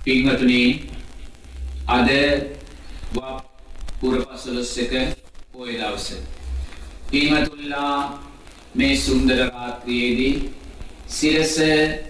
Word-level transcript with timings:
පින්වතුනි 0.00 0.88
අද 1.86 2.08
පුරපසළොස් 4.00 4.76
එක 4.78 4.92
පොය 5.52 5.76
දවස. 5.76 6.06
පින්වතුල්ලා 7.10 8.20
මේ 8.74 8.96
සුන්දර 8.96 9.36
රාත්‍රියේදී 9.38 10.52
සිරස 11.06 11.56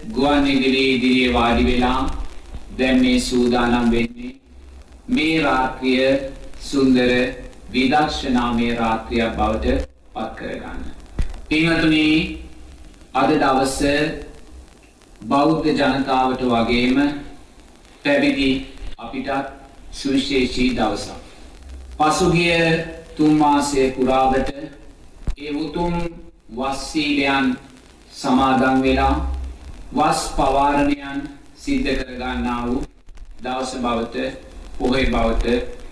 ගුවන් 0.07 0.47
ඉදිරි 0.47 0.83
ඉදිරියේ 0.93 1.33
වාඩි 1.33 1.63
වෙලා 1.65 1.99
දැන් 2.77 3.01
මේ 3.01 3.19
සූදානම් 3.21 3.91
වෙන්නේ 3.91 4.35
මේ 5.07 5.41
රාත්‍රිය 5.41 6.31
සුන්දර 6.61 7.11
විදර්ශනාමය 7.69 8.69
රාත්‍රියක් 8.75 9.35
බවට 9.35 9.65
පත් 10.13 10.29
කරගන්න. 10.37 10.79
පින්වතුනි 11.49 12.07
අද 13.13 13.35
දවස 13.35 13.77
බෞද්ධ 15.25 15.67
ජනතාවට 15.73 16.47
වගේම 16.53 16.97
පැවිදි 18.03 18.49
අපිටත් 18.97 19.29
සුවිශේෂී 19.91 20.69
දවසක්. 20.71 21.11
පසුගිය 21.97 22.53
තුන්මාසය 23.15 23.91
පුරාවට 23.91 24.49
ඒ 25.37 25.51
උතුම් 25.55 25.93
වස්සීලයන් 26.51 27.57
සමාදන් 28.13 28.81
වෙලා 28.81 29.15
වස් 29.93 30.21
පවාරණයන් 30.29 31.21
සිද්ධ 31.55 31.91
කරගන්නා 31.97 32.65
වූ 32.65 32.81
දවස 33.43 33.75
බවට 33.77 34.15
පොහොය 34.77 35.05
බවට 35.05 35.45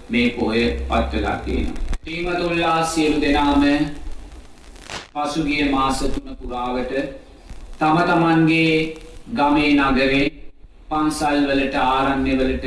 මේ 0.09 0.30
පොහොය 0.31 0.64
පත්වලා 0.89 1.38
තියෙනවා. 1.38 1.84
පීමතුල්ලා 2.03 2.86
සියලු 2.86 3.22
දෙනාම 3.22 3.64
පසුගිය 5.14 5.70
මාස 5.70 6.00
තුන 6.00 6.36
පුරාවට 6.38 6.94
තම 7.78 7.97
තමන්ගේ 8.08 8.73
ගමේ 9.31 9.72
නගරේ 9.75 10.39
පන්සල් 10.90 11.44
වලට 11.48 11.76
ආරණ්‍ය 11.80 12.36
වලට 12.38 12.66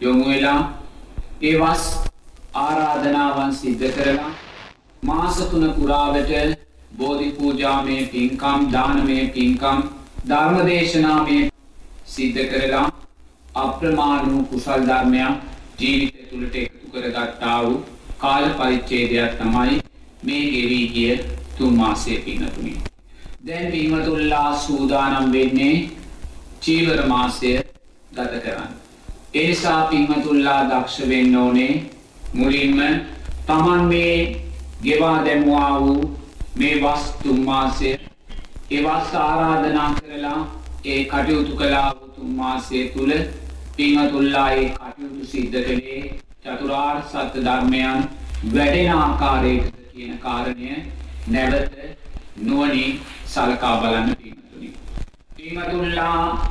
යොමු 0.00 0.24
වෙලා 0.26 0.60
ඒ 1.42 1.52
වස් 1.56 1.84
ආරාධනාවන් 2.56 3.52
සිද්ධ 3.54 3.84
කරලා 3.94 4.30
මාස 5.02 5.40
තුන 5.50 5.66
පුරාවට 5.72 6.32
බෝධි 6.92 7.28
පූජාමය 7.32 7.98
පින්කම් 8.08 8.66
දානමය 8.72 9.18
පින්කම් 9.30 9.84
ධර්මදේශනාමය 10.26 11.38
සිද්ධ 12.08 12.42
කරලා 12.48 12.86
අප්‍රමාණ 13.58 14.28
වූ 14.28 14.42
කුසල් 14.48 14.84
ධර්මයක් 14.86 15.32
ජීවිතය 15.78 16.28
තුළට 16.28 16.56
එකතු 16.56 16.92
කරගත්තා 16.92 17.56
වූ 17.62 17.78
කාල 18.18 18.52
පරිච්ඡේදයක් 18.56 19.32
තමයි 19.38 19.80
මේ 20.22 20.44
ගෙවී 20.50 20.84
ගිය 20.90 21.14
තුන් 21.56 21.76
මාසයේ 21.76 22.20
පින්නතුනි. 22.20 22.74
දැන් 23.42 23.72
පින්වතුල්ලා 23.72 24.50
සූදානම් 24.58 25.32
වෙන්නේ 25.32 25.74
චීවර 26.62 27.00
මාසය 27.06 27.52
ගත 28.12 28.32
කරන්න. 28.44 28.72
ඒසා 29.34 29.80
පින්වතුල්ලා 29.86 30.60
දක්ෂ 30.64 31.08
වෙන්න 31.08 31.36
ඕනේ 31.36 31.72
මුලින්ම 32.34 32.80
තමන් 33.46 33.84
මේ 33.84 34.16
ගෙවා 34.82 35.18
දැම්වා 35.24 35.70
වූ 35.80 36.00
මේ 36.56 36.74
වස් 36.78 37.04
තුන් 37.22 37.38
මාසය 37.42 37.90
ඒ 38.70 38.80
වස් 38.82 39.14
ආරාධනා 39.16 39.88
කරලා 39.96 40.40
ඒ 40.84 41.04
කටයුතු 41.06 41.56
කළා 41.56 41.88
වූ 41.92 42.08
තුන් 42.10 42.34
මාසය 42.34 42.84
තුල 42.88 43.12
පින්වතුල්ලා 43.76 44.50
ඒ 44.52 44.68
කටයුතු 44.70 45.26
සිද්ධ 45.26 45.58
කළේ 45.62 46.02
චතුරාර්ය 46.42 47.02
සත්‍ය 47.08 47.38
ධර්මයන් 47.40 48.04
වැඩෙන 48.50 48.92
ආකාරයකට 48.94 49.76
කියන 49.92 50.18
කාරණය 50.18 50.70
නැවත 51.28 51.74
නුවණින් 52.38 53.00
සලකා 53.26 53.74
බලන්න 53.76 54.16
පින්වතුනි. 54.16 54.41
පින්වතුල්ලා 55.42 56.48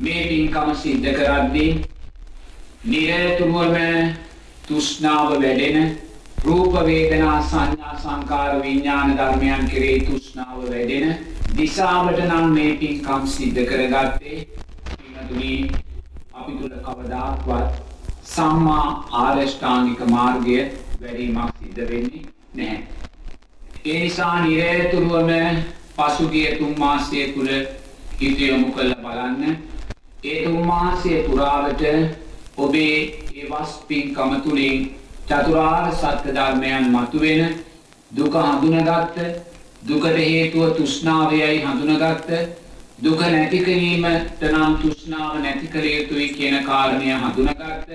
මේ 0.00 0.20
පින්කම 0.28 0.68
සිද්ධ 0.74 1.08
කරද්දී 1.14 1.72
නිරතුරුවම 2.84 3.74
තුෂ්ණාව 4.68 5.32
වැඩෙන 5.32 5.98
රූප 6.44 6.78
වේදනා 6.86 7.34
සංඥා 7.42 7.98
සංකාර 7.98 8.62
විඥාන 8.62 9.12
ධර්මයන් 9.18 9.68
කෙරෙහි 9.68 10.00
තුෂ්ණාව 10.02 10.62
වැඩෙන 10.62 11.12
දිශාවට 11.56 12.22
නම් 12.22 12.48
මේ 12.52 12.72
පින්කම් 12.76 13.28
සිද්ධ 13.34 13.62
කරගත්තේ 13.64 14.40
පින්තුනි 14.96 15.52
අපි 16.34 16.52
තුල 16.54 16.74
කවදාක්වත් 16.80 17.70
සම්මා 18.30 18.88
ආරෂ්ඨාංගික 19.18 20.08
මාර්ගය 20.08 20.58
වැඩිමක් 20.98 21.54
සිද්ධ 21.60 21.84
වෙන්නේ 21.86 22.24
නැහැ. 22.54 22.82
ඒ 23.84 24.00
නිසා 24.00 24.34
නිරතුරුවම 24.40 25.64
පසුගිය 25.94 26.50
තුන් 26.58 26.78
මාසය 26.78 27.32
තුල 27.32 27.56
හිත 28.24 28.40
යොමු 28.42 28.72
කරලා 28.72 29.00
බලන්න. 29.02 29.56
ඒ 30.24 30.44
තුන් 30.44 30.60
මාසය 30.64 31.14
පුරාවට 31.22 31.82
ඔබේ 32.58 32.98
ඒ 33.34 33.46
වස් 33.46 33.72
පින්කම 33.86 34.40
තුලින් 34.40 34.90
චතුරාර්ය 35.26 35.92
සත්‍ය 35.94 36.32
ධර්මයන් 36.32 36.90
මතුවෙන 36.90 37.42
දුක 38.10 38.34
හඳුනගත්ත 38.36 39.18
දුකට 39.82 40.16
හේතුව 40.18 40.72
තෘෂ්ණාවයයි 40.72 41.60
හඳුනගත්ත 41.60 42.28
දුක 42.98 43.20
නැති 43.20 43.58
කිරීමට 43.60 44.44
නම් 44.44 44.76
තෘෂ්ණාව 44.78 45.38
නැති 45.38 45.66
කළ 45.68 45.86
යුතුයි 45.88 46.28
කියන 46.30 46.56
කාරණය 46.64 47.12
හඳුනගත්ත 47.14 47.90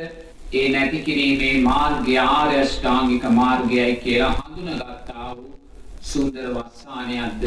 ඒ 0.54 0.70
නැති 0.70 1.02
කිරීමේ 1.02 1.62
මාර්ගය 1.62 2.18
ආර්ය 2.20 2.60
අෂ්ටාංගික 2.60 3.30
මාර්ගයයි 3.32 3.96
කියලා 3.98 4.34
හඳුනගත්තා 4.38 5.30
වූ 5.32 5.54
සුන්දර 6.04 6.50
වස්සානයක්ද 6.54 7.44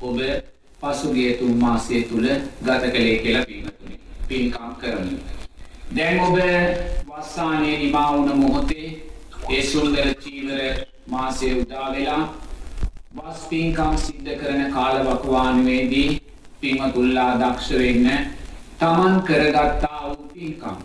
ඔබ 0.00 0.18
පසුගිය 0.80 1.32
තුන් 1.34 1.54
මාසය 1.56 2.02
තුල 2.02 2.26
ගත 2.62 2.82
කළේ 2.92 3.18
කියලා 3.18 3.44
පින්තුනි 3.44 3.96
පින්කම් 4.28 4.72
කරමින්. 4.76 5.20
දැන් 5.90 6.20
ඔබ 6.20 6.36
වස්සානයේ 7.08 7.78
නිමා 7.78 8.08
වුණ 8.12 8.38
මොහොතේ 8.38 8.88
ඒ 9.48 9.62
සුන්දර 9.64 10.08
චීවර 10.16 10.60
මාසය 11.06 11.52
උදා 11.54 11.86
වෙලා 11.92 12.22
වස් 13.16 13.40
පින්කම් 13.48 13.96
සිද්ධ 13.98 14.32
කරන 14.36 14.72
කාලවකවානුවේදී 14.72 16.20
පින්වතුල්ලා 16.60 17.30
දක්ෂ 17.36 17.70
වෙන්න 17.74 18.08
තමන් 18.78 19.14
කරගත්තා 19.22 20.00
වූ 20.04 20.28
පින්කම්. 20.28 20.76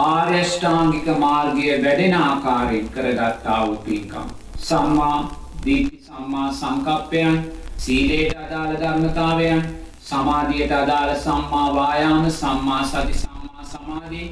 ආර්ය 0.00 0.44
ශ්‍රාංගික 0.46 1.08
මාර්ගය 1.18 1.66
වැඩෙන 1.82 2.14
ආකාරයෙන් 2.16 2.88
කරගත්තා 2.90 3.60
වූ 3.66 3.76
පින්කම්. 3.78 4.26
සම්මා 4.60 5.18
දීප්ති 5.64 5.98
සම්මා 6.02 6.48
සංකප්පයන් 6.52 7.36
සීලයට 7.78 8.36
අදාළ 8.38 8.76
ධර්මතාවයන් 8.76 9.62
සමාධියට 10.02 10.72
අදාළ 10.74 11.14
සම්මා 11.16 11.68
වායාම 11.74 12.30
සම්මා 12.32 12.84
සති 12.84 13.14
සම්මා 13.14 13.64
සමාධි 13.64 14.22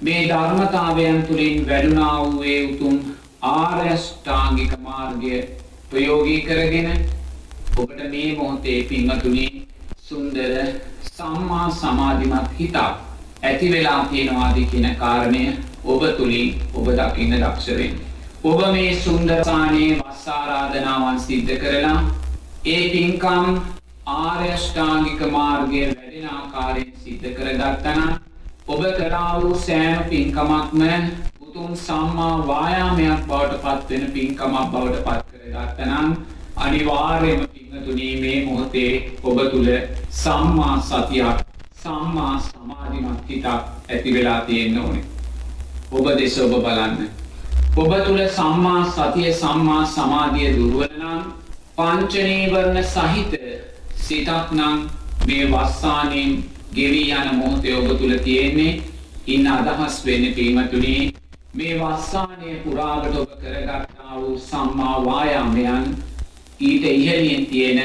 මේ 0.00 0.20
ධර්මතාවයන් 0.28 1.22
තුළින් 1.22 1.66
වැඩුණා 1.66 2.12
වූ 2.20 2.42
ඒ 2.44 2.60
උතුම් 2.66 3.00
ආර්ය 3.42 3.96
ශ්‍රාංගික 3.98 4.72
මාර්ගය 4.80 5.42
ප්‍රයෝගී 5.90 6.40
කරගෙන 6.42 6.88
ඔබට 7.76 8.00
මේ 8.10 8.36
මොහොතේ 8.36 8.78
පින්වතුනි 8.84 9.46
සුන්දර 10.02 10.52
සම්මා 11.10 11.70
සමාධිමත් 11.72 12.58
හිතක් 12.58 12.76
ඇති 13.42 13.72
වෙලා 13.72 14.04
තියෙනවාද 14.06 14.62
කියන 14.66 14.94
කාරණය 14.96 15.42
ඔබ 15.84 16.02
තුලින් 16.16 16.54
ඔබ 16.74 16.88
දකින්න 16.92 17.32
දක්ෂ 17.34 17.68
වෙන්න. 17.72 18.00
ඔබ 18.44 18.60
මේ 18.72 18.96
සුන්දර 18.96 19.44
සානේ 19.44 19.92
වස් 19.96 20.26
ආරාධනාවන් 20.30 21.20
සිද්ධ 21.20 21.54
කරලා 21.58 22.00
ඒ 22.62 22.90
පින්කම් 22.92 23.60
ආර්ය 24.06 24.48
ශ්‍රාංගික 24.54 25.20
මාර්ගයේ 25.28 25.86
වැඩෙන 25.90 26.26
ආකාරයෙන් 26.30 26.90
සිද්ධ 27.04 27.30
කරගත්තා 27.30 27.94
නම් 27.94 28.10
ඔබ 28.66 28.82
කරා 28.98 29.30
වූ 29.36 29.54
සෑම 29.58 30.02
පින්කමක්ම 30.10 30.82
උතුම් 31.40 31.70
සම්මා 31.76 32.34
වායාමයක් 32.46 33.24
බවට 33.26 33.62
පත් 33.62 33.88
වෙන 33.90 34.04
පින්කමක් 34.12 34.68
බවට 34.74 35.00
පත් 35.06 35.24
කරගත්තා 35.30 35.88
නම් 35.88 36.12
අනිවාර්යයෙන්ම 36.58 37.48
පින්තුණී 37.48 38.12
මේ 38.20 38.44
මොහොතේ 38.44 38.92
ඔබ 39.24 39.42
තුල 39.48 39.72
සම්මා 40.18 40.76
සතියක් 40.82 41.44
සම්මා 41.78 42.38
සමාධිමත් 42.42 43.28
හිතක් 43.28 43.46
ඇති 43.88 44.14
වෙලා 44.14 44.40
තියෙන්න 44.42 44.78
ඕනේ. 44.78 45.04
ඔබ 45.92 46.16
දෙස 46.16 46.40
ඔබ 46.40 46.60
බලන්න. 46.60 47.08
ඔබ 47.76 48.00
තුල 48.06 48.24
සම්මා 48.30 48.80
සතිය 48.86 49.32
සම්මා 49.34 49.84
සමාධිය 49.88 50.56
දුර්වල 50.56 50.90
නම් 50.96 51.39
පංච 51.80 52.14
නීවරණ 52.22 52.82
සහිත 52.84 53.32
සිතක් 53.98 54.50
නම් 54.52 54.80
මේ 55.26 55.44
වස්සානෙන් 55.46 56.32
ගෙවී 56.74 57.12
යන 57.12 57.30
මොහොතේ 57.36 57.76
ඔබ 57.76 57.86
තුල 57.98 58.12
තියෙන්නේ 58.18 58.72
ඉන්න 59.26 59.46
අදහස් 59.48 59.96
වෙන්නේ 60.06 60.34
පින්තුණී 60.34 61.14
මේ 61.54 61.78
වස්සානය 61.78 62.58
පුරාවට 62.64 63.16
ඔබ 63.16 63.32
කරගත්තා 63.38 64.12
වූ 64.16 64.36
සම්මා 64.40 64.98
වායාමයන් 65.04 65.88
ඊට 66.60 66.84
ඉහළින් 66.86 67.46
තියෙන 67.46 67.80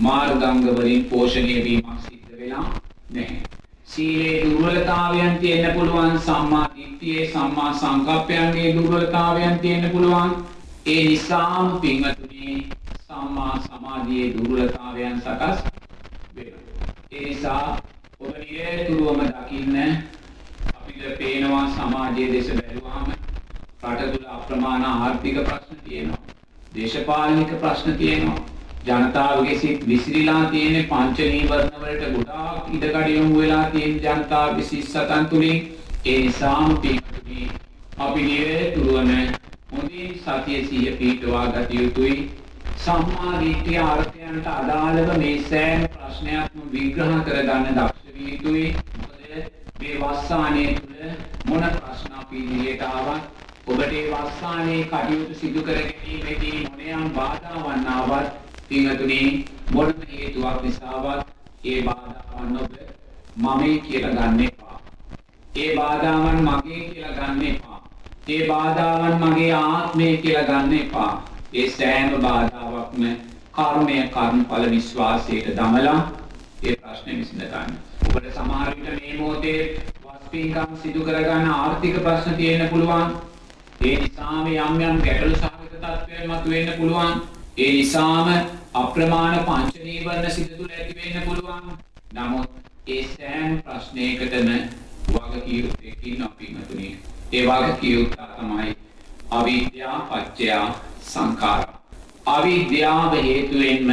මාර්ගංග 0.00 0.66
වලින් 0.72 1.04
පෝෂණය 1.04 1.56
වීමක් 1.64 1.94
සිද්ධ 2.00 2.36
වෙලා 2.38 2.66
නැහැ. 3.10 3.40
සීලේ 3.86 4.36
දුර්වලතාවයන් 4.44 5.38
තියෙන්න 5.38 5.74
පුළුවන් 5.74 6.20
සම්මා 6.20 6.66
දිට්ඨියේ 6.76 7.30
සම්මා 7.30 7.72
සංකප්පයන්ගේ 7.74 8.76
දුර්වලතාවයන් 8.76 9.58
තියෙන්න 9.58 9.90
පුළුවන්. 9.90 10.30
ඒ 10.86 11.02
නිසාම 11.04 11.80
පින්වතුනි 11.80 12.71
සම්මා 13.12 13.54
සමාධියේ 13.60 14.28
දුර්වලතාවයන් 14.34 15.16
සකස් 15.18 15.58
වෙනවා. 16.36 16.60
ඒ 17.12 17.24
නිසා 17.24 17.76
ඔබ 18.20 18.30
නිරතුරුවම 18.40 19.20
දකින්න 19.26 19.76
අපිට 20.74 21.02
පේනවා 21.18 21.66
සමාජයේ 21.70 22.30
දෙස 22.32 22.48
බැලුවාම 22.52 23.12
රට 23.84 24.08
තුළ 24.12 24.32
අප්‍රමාණ 24.36 24.84
ආර්ථික 24.84 25.42
ප්‍රශ්න 25.42 25.84
තියෙනවා. 25.84 26.20
දේශපාලනික 26.72 27.54
ප්‍රශ්න 27.60 27.96
තියෙනවා. 27.96 28.40
ජනතාවගේ 28.86 29.58
සිත් 29.58 29.86
විසිරීලා 29.88 30.44
තියෙන 30.50 30.84
පංච 30.86 31.30
නීවරණ 31.30 31.80
වලට 31.80 32.12
ගොඩාක් 32.14 32.74
ඉඩකඩ 32.74 33.08
යොමු 33.10 33.38
වෙලා 33.38 33.64
තියෙන 33.70 33.98
ජනතාවගේ 34.00 34.64
සිත් 34.64 34.86
සතන් 34.86 35.26
තුලින් 35.26 35.58
ඒ 36.04 36.20
නිසාම 36.20 36.78
පිටුපි 36.78 37.50
අපි 37.98 38.22
නිරතුරුවම 38.24 39.10
හොඳින් 39.72 40.20
සතිය 40.20 40.64
සිහිය 40.64 40.96
පිටවා 40.96 41.46
ගත 41.48 41.80
යුතුයි. 41.80 42.22
සම්මා 42.82 43.32
දිට්ඨිය 43.40 43.78
අර්ථයන්ට 43.80 44.46
අදාළව 44.52 45.10
මේ 45.18 45.34
සෑම 45.44 45.82
ප්‍රශ්නයක්ම 45.90 46.62
විග්‍රහ 46.72 47.12
කරගන්න 47.26 47.76
දක්ෂ 47.76 48.14
විය 48.14 48.30
යුතුයි. 48.30 48.64
මොකද 48.96 49.20
මේ 49.78 49.94
වස්සානයේ 50.00 50.74
තුල 50.76 51.12
මොන 51.46 51.66
ප්‍රශ්න 51.76 52.18
අපි 52.20 52.40
ඉදිරියට 52.40 52.82
ආවත් 52.88 53.22
ඔබට 53.66 53.92
ඒ 53.92 54.04
වස්සානයේ 54.10 54.82
කටයුතු 54.86 55.34
සිදු 55.36 55.62
කර 55.62 55.78
ගැනීමේදී 55.80 56.64
මොනියම් 56.64 57.08
බාධාවන් 57.12 57.88
ආවත් 57.88 58.28
පින්වතුනි 58.68 59.22
මොනම 59.72 60.04
හේතුවක් 60.10 60.62
නිසාවත් 60.62 61.26
ඒ 61.64 61.80
බාධාවන් 61.82 62.60
ඔබ 62.60 62.78
මමයි 63.38 63.80
කියලා 63.80 64.14
ගන්න 64.14 64.40
එපා. 64.42 64.80
ඒ 65.56 65.74
බාධාවන් 65.76 66.40
මගේ 66.44 66.84
කියලා 66.86 67.18
ගන්න 67.18 67.44
එපා. 67.48 67.82
ඒ 68.28 68.46
බාධාවන් 68.48 69.20
මගේ 69.22 69.52
ආත්මය 69.56 70.16
කියලා 70.16 70.48
ගන්න 70.48 70.80
එපා. 70.80 71.12
ඒ 71.52 71.70
සෑම 71.70 72.12
බාධාවක්ම 72.20 73.02
කර්මය 73.52 73.96
කර්මඵල 74.08 74.62
විශ්වාසයට 74.70 75.48
දමලා 75.56 75.96
ඒ 76.62 76.76
ප්‍රශ්නේ 76.76 77.16
විසඳ 77.16 77.42
ගන්න. 77.44 77.74
ඔබට 78.06 78.28
සමහර 78.30 78.70
විට 78.76 78.94
මේ 78.94 79.16
මොහොතේ 79.18 79.58
වස්පින්කම් 80.04 80.78
සිදු 80.82 81.02
කරගන්න 81.02 81.50
ආර්ථික 81.50 81.98
ප්‍රශ්න 81.98 82.36
තියෙන්න 82.36 82.68
පුළුවන්. 82.68 83.12
ඒ 83.82 83.94
නිසාම 83.98 84.46
යම් 84.48 84.80
යම් 84.82 85.02
ගැටලු 85.02 85.34
සහගත 85.34 85.74
තත්ත්වයන් 85.74 86.30
මතුවෙන්න 86.30 86.72
පුළුවන්. 86.78 87.20
ඒ 87.58 87.70
නිසාම 87.72 88.30
අප්‍රමාණ 88.74 89.44
පංච 89.44 89.84
නීවරණ 89.84 90.30
සිත 90.30 90.54
තුළ 90.56 90.70
ඇති 90.70 90.96
වෙන්න 90.96 91.26
පුළුවන්. 91.26 91.74
නමුත් 92.12 92.48
ඒ 92.88 93.02
සෑම 93.08 93.58
ප්‍රශ්නයකටම 93.62 94.48
වගකීම් 95.10 96.24
අපි 96.24 96.54
මතුනේ. 96.54 96.96
ඒ 97.32 97.44
වගකීම් 97.46 98.08
තමයි 98.36 98.74
අවිද්‍යා 99.32 99.98
පත්‍ය 100.08 100.46
සංඛාර. 101.02 101.62
අවිද්‍යාව 102.26 103.12
හේතුවෙන්ම 103.18 103.90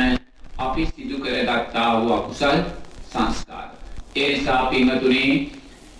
අපි 0.59 0.83
සිදු 0.87 1.15
කරගත්තා 1.19 1.89
වූ 1.95 2.13
අකුසල් 2.13 2.57
සංස්කාර. 3.05 3.69
ඒ 4.15 4.27
නිසා 4.29 4.65
පින්වතුනි 4.65 5.23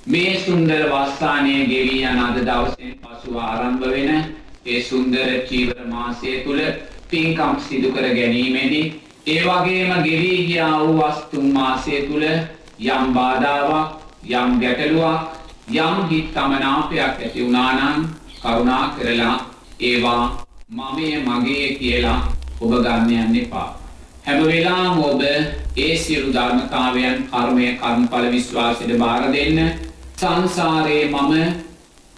මේ 0.06 0.40
සුන්දර 0.40 0.84
වස්සානයේ 0.88 1.66
ගෙවී 1.66 2.04
යන 2.04 2.20
අද 2.20 2.38
දවසෙන් 2.42 2.94
පසුව 3.02 3.36
ආරම්භ 3.40 3.86
වෙන 3.88 4.12
ඒ 4.66 4.82
සුන්දර 4.84 5.28
චීවර 5.48 5.82
මාසය 5.88 6.32
තුල 6.40 6.60
පින්කම් 7.10 7.60
සිදු 7.62 7.92
කර 7.92 8.08
ගැනීමේදී 8.12 8.86
ඒ 9.28 9.42
වගේම 9.42 9.92
ගෙවී 10.04 10.46
ගියා 10.46 10.80
වූ 10.80 11.02
වස්තුන් 11.02 11.52
මාසය 11.54 12.02
තුල 12.04 12.24
යම් 12.88 13.14
බාධාවක් 13.14 13.90
යම් 14.32 14.60
ගැටලුවක් 14.60 15.22
යම් 15.78 15.96
හිත් 16.10 16.34
තමනාපයක් 16.34 17.00
ඇති 17.00 17.40
වුණා 17.40 17.72
නම් 17.74 18.19
කරුණා 18.42 18.84
කරලා 18.92 19.36
ඒවා 19.82 20.24
මමය 20.72 21.10
මගේ 21.22 21.68
කියලා 21.76 22.20
ඔබ 22.62 22.72
ගන්න 22.78 23.12
යන්න 23.18 23.36
එපා. 23.38 23.68
හැම 24.26 24.44
වෙලාවම 24.44 25.00
ඔබ 25.04 25.22
ඒ 25.22 25.96
සියලු 25.98 26.34
ධර්මතාවයන් 26.34 27.24
කර්මය 27.28 27.68
කර්මඵල 27.78 28.32
විශ්වාසයට 28.32 28.98
බාර 28.98 29.32
දෙන්න 29.32 29.60
සංසාරයේ 30.18 31.06
මම 31.08 31.54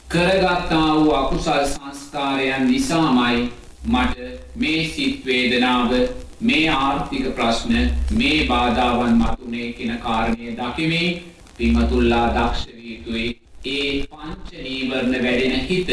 කරගත්තා 0.08 0.88
වූ 0.96 1.14
අකුසල් 1.14 1.66
සංස්කාරයන් 1.68 2.68
නිසාමයි 2.68 3.44
මට 3.86 4.18
මේ 4.56 4.82
සිත් 4.88 5.26
වේදනාව 5.26 5.94
මේ 6.42 6.66
ආර්ථික 6.72 7.30
ප්‍රශ්න 7.36 7.76
මේ 8.14 8.40
බාධාවන් 8.46 9.16
මතුනේ 9.18 9.70
කියන 9.74 9.94
කාරණය 10.00 10.58
දකිමින් 10.58 11.22
පින්වතුල්ලා 11.58 12.28
දක්ෂ 12.30 12.68
විය 12.70 12.92
යුතුයි 12.92 13.30
ඒ 13.64 14.08
පංච 14.10 14.52
නීවරණ 14.60 15.24
වැඩෙන 15.24 15.60
හිත 15.62 15.90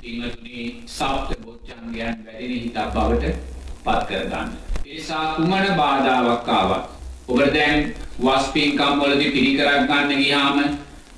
පින්වතුනි 0.00 0.60
සප්ත 0.88 1.34
බොජ්ජංගයන් 1.40 1.92
වැඩෙන 1.92 2.52
හිතක් 2.54 2.78
බවට 2.94 3.34
පත් 3.84 4.06
කර 4.08 4.24
ගන්න. 4.26 4.48
ඒ 4.86 4.94
නිසා 4.94 5.34
කුමන 5.34 5.76
බාධාවක් 5.76 6.48
ආවත් 6.50 6.88
ඔබට 7.28 7.52
දැන් 7.54 7.94
වස්පින්කම් 8.18 8.96
වලදී 9.00 9.30
පිළිකරක් 9.30 9.86
ගන්න 9.88 10.22
ගියාම 10.22 10.58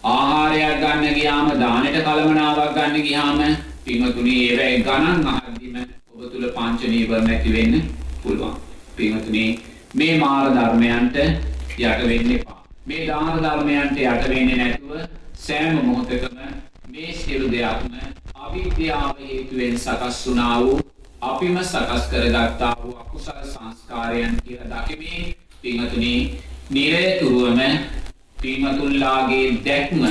ආහාරයක් 0.05 0.77
ගන්න 0.81 1.15
ගියාම 1.15 1.55
දානෙට 1.57 2.03
කලමනාවක් 2.03 2.75
ගන්න 2.75 3.03
ගියාම 3.03 3.41
පින්වතුනි 3.85 4.37
ඒවැයි 4.43 4.85
ගණන් 4.85 5.27
අහද්දිම 5.29 5.77
ඔබ 6.13 6.21
තුල 6.29 6.51
පංච 6.53 6.81
නීවරණ 6.89 7.31
ඇති 7.31 7.53
වෙන්න 7.53 7.83
පුළුවන්. 8.23 8.57
පින්වතුනි 8.97 9.45
මේ 9.95 10.19
මාර 10.19 10.47
ධර්මයන්ට 10.53 11.17
යට 11.17 12.09
වෙන්න 12.09 12.31
එපා. 12.33 12.63
මේ 12.87 13.07
දාන 13.07 13.37
ධර්මයන්ට 13.43 14.01
යට 14.03 14.29
වෙන්නේ 14.31 14.59
නැතුව 14.59 15.23
සෑම 15.35 15.87
මොහොතකම 15.87 16.37
මේ 16.89 17.13
සියලු 17.13 17.51
දෙයක්ම 17.51 17.93
අවිද්‍යාව 18.37 19.17
හේතුවෙන් 19.21 19.79
සකස් 19.79 20.27
වුණා 20.27 20.61
වූ 20.61 20.79
අපිම 21.23 21.59
සකස් 21.63 22.05
කරගත්තා 22.11 22.77
වූ 22.83 22.97
අකුසල 22.97 23.41
සංස්කාරයන් 23.45 24.37
කියලා 24.45 24.81
දකිමින් 24.81 25.35
පින්වතුනි 25.63 26.15
නිරේතුරුවම 26.71 27.61
පින්වතුන්ලාගේ 28.43 29.47
දැක්ම 29.65 30.03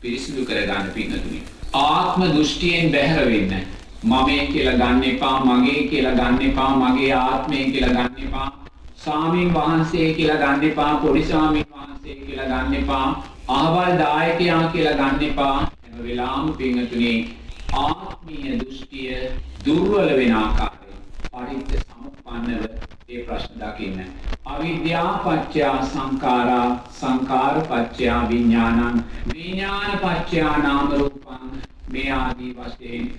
පිරිසිදු 0.00 0.44
කරගන්න 0.44 0.90
පින්වතුනි. 0.94 1.42
ආත්ම 1.74 2.22
දෘෂ්ටියෙන් 2.24 2.92
බැහැර 2.92 3.26
වෙන්න. 3.26 3.52
මමේ 4.04 4.46
කියලා 4.46 4.74
ගන්න 4.74 5.04
එපා, 5.04 5.36
මගේ 5.40 5.88
කියලා 5.88 6.14
ගන්න 6.14 6.42
එපා, 6.42 6.70
මගේ 6.76 7.12
ආත්මය 7.14 7.64
කියලා 7.72 7.92
ගන්න 7.92 8.24
එපා. 8.24 8.48
සාමීන් 8.96 9.54
වහන්සේ 9.54 10.14
කියලා 10.14 10.36
ගන්න 10.36 10.64
එපා, 10.64 10.96
පොඩි 10.96 11.24
සාමීන් 11.24 11.66
වහන්සේ 11.70 12.14
කියලා 12.16 12.46
ගන්න 12.46 12.74
එපා, 12.74 13.06
අහවල් 13.48 13.98
දායකයා 13.98 14.68
කියලා 14.68 14.94
ගන්න 14.94 15.22
එපා. 15.22 15.56
හැම 15.56 16.04
වෙලාවම 16.04 16.52
පින්වතුනි 16.54 17.14
ආත්මීය 17.74 18.58
දෘෂ්ටිය 18.60 19.16
දුර්වල 19.66 20.10
වෙන 20.16 20.32
ආකාරයෙන් 20.34 21.00
පරිත්‍ත 21.32 21.74
සමුප්පන්නව 21.80 22.62
ඒ 23.08 23.24
ප්‍රශ්න 23.24 23.60
දකින්න. 23.60 24.00
අවිද්‍යා 24.46 25.12
පච්චයා 25.24 25.76
සංකාරා 25.84 26.68
සංකාර 26.92 27.60
පච්චයා 27.64 28.22
විඥානං 28.28 29.04
විඥාන 29.34 29.92
පච්චයා 29.98 30.56
නාම 30.58 30.92
රූපං 30.92 31.62
මේ 31.90 32.10
ආදී 32.12 32.50
වශයෙන් 32.54 33.12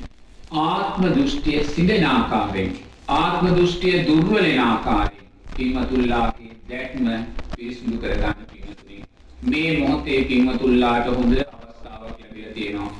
ආත්ම 0.63 1.05
දෘෂ්ටිය 1.05 1.63
සිඳෙන 1.65 2.05
ආකාරයෙන් 2.07 2.75
ආත්ම 3.13 3.47
දෘෂ්ටිය 3.49 3.95
දුර්වල 4.07 4.41
වෙන 4.41 4.59
ආකාරයෙන් 4.61 5.29
පින්වතුල්ලාගේ 5.55 6.53
දැක්ම 6.69 7.07
පිරිසිදු 7.55 7.97
කර 7.97 8.13
ගන්න 8.15 8.47
පින්වතුනි 8.51 8.84
මේ 9.45 9.69
මොහොතේ 9.79 10.19
පින්වතුල්ලාට 10.23 11.11
හොඳ 11.11 11.33
අවස්ථාවක් 11.37 12.19
ලැබිලා 12.19 12.53
තියෙනවා 12.53 12.91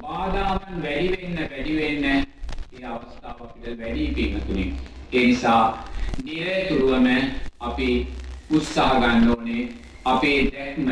බාධාවන් 0.00 0.82
වැඩි 0.82 1.08
වෙන්න 1.14 1.36
වැඩි 1.44 1.76
වෙන්න 1.76 2.04
ඒ 2.10 2.84
අවස්ථාව 2.90 3.42
අපිට 3.42 3.80
වැඩි 3.80 4.10
පින්වතුනි 4.16 4.66
ඒ 5.12 5.26
නිසා 5.26 5.62
නිරතුරුවම 6.20 7.08
අපි 7.60 7.90
උත්සාහ 8.50 8.92
ගන්න 8.96 9.30
ඕනේ 9.30 9.68
අපේ 10.06 10.38
දැක්ම 10.46 10.88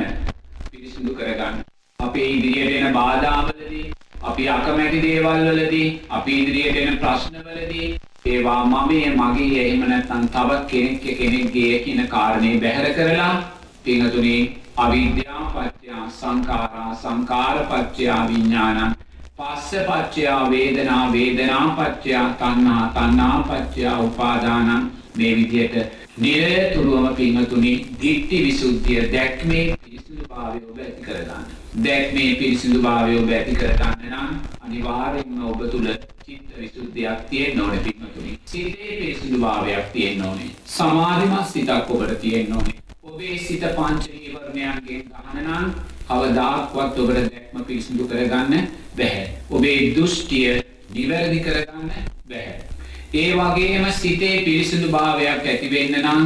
පිරිසිදු 0.72 1.14
කරගන්න. 1.14 1.64
අපේ 1.98 2.28
ඉදිරියට 2.28 2.76
එන 2.78 2.92
බාධාවලදී, 2.92 3.92
අපි 4.22 4.48
අකමැති 4.48 5.02
දේවල් 5.02 5.44
වලදී, 5.48 6.00
අපි 6.10 6.32
ඉදිරියට 6.38 6.76
එන 6.78 6.98
ප්‍රශ්නවලදී 6.98 7.88
ඒවා 8.26 8.64
මමයේ 8.66 9.10
මගේ 9.12 9.60
එහෙම 9.60 9.84
නැත්නම් 9.84 10.24
තවත් 10.28 10.66
කෙනෙක් 10.66 11.04
කෙනෙක්ගේ 11.18 11.78
කියන 11.84 12.08
කාරණේ 12.08 12.54
බැහැර 12.58 12.94
කරලා 12.94 13.32
පින්තුනේ 13.84 14.40
අවිද්‍යා 14.76 15.44
පත්‍ය 15.52 15.88
සංඛාරා 16.10 16.94
සංඛාර 16.96 17.58
පත්‍ය 17.66 18.04
විඥානං 18.28 18.94
පස්ස 19.38 19.70
පච්චයා 19.86 20.50
වේදනා 20.50 21.12
වේදනා 21.12 21.66
පච්චයා 21.70 22.28
තණ්හා 22.34 22.86
තණ්හා 22.90 23.42
පච්චයා 23.44 23.98
උපාදානං 24.00 24.90
මේ 25.16 25.36
විදිහට 25.36 25.76
නිරතුරුවම 26.18 27.14
පින්වතුනි 27.14 27.72
දිට්ඨි 28.00 28.44
විසුද්ධිය 28.44 29.12
දැක්මේ 29.12 29.64
පිරිසිදුභාවය 29.76 30.60
ඔබ 30.62 30.78
ඇති 30.78 31.02
කරගන්න. 31.02 31.44
දැක්මේ 31.78 32.34
පිරිසිදුභාවය 32.34 33.18
ඔබ 33.18 33.30
ඇති 33.30 33.54
කරගන්න 33.54 34.04
නම් 34.10 34.30
අනිවාර්යෙන්ම 34.60 35.44
ඔබ 35.44 35.64
තුල 35.70 35.88
චිත්ත 36.22 36.52
විසුද්ධියක් 36.58 37.24
තියෙන්න 37.30 37.60
ඕනේ 37.60 37.80
පින්වතුනි. 37.80 38.38
සිතේ 38.44 38.92
පිරිසිදුභාවයක් 38.98 39.92
තියෙන්න 39.92 40.22
ඕනේ. 40.22 40.50
සමාධිමත් 40.66 41.46
සිතක් 41.46 41.90
ඔබට 41.90 42.20
තියෙන්න 42.20 42.52
ඕනේ. 42.52 42.81
ඔබේ 43.12 43.38
සිත 43.38 43.60
පංච 43.60 44.04
නීවරණයන්ගෙන් 44.10 45.02
ගහන 45.06 45.38
නම් 45.38 45.64
කවදාක්වත් 46.08 46.98
ඔබට 46.98 47.18
දැක්ම 47.24 47.64
පිරිසිදු 47.66 48.06
කරගන්න 48.06 48.68
බැහැ. 48.96 49.26
ඔබේ 49.50 49.92
දෘෂ්ටිය 49.96 50.62
නිවැරදි 50.94 51.40
කරගන්න 51.40 51.90
බැහැ. 52.28 52.54
ඒ 53.14 53.30
වගේම 53.34 53.84
සිතේ 53.92 54.36
පිරිසිදු 54.44 54.88
භාවයක් 54.88 55.44
ඇති 55.46 55.68
වෙන්න 55.70 55.98
නම් 56.00 56.22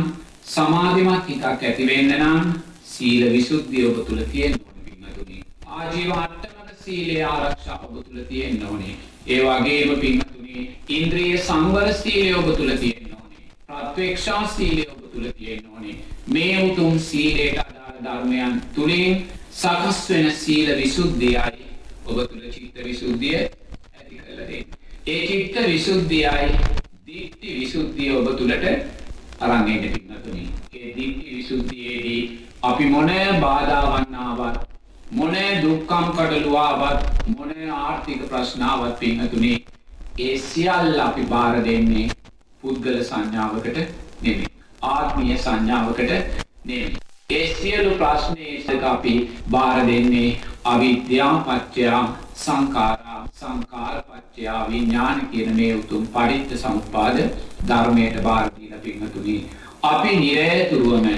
සමාධිමත් 0.46 1.26
හිතක් 1.28 1.44
ඇති 1.62 1.86
වෙන්න 1.86 2.14
නම් 2.18 2.54
සීල 2.86 3.24
විසුද්ධිය 3.32 3.88
ඔබ 3.88 3.98
තුල 4.06 4.22
තියෙන්න 4.24 4.54
ඕනේ 4.60 4.84
පින්වතුනි. 4.86 5.42
ආජීව 5.68 6.12
අට්ටම 6.14 6.70
සීලය 6.84 7.16
ආරක්ෂා 7.24 7.80
ඔබ 7.80 7.98
තුළ 7.98 8.22
තියෙන්න 8.30 8.62
ඕනේ. 8.62 8.94
ඒ 9.26 9.40
වගේම 9.42 9.98
පින්තුනේ 10.00 10.68
ඉන්ද්‍රිය 10.90 11.34
සංවර 11.40 11.92
සීලය 11.94 12.30
ඔබ 12.34 12.54
තුළ 12.54 12.72
තියෙන්න 12.76 13.00
ඕනේ. 13.00 13.05
ප්‍රත්‍යක්ෂා 13.68 14.46
සීලය 14.46 14.84
ඔබ 14.86 15.00
තුළ 15.04 15.32
තියෙන්න 15.32 15.66
ඕනේ. 15.66 15.94
මේ 16.28 16.56
උතුම් 16.62 16.98
සීලයට 17.00 17.58
අදාළ 17.58 17.98
ධර්මයන් 18.00 18.60
තුලින් 18.74 19.26
සකස් 19.52 19.98
වෙන 20.08 20.30
සීල 20.32 20.68
විසුද්ධියයි 20.76 21.64
ඔබ 22.06 22.18
තුළ 22.24 22.44
චිත්ත 22.50 22.76
විසුද්ධිය 22.84 23.36
ඇති 23.36 24.16
කරලා 24.16 24.36
දෙන්නේ. 24.42 24.64
ඒ 25.06 25.20
චිත්ත 25.26 25.56
විසුද්ධියයි 25.66 26.50
දිට්ඨි 27.06 27.54
විසුද්ධිය 27.56 28.10
ඔබ 28.12 28.28
තුළට 28.34 28.66
අරන් 29.40 29.68
එන්න 29.68 29.88
පින්නතුනි. 29.88 30.44
ඒ 30.72 30.88
දිට්ඨි 30.90 31.30
විසුද්ධියේදී 31.32 32.22
අපි 32.62 32.84
මොන 32.86 33.10
බාධාවන් 33.40 34.14
ආවත් 34.16 34.60
මොන 35.12 35.34
දුක්ඛම් 35.62 36.06
කඩලුවාවත් 36.12 37.26
මොන 37.32 37.50
ආර්ථික 37.74 38.22
ප්‍රශ්නාවක් 38.28 38.94
පින්නතුනි 39.00 39.52
ඒ 40.18 40.38
සියල්ල 40.40 41.00
අපි 41.00 41.26
බාර 41.26 41.64
දෙන්නේ 41.64 42.06
පුද්ගල 42.66 43.00
සංඥාවකට 43.04 43.82
නෙමෙයි. 44.20 44.52
ආත්මීය 44.82 45.38
සංඥාවකට 45.38 46.00
නෙමෙයි. 46.64 46.96
ඒ 47.30 47.46
සියලු 47.54 47.90
ප්‍රශ්නේට 47.96 48.84
අපි 48.86 49.12
බාර 49.50 49.78
දෙන්නේ 49.86 50.28
අවිද්‍යා 50.64 51.32
පත්‍ය 51.44 51.86
සංකාරා 52.36 53.20
සංකාර 53.34 53.96
පත්‍ය 54.04 54.44
විඥාන 54.66 55.18
කියන 55.28 55.50
මේ 55.52 55.72
උතුම් 55.74 56.04
පරිත්‍ත 56.08 56.52
සමුප්පාද 56.56 57.18
ධර්මයට 57.68 58.20
බාර 58.22 58.44
දීලා 58.52 58.80
පින්තුනි 58.80 59.34
අපි 59.84 60.16
නිරේතුරුවම 60.16 61.08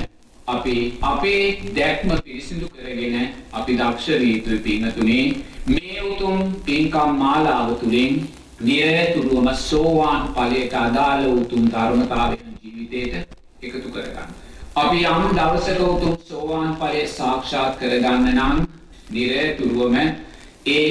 අපි 0.49 0.75
අපේ 1.03 1.43
දැක්ම 1.75 2.17
පිරිසිදු 2.21 2.71
කරගෙන 2.71 3.17
අපි 3.53 3.73
දක්ෂ 3.75 4.09
විය 4.17 4.33
යුතුයි 4.35 4.61
පින්තුනි 4.61 5.21
මේ 5.69 6.01
උතුම් 6.05 6.37
පින්කම් 6.63 7.17
මාලාව 7.19 7.77
තුළින් 7.77 8.21
නිරේතුරුවම 8.61 9.49
සෝවාන් 9.55 10.29
ඵලයට 10.31 10.73
අදාළ 10.77 11.27
උතුම් 11.33 11.67
ධර්මතාවයන් 11.67 12.55
ජීවිතයට 12.63 13.15
එකතු 13.61 13.89
කරගන්න. 13.89 14.31
අපි 14.77 15.05
යම් 15.05 15.29
දවසක 15.33 15.81
උතුම් 15.87 16.17
සෝවාන් 16.25 16.75
ඵලය 16.77 17.07
සාක්ෂාත් 17.09 17.79
කරගන්න 17.79 18.27
නම් 18.33 18.67
නිරතුරුවම 19.11 19.97
ඒ 20.69 20.89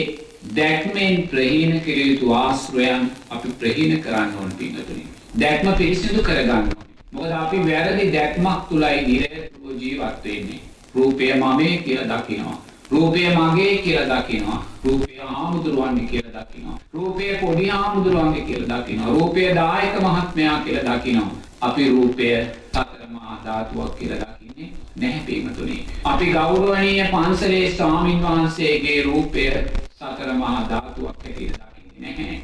දැක්මෙන් 0.52 1.28
ප්‍රහීන 1.28 1.82
කළ 1.82 2.00
යුතු 2.04 2.34
ආශ්‍රයන් 2.34 3.12
අපි 3.30 3.50
ප්‍රහීන 3.60 4.00
කරන්න 4.00 4.36
ඕන 4.36 4.52
පින්නතුනි. 4.54 5.06
දැක්ම 5.36 5.74
පිරිසිදු 5.74 6.24
කරගන්න 6.24 6.52
ඕනේ. 6.52 6.88
මොකද 7.12 7.32
අපි 7.34 7.58
වැරදි 7.66 8.12
දැක්මක් 8.12 8.70
තුලයි 8.70 9.02
නිරතුරුව 9.04 9.76
ජීවත් 9.78 10.24
වෙන්නේ. 10.26 10.62
රූපය 10.96 11.34
මමේ 11.36 11.78
කියලා 11.80 12.08
දකිනවා. 12.14 12.67
රූපය 12.92 13.22
මගේ 13.30 13.78
කියලා 13.78 14.22
දකිනවා. 14.22 14.66
රූපය 14.84 15.20
ආමුදුරුවන්ගේ 15.22 16.08
කියලා 16.08 16.44
දකිනවා. 16.44 16.80
රූපය 16.94 17.38
පොඩි 17.38 17.72
ආමුදුරුවන්ගේ 17.72 18.42
කියලා 18.42 18.80
දකිනවා. 18.80 19.10
රූපය 19.10 19.56
දායක 19.56 19.96
මහත්මයා 20.02 20.60
කියලා 20.60 20.98
දකිනවා. 20.98 21.32
අපි 21.62 21.90
රූපය 21.90 22.28
සතර 22.72 23.08
මහා 23.10 23.42
ධාතුවක් 23.46 23.96
කියලා 23.96 24.20
දකින්නේ 24.24 24.70
නැහැ 24.96 25.22
පින්තුනි. 25.26 25.86
අපි 26.04 26.26
ගෞරවනීය 26.28 27.04
පන්සලේ 27.06 27.72
ස්වාමින් 27.72 28.22
වහන්සේගේ 28.22 29.04
රූපය 29.04 29.46
සතර 29.92 30.34
මහා 30.34 30.66
ධාතුවක් 30.70 31.24
හැටියට 31.24 31.58
දකින්නේ 31.58 32.12
නැහැ. 32.12 32.42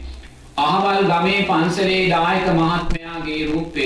අහවල් 0.58 1.06
ගමේ 1.06 1.42
පන්සලේ 1.44 2.10
දායක 2.10 2.48
මහත්මයාගේ 2.54 3.46
රූපය 3.46 3.86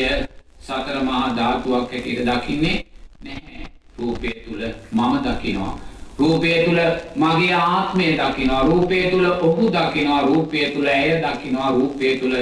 සතර 0.62 1.04
මහා 1.04 1.36
ධාතුවක් 1.36 1.92
හැටියට 1.92 2.26
දකින්නේ 2.26 2.78
නැහැ. 3.22 3.68
රූපය 3.98 4.32
තුල 4.40 4.64
මම 4.92 5.14
දකිනවා. 5.26 5.87
රූපය 6.20 6.66
තුල 6.66 6.80
මගේ 7.16 7.54
ආත්මය 7.54 8.06
දකිනවා. 8.14 8.64
රූපය 8.64 9.12
තුල 9.12 9.26
ඔහු 9.26 9.70
දකිනවා. 9.70 10.22
රූපය 10.24 10.66
තුල 10.70 10.88
ඇය 10.88 11.22
දකිනවා. 11.24 11.72
රූපය 11.72 12.18
තුල 12.18 12.36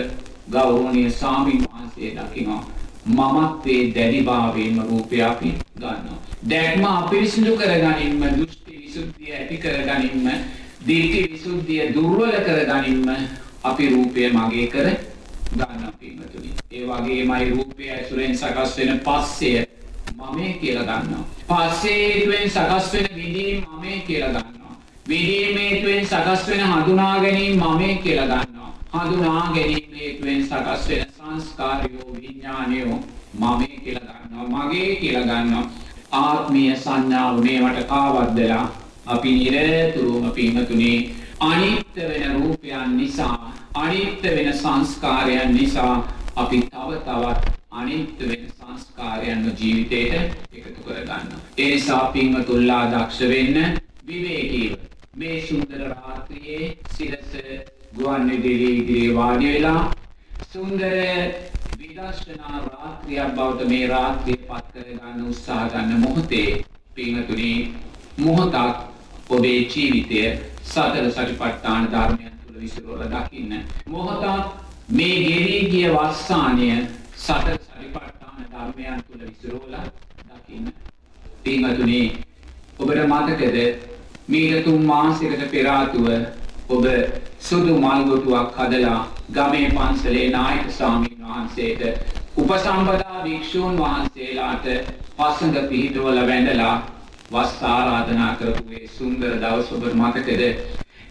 ගෞරවනීය 0.52 1.12
ස්වාමින් 1.12 1.64
වහන්සේ 1.64 2.12
දකිනවා. 2.14 2.64
මමත්වේ 3.08 3.94
දැඩිභාවයෙන්ම 3.96 4.80
රූපය 4.82 5.22
අපි 5.22 5.54
ගන්නවා. 5.76 6.20
දැක්ම 6.44 6.86
අපිරිසිදු 6.86 7.52
කරගනින්ම 7.54 8.24
දෘෂ්ටි 8.32 8.74
විසුද්ධිය 8.78 9.34
ඇති 9.34 9.58
කරගනින්ම 9.58 10.30
දීටි 10.88 11.32
විසුද්ධිය 11.32 11.94
දුර්වල 11.94 12.32
කරගනින්ම 12.40 13.10
අපි 13.64 13.90
රූපය 13.90 14.30
මගේ 14.30 14.68
කර 14.68 14.88
ගන්න 15.52 15.94
පින්වතුනි. 16.00 16.50
ඒ 16.72 16.84
වගේමයි 16.84 17.50
රූපය 17.50 17.90
ඇසුරෙන් 17.90 18.38
සකස් 18.38 18.78
වෙන 18.78 19.00
පස්සය 19.00 19.66
මමේ 20.16 20.54
කියලා 20.56 20.86
ගන්නවා. 20.92 21.24
පස්සේ 21.50 21.98
හේතුවෙන් 22.04 22.50
සකස් 22.50 22.94
වෙන 22.94 23.10
විඳීම 23.16 23.66
මමේ 23.70 24.00
කියලා 24.02 24.32
ගන්නවා. 24.36 24.76
විඳීම 25.10 25.58
හේතුවෙන් 25.60 26.06
සකස් 26.06 26.48
වෙන 26.48 26.64
හඳුනා 26.68 27.16
ගැනීම 27.20 27.60
මමේ 27.62 27.96
කියලා 27.98 28.28
ගන්නවා. 28.38 28.72
හඳුනා 28.96 29.52
ගැනීම 29.54 29.94
හේතුවෙන් 29.96 30.42
සකස් 30.44 30.90
වෙන 30.90 31.06
සංස්කාරයෝ 31.18 32.16
විඥානයෝ 32.16 33.00
මමේ 33.36 33.80
කියලා 33.84 34.16
ගන්නවා 34.20 34.66
මගේ 34.66 34.96
කියලා 34.96 35.24
ගන්නවා 35.24 35.64
ආත්මීය 36.14 36.76
සංඥාව 36.76 37.40
මේවට 37.40 37.88
කාවද්දලා 37.88 38.64
අපි 39.08 39.34
නිරතුරුවම 39.34 40.32
පින්තුනේ 40.32 40.98
අනිත්‍ය 41.42 42.02
වෙන 42.04 42.36
රූපයන් 42.36 42.98
නිසා 42.98 43.36
අනිත්‍ය 43.76 44.36
වෙන 44.36 44.54
සංස්කාරයන් 44.54 45.54
නිසා 45.54 45.94
අපි 46.36 46.62
තව 46.62 46.90
තවත් 47.02 47.55
අනිත්‍ය 47.76 48.24
වෙන 48.26 48.44
සංස්කාරයන්ව 48.50 49.48
ජීවිතේට 49.54 50.14
එකතු 50.54 50.82
කරගන්නවා. 50.82 51.40
ඒ 51.58 51.70
නිසා 51.70 52.04
පින්වතුල්ලා 52.10 52.84
දක්ෂ 52.88 53.20
වෙන්න 53.30 53.58
විවේකීව 54.06 54.74
මේ 55.16 55.42
සුන්දර 55.44 55.82
රාත්‍රියේ 55.90 56.78
සිරස 56.92 57.36
ගුවන් 57.94 58.30
විදුලි 58.30 58.72
ඉදිරියේ 58.74 59.16
වාඩි 59.16 59.48
වෙලා 59.50 59.84
සුන්දර 60.48 60.96
විදර්ශනා 61.80 62.58
රාත්‍රියක් 62.64 63.30
බවට 63.34 63.68
මේ 63.68 63.88
රාත්‍රිය 63.88 64.38
පත් 64.44 64.74
කරගන්න 64.74 65.28
උත්සාහ 65.28 65.70
ගන්න 65.70 66.02
මොහොතේ 66.02 66.50
පින්තුනි 66.96 67.54
මොහොතක් 68.20 68.78
ඔබේ 69.30 69.60
ජීවිතය 69.68 70.20
සතර 70.66 71.08
සටිපට්ඨාන 71.10 71.88
ධර්මයන් 71.90 72.36
තුළ 72.42 72.60
විසිරවලා 72.60 73.10
දකින්න 73.16 73.56
මොහොතක් 73.88 74.54
මේ 74.90 75.16
ගෙවි 75.22 75.58
ගිය 75.70 75.90
වස්සානය 75.92 76.70
සතර 77.18 77.58
සටිපට්ඨාන 77.58 78.46
ධර්මයන් 78.52 79.04
තුළ 79.04 79.22
විසිරවලා 79.22 79.86
දකින්න. 80.30 80.72
පින්තුනි 81.44 82.02
ඔබට 82.78 83.04
මතකද 83.06 83.58
මීට 84.28 84.64
තුන් 84.64 84.86
මාසයකට 84.86 85.46
පෙර 85.52 85.68
ආතුව 85.68 86.08
ඔබ 86.70 86.86
සුදු 87.42 87.78
මල්ගොටුවක් 87.78 88.58
හදලා 88.58 89.00
ගමේ 89.32 89.70
පන්සලේ 89.72 90.30
නායක 90.32 90.72
ස්වාමීන් 90.72 91.22
වහන්සේට 91.24 91.82
උපසම්පදා 92.38 93.24
භික්ෂූන් 93.24 93.78
වහන්සේලාට 93.78 94.66
පසඟ 95.18 95.70
පිහිටවල 95.70 96.20
වැඳලා 96.24 96.74
වස් 97.32 97.54
ආරාධනා 97.66 98.32
කරපු 98.36 98.74
ඒ 98.74 98.88
සුන්දර 98.90 99.38
දවස 99.38 99.72
ඔබ 99.72 99.86
මතකද? 99.94 100.42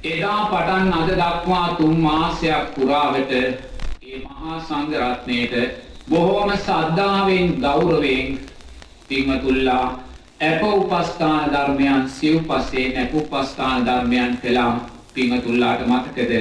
එදා 0.04 0.40
පටන් 0.46 0.92
අද 0.92 1.10
දක්වා 1.14 1.68
තුන් 1.74 1.96
මාසයක් 2.00 2.74
පුරාවට 2.74 3.32
ඒ 3.32 4.18
මහා 4.20 4.60
සංඝ 4.60 4.94
රත්නයේට 5.02 5.54
බොහෝම 6.06 6.50
සද්ධාවෙන් 6.54 7.60
ගෞරවයෙන් 7.60 8.38
පින්වතුල්ලා 9.08 9.86
අප 10.40 10.62
උපස්ථාන 10.64 11.44
ධර්මයන් 11.50 12.08
සිව්පස්සේ 12.10 12.88
නැප 12.88 13.14
උපස්ථාන 13.14 13.86
ධර්මයන් 13.86 14.36
කළා 14.38 14.72
පින්වතුල්ලාට 15.14 15.86
මතකද? 15.86 16.32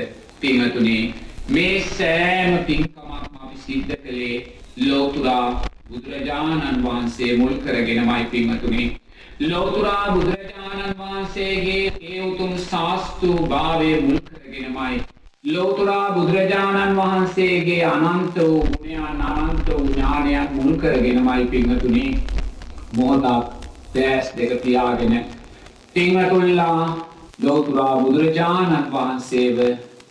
පින්වතුනි 0.42 1.14
මේ 1.48 1.84
සෑම 1.90 2.58
පින්කමක්ම 2.60 3.36
අපි 3.36 3.58
සිද්ධ 3.58 3.96
කළේ 3.98 4.38
ලෝතුරා 4.80 5.62
බුදුරජාණන් 5.90 6.84
වහන්සේ 6.84 7.38
මුල් 7.38 7.56
කරගෙනමයි 7.56 8.26
පින්වතුනි. 8.28 8.84
ලෝතුරා 9.42 10.06
බුදුරජාණන් 10.10 10.98
වහන්සේගේ 11.00 11.94
ඒ 12.02 12.22
උතුම් 12.24 12.54
ශාස්තු 12.60 13.34
භාවය 13.48 13.92
මුල් 14.02 14.20
කරගෙනමයි 14.22 15.13
ලෝතුරා 15.44 16.12
බුදුරජාණන් 16.12 16.98
වහන්සේගේ 16.98 17.86
අනන්ත 17.86 18.36
වූ 18.38 18.60
ගුණයන් 18.74 19.22
අනන්ත 19.22 19.70
වූ 19.70 19.88
ඥානයන් 19.88 20.54
මුල් 20.54 20.76
කරගෙනමයි 20.76 21.46
පින්වතුනි 21.46 22.04
මොහොතක් 22.94 23.50
දැස් 23.96 24.30
දෙක 24.38 24.62
පියාගෙන 24.62 25.26
පින්වතුල්ලා 25.96 26.86
ලෝතුරා 27.40 27.96
බුදුරජාණන් 27.98 28.88
වහන්සේව 28.92 29.60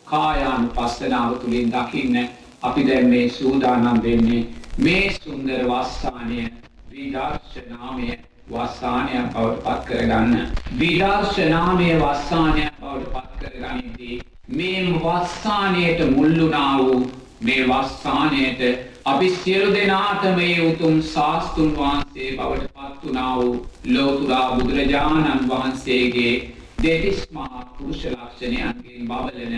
කායානු 0.04 0.68
පස්සනාව 0.70 1.32
තුළින් 1.36 1.72
දකින්න 1.72 2.28
අපි 2.62 2.84
දැන් 2.84 3.08
මේ 3.08 3.30
සූදානම් 3.30 4.02
වෙන්නේ 4.02 4.42
මේ 4.78 5.06
සුන්දර 5.14 5.62
වස්සානය 5.66 6.42
විදර්ශනාමය 6.90 8.10
වස්සානයක් 8.48 9.32
බවට 9.32 9.64
පත් 9.64 9.80
කරගන්න. 9.86 10.36
විදර්ශනාමය 10.76 11.88
වස්සානයක් 11.96 12.72
බවට 12.80 13.12
පත් 13.14 13.40
කරගනිද්දී 13.40 14.31
මේ 14.52 14.80
වස්සානයට 14.94 16.00
මුල්ලුනා 16.10 16.78
වූ 16.78 17.10
මේ 17.40 17.60
වස්සානයට 17.66 18.60
අපි 19.04 19.30
සියලු 19.32 19.74
දෙනාට 19.74 20.24
මේ 20.36 20.56
උතුම් 20.62 21.02
ශාස්තුන් 21.04 21.70
වහන්සේ 21.72 22.32
බවට 22.32 22.68
පත් 22.72 23.04
වුණා 23.04 23.36
වූ 23.36 23.66
ලෝතුරා 23.86 24.46
බුදුරජාණන් 24.50 25.48
වහන්සේගේ 25.48 26.34
දෙතිස් 26.82 27.22
මහා 27.30 27.64
පුරුෂ 27.72 28.04
ලක්ෂණයන්ගෙන් 28.06 29.02
බබලන 29.04 29.54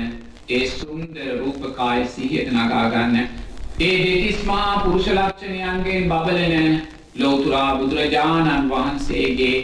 ඒ 0.48 0.66
සුන්දර 0.68 1.28
රූපකාය 1.38 2.06
සිහියට 2.06 2.52
නගා 2.52 2.90
ගන්න. 2.90 3.28
ඒ 3.80 3.96
දෙතිස් 4.00 4.44
මහා 4.44 4.80
පුරුෂ 4.80 5.06
ලක්ෂණයන්ගෙන් 5.08 6.08
බබලන 6.08 6.80
ලෝතුරා 7.16 7.76
බුදුරජාණන් 7.76 8.70
වහන්සේගේ 8.70 9.56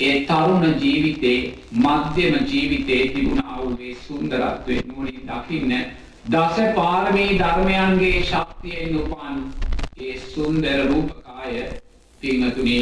ඒ 0.00 0.14
තරුණ 0.22 0.64
ජීවිතේ 0.80 1.54
මධ්‍යම 1.74 2.34
ජීවිතේ 2.46 3.02
තිබුණා 3.08 3.58
වූ 3.58 3.76
ඒ 3.80 3.94
සුන්දරත්වය 3.96 4.80
නුවණින් 4.82 5.22
දකින්න 5.28 5.72
දස 6.26 6.56
පාරමී 6.74 7.38
ධර්මයන්ගේ 7.38 8.22
ශක්තියෙන් 8.22 8.96
උපන් 8.96 9.38
ඒ 9.98 10.18
සුන්දර 10.26 10.86
රූපකාය 10.86 11.54
පින්වතුනි 12.22 12.78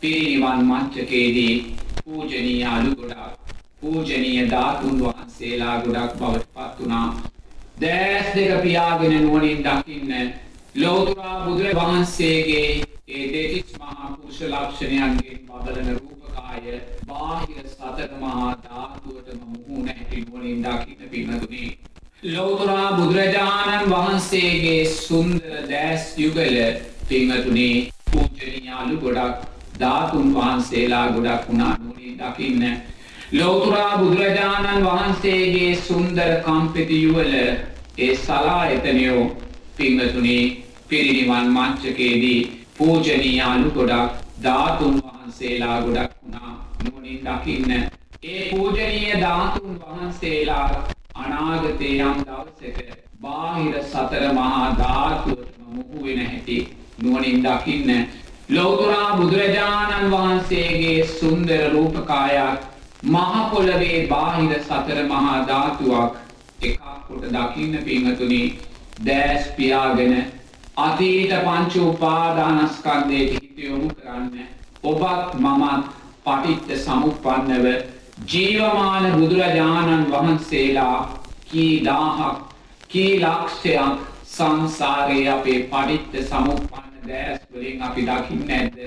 පිරිනිවන් 0.00 0.64
මංචකයේදී 0.64 1.54
පූජනීය 2.00 2.64
අලු 2.66 2.94
ගොඩක් 2.94 3.38
පූජනීය 3.80 4.50
ධාතුන් 4.50 5.00
වහන්සේලා 5.00 5.76
ගොඩක් 5.78 6.14
බවට 6.16 6.46
පත් 6.54 6.78
වුණා. 6.78 7.08
දැස් 7.80 8.34
දෙක 8.34 8.62
පියාගෙන 8.62 9.16
නුවණින් 9.16 9.64
දකින්න 9.64 10.32
ලෝතුරා 10.76 11.36
බුදුර 11.44 11.74
වහන්සේගේ 11.76 12.68
ඒ 13.08 13.24
දෙතිස් 13.28 13.78
මහා 13.78 14.08
පුරුෂ 14.12 14.40
ලක්ෂණයන්ගෙන් 14.42 15.38
බබලන 15.44 15.97
රූපකාය 16.58 16.80
බාහිර 17.06 17.64
සතර 17.66 18.10
මහා 18.16 18.50
ධාතුවටම 18.58 19.40
මුහුණ 19.46 19.88
ඇති 19.88 20.22
නුවණින් 20.22 20.62
දකින්න 20.64 21.10
පින්වතුනි 21.10 21.78
ලෝතුරා 22.26 22.88
බුදුරජාණන් 22.92 23.90
වහන්සේගේ 23.90 24.82
සුන්දර 24.96 25.54
දැස් 25.68 26.04
යුගල 26.16 26.58
පිංහතුනේ 27.08 27.76
පූජනයාලු 28.06 28.98
ගොඩක් 28.98 29.48
ධාතුන් 29.80 30.34
වහන්සේලා 30.34 31.06
ගොඩක් 31.08 31.48
වුණා 31.48 31.72
නුවනින් 31.78 32.20
දකින්න. 32.20 32.62
ලෝතුරා 33.32 33.98
බුදුරජාණන් 33.98 34.86
වහන්සේගේ 34.86 35.72
සුන්දර 35.78 36.30
කම්පෙති 36.44 37.02
යුවල 37.02 37.34
ඒ 37.98 38.14
සලා 38.16 38.62
එතනයෝ 38.68 39.26
පිංහතුනේ 39.76 40.44
පිරිනිවන් 40.88 41.52
මංචකේදී 41.52 42.40
පූජනීයාලු 42.74 43.70
ගොඩක් 43.72 44.27
ධාතුන් 44.42 45.02
වහන්සේලා 45.02 45.80
ගොඩක් 45.80 46.12
වුණා 46.16 46.52
නුවනින් 46.84 47.20
දකින්න. 47.22 47.72
ඒ 48.24 48.50
පූජනීය 48.50 49.20
ධාතුන් 49.20 49.80
වහන්සේලා 49.80 50.88
අනාගතේ 51.16 51.94
යම් 52.00 52.22
දවසක 52.22 52.78
බාහිර 53.20 53.82
සතර 53.84 54.24
මහා 54.32 54.66
ධාතුවටම 54.78 55.68
මුහු 55.70 56.04
වෙන 56.04 56.20
හැටි 56.22 56.58
නුවණින් 56.98 57.42
දකින්න 57.42 57.90
ලෝතුරා 58.50 59.16
බුදුරජාණන් 59.16 60.10
වහන්සේගේ 60.10 61.06
සුන්දර 61.10 61.64
රූපකායක් 61.72 62.66
මහ 63.04 63.50
පොළවේ 63.50 64.06
බාහිර 64.06 64.54
සතර 64.60 65.04
මහා 65.06 65.36
ධාතුවක් 65.46 66.16
එකක් 66.62 66.80
කොට 67.06 67.28
දකින්න 67.30 67.78
පින්වතුනි 67.80 68.42
දැස් 69.02 69.50
පියාගෙන 69.56 70.14
අතීත 70.78 71.32
පංච 71.38 71.74
උපාදානස්කන්ධයට 71.84 73.32
හිත 73.34 73.58
යොමු 73.60 73.88
කරන්න 73.90 74.36
ඔබත් 74.84 75.34
මමත් 75.36 75.84
පටිච්ච 76.24 76.76
සමුප්පන්නව 76.78 77.66
ජීවමාන 78.26 79.06
බුදුරජාණන් 79.14 80.06
වහන්සේලා 80.08 80.98
කී 81.44 81.84
දාහක් 81.84 82.38
කී 82.88 83.12
ලක්ෂයක් 83.20 84.06
සංසාරයේ 84.28 85.28
අපේ 85.30 85.58
පටිච්ච 85.64 86.24
සමුප්පන්න 86.24 87.08
දැස් 87.08 87.40
වලින් 87.50 87.82
අපි 87.82 88.02
දකින්නේ 88.04 88.62
නැද්ද? 88.62 88.78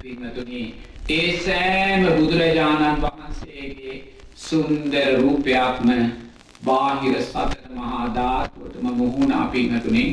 පින්වතුනි 0.00 0.64
ඒ 1.10 1.30
සෑම 1.40 2.10
බුදුරජාණන් 2.10 3.02
වහන්සේගේ 3.02 4.02
සුන්දර 4.38 5.08
රූපයක්ම 5.18 5.88
බාහිර 6.62 7.22
සතර 7.22 7.72
මහා 7.74 8.04
ධාතුවටම 8.14 8.86
මුහුණ 8.94 9.34
පින්වතුනි 9.48 10.04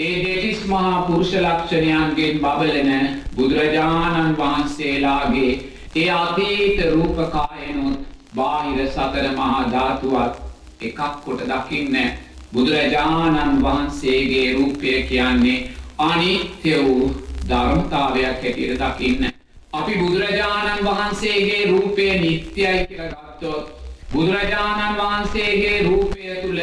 ඒ 0.00 0.16
දෙතිස් 0.18 0.60
මහා 0.66 1.02
පුරුෂ 1.02 1.32
ලක්ෂණයන්ගෙන් 1.36 2.38
බබලන 2.38 2.90
බුදුරජාණන් 3.36 4.36
වහන්සේලාගේ 4.36 5.50
ඒ 5.96 6.10
අතීත 6.12 6.78
රූපකායනොත් 6.86 7.98
බාහිර 8.36 8.86
සතර 8.86 9.26
මහා 9.32 9.64
ධාතුවත් 9.72 10.34
එකක් 10.80 11.00
කොට 11.24 11.42
දකින්න 11.44 11.96
බුදුරජාණන් 12.52 13.60
වහන්සේගේ 13.62 14.46
රූපය 14.52 14.94
කියන්නේ 15.02 15.58
අනිත්‍ය 16.00 16.72
වූ 16.78 17.10
ධර්මතාවයක් 17.46 18.24
හැටියට 18.38 18.80
දකින්න. 18.80 19.28
අපි 19.72 19.92
බුදුරජාණන් 19.94 20.84
වහන්සේගේ 20.84 21.62
රූපය 21.66 22.08
නිත්‍යයි 22.14 22.86
කියලා 22.86 23.26
ගත්තොත් 23.26 23.66
බුදුරජාණන් 24.12 24.98
වහන්සේගේ 24.98 25.76
රූපය 25.82 26.22
තුල 26.42 26.58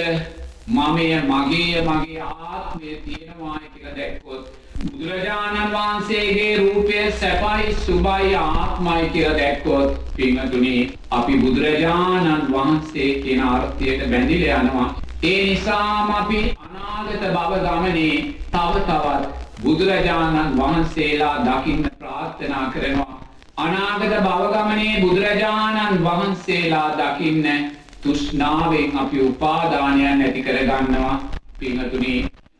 මමය 0.68 1.16
මගේ 1.24 1.82
මගේ 1.82 2.22
ආත්මය 2.22 2.96
තියෙනවායි 2.98 3.68
කියලා 3.74 3.96
දැක්කොත් 3.96 4.44
බුදුරජාණන් 4.80 5.72
වහන්සේගේ 5.74 6.58
රූපය 6.58 6.98
සැපයි 7.14 7.76
සුබයි 7.76 8.36
ආත්මයි 8.38 9.10
කියලා 9.10 9.38
දැක්කොත් 9.38 10.12
පින්වතුනි 10.16 10.74
අපි 11.12 11.38
බුදුරජාණන් 11.38 12.52
වහන්සේ 12.52 13.10
කියන 13.22 13.42
අර්ථයට 13.44 14.04
බැඳිලා 14.12 14.60
යනවා. 14.60 14.90
ඒ 15.24 15.40
නිසාම 15.46 16.12
අපි 16.14 16.42
අනාගත 16.60 17.24
භව 17.28 17.64
ගමනේ 17.66 18.18
තව 18.52 18.74
තවත් 18.82 19.24
බුදුරජාණන් 19.64 20.60
වහන්සේලා 20.60 21.36
දකින්න 21.42 21.90
ප්‍රාර්ථනා 21.98 22.66
කරනවා. 22.70 23.18
අනාගත 23.58 24.14
භව 24.20 24.54
ගමනේ 24.54 25.02
බුදුරජාණන් 25.02 26.04
වහන්සේලා 26.04 26.90
දකින්න 26.98 27.77
තෘෂ්ණාවෙන් 28.02 28.98
අපි 28.98 29.22
උපාදානයන් 29.22 30.22
ඇති 30.22 30.44
කරගන්නවා. 30.44 31.16
පින්වතුනි 31.60 32.16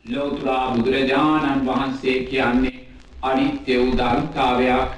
ලෝතුරා 0.10 0.72
බුදුරජාණන් 0.72 1.66
වහන්සේ 1.66 2.20
කියන්නේ 2.22 2.78
අනිත්‍ය 3.22 3.80
වූ 3.80 3.98
ධර්මතාවයක් 3.98 4.90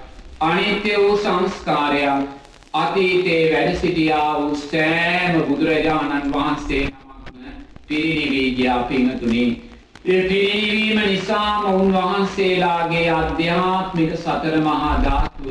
අනිත්‍ය 0.41 0.97
වූ 0.97 1.17
සංස්කාරයක්. 1.19 2.29
අතීතේ 2.73 3.43
වැඩ 3.51 3.75
සිටියා 3.75 4.33
වූ 4.35 4.55
සෑම 4.57 5.41
බුදුරජාණන් 5.43 6.33
වහන්සේ 6.33 6.83
නමක්ම 6.83 7.63
පිරිනිවී 7.87 8.55
ගියා 8.55 8.83
පින්තුනි 8.83 9.45
ඒ 10.05 10.21
පිරිනිවීම 10.23 10.99
නිසාම 11.01 11.65
උන්වහන්සේලාගේ 11.71 13.07
අධ්‍යාත්මික 13.11 14.13
සතර 14.15 14.61
මහා 14.61 14.93
ධාතුව 15.03 15.47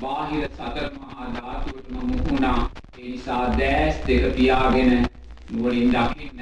බාහිර 0.00 0.48
සතර 0.48 0.90
මහා 0.96 1.30
ධාතුවටම 1.34 2.02
මුහුණා 2.02 2.58
ඒ 3.06 3.08
නිසා 3.08 3.54
දැස් 3.58 3.96
දෙක 4.06 4.34
පියාගෙන 4.36 5.06
නුවණින් 5.50 5.90
දකින්න. 5.90 6.40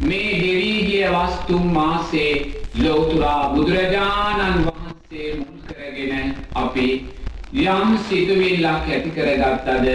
මේ 0.00 0.32
ගෙවීගිය 0.34 1.06
වස්තුන් 1.06 1.66
මාසේ 1.68 2.32
ලෝතුරා 2.76 3.50
බුදුරජාණන් 3.50 4.66
වහන්සේ 4.66 5.28
මුල් 5.34 5.58
කරගෙන 5.68 6.34
අපි 6.54 6.86
යම් 7.54 7.96
සිතුවිල්ලක් 7.98 8.86
ඇති 8.88 9.10
කරගත්තද 9.10 9.86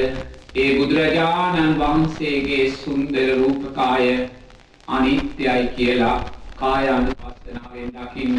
ඒ 0.56 0.69
බුදුරජාණන් 0.78 1.80
වහන්සේගේ 1.80 2.65
සුන්දර 2.74 3.32
රූපකාය 3.38 4.10
අනිත්‍යයි 4.88 5.67
කියලා 5.76 6.17
කායානුපස්සනාවෙන් 6.56 7.93
දකින්න. 7.95 8.38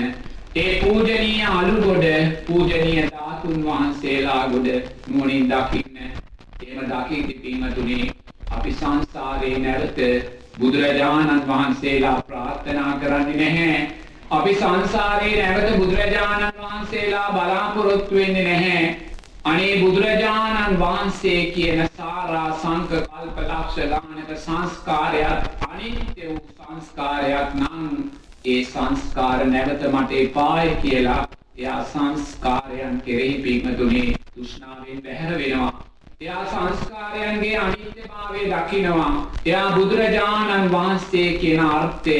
ඒ 0.56 0.72
පූජනීය 0.80 1.48
අලුගොඩ 1.52 2.06
පූජනීය 2.46 3.08
ධාතුන් 3.08 3.64
වහන්සේලා 3.64 4.42
ගොඩ 4.48 4.68
නුවණින් 5.08 5.48
දකින්න. 5.48 5.81
එහෙම 6.72 6.86
දකිද්දී 6.88 7.40
පින්තුනේ 7.40 8.12
අපි 8.50 8.72
සංසාරේ 8.72 9.58
නැවත 9.58 9.98
බුදුරජාණන් 10.58 11.42
වහන්සේලා 11.42 12.22
ප්‍රාර්ථනා 12.22 12.92
කරන්නේ 12.94 13.36
නැහැ. 13.38 13.80
අපි 14.30 14.54
සංසාරේ 14.54 15.34
නැවත 15.38 15.76
බුදුරජාණන් 15.76 16.52
වහන්සේලා 16.58 17.28
බලාපොරොත්තු 17.30 18.14
වෙන්නේ 18.14 18.44
නැහැ. 18.44 18.96
අනේ 19.44 19.74
බුදුරජාණන් 19.80 20.78
වහන්සේ 20.78 21.42
කියන 21.48 21.84
සාරා 21.96 22.48
සංක 22.54 22.90
කල්ප 23.04 23.38
ලක්ෂ 23.42 23.76
ගානක 23.88 24.34
සංස්කාරයක් 24.38 25.68
අනිත්‍ය 25.68 26.28
වූ 26.28 26.40
සංස්කාරයක් 26.58 27.54
නම් 27.56 28.10
ඒ 28.46 28.64
සංස්කාර 28.64 29.46
නැවත 29.46 29.88
මට 29.92 30.20
එපාය 30.20 30.76
කියලා 30.82 31.22
එයා 31.56 31.80
සංස්කාරයන් 31.86 33.00
කෙරෙහි 33.00 33.40
පින්තුනේ 33.40 34.10
තෘෂ්ණාවෙන් 34.26 35.02
බැහැර 35.02 35.38
වෙනවා. 35.38 35.91
එයා 36.22 36.42
සංස්කාරයන්ගේ 36.46 37.56
අනිත්‍යභාවය 37.58 38.42
දකිනවා. 38.50 39.26
එයා 39.46 39.70
බුදුරජාණන් 39.70 40.68
වහන්සේ 40.72 41.30
කියන 41.38 41.60
අර්ථය 41.60 42.18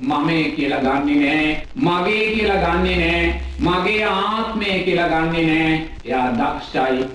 මමේ 0.00 0.42
කියලා 0.50 0.80
ගන්නෙ 0.80 1.14
නෑ. 1.20 1.46
මගේ 1.76 2.26
කියලා 2.32 2.58
ගන්නෙ 2.64 2.96
නෑ. 2.96 3.22
මගේ 3.60 4.02
ආත්මය 4.04 4.74
කියලා 4.80 5.06
ගන්නෙ 5.08 5.44
නෑ. 5.44 5.70
එයා 6.04 6.26
දක්ෂයි. 6.32 7.06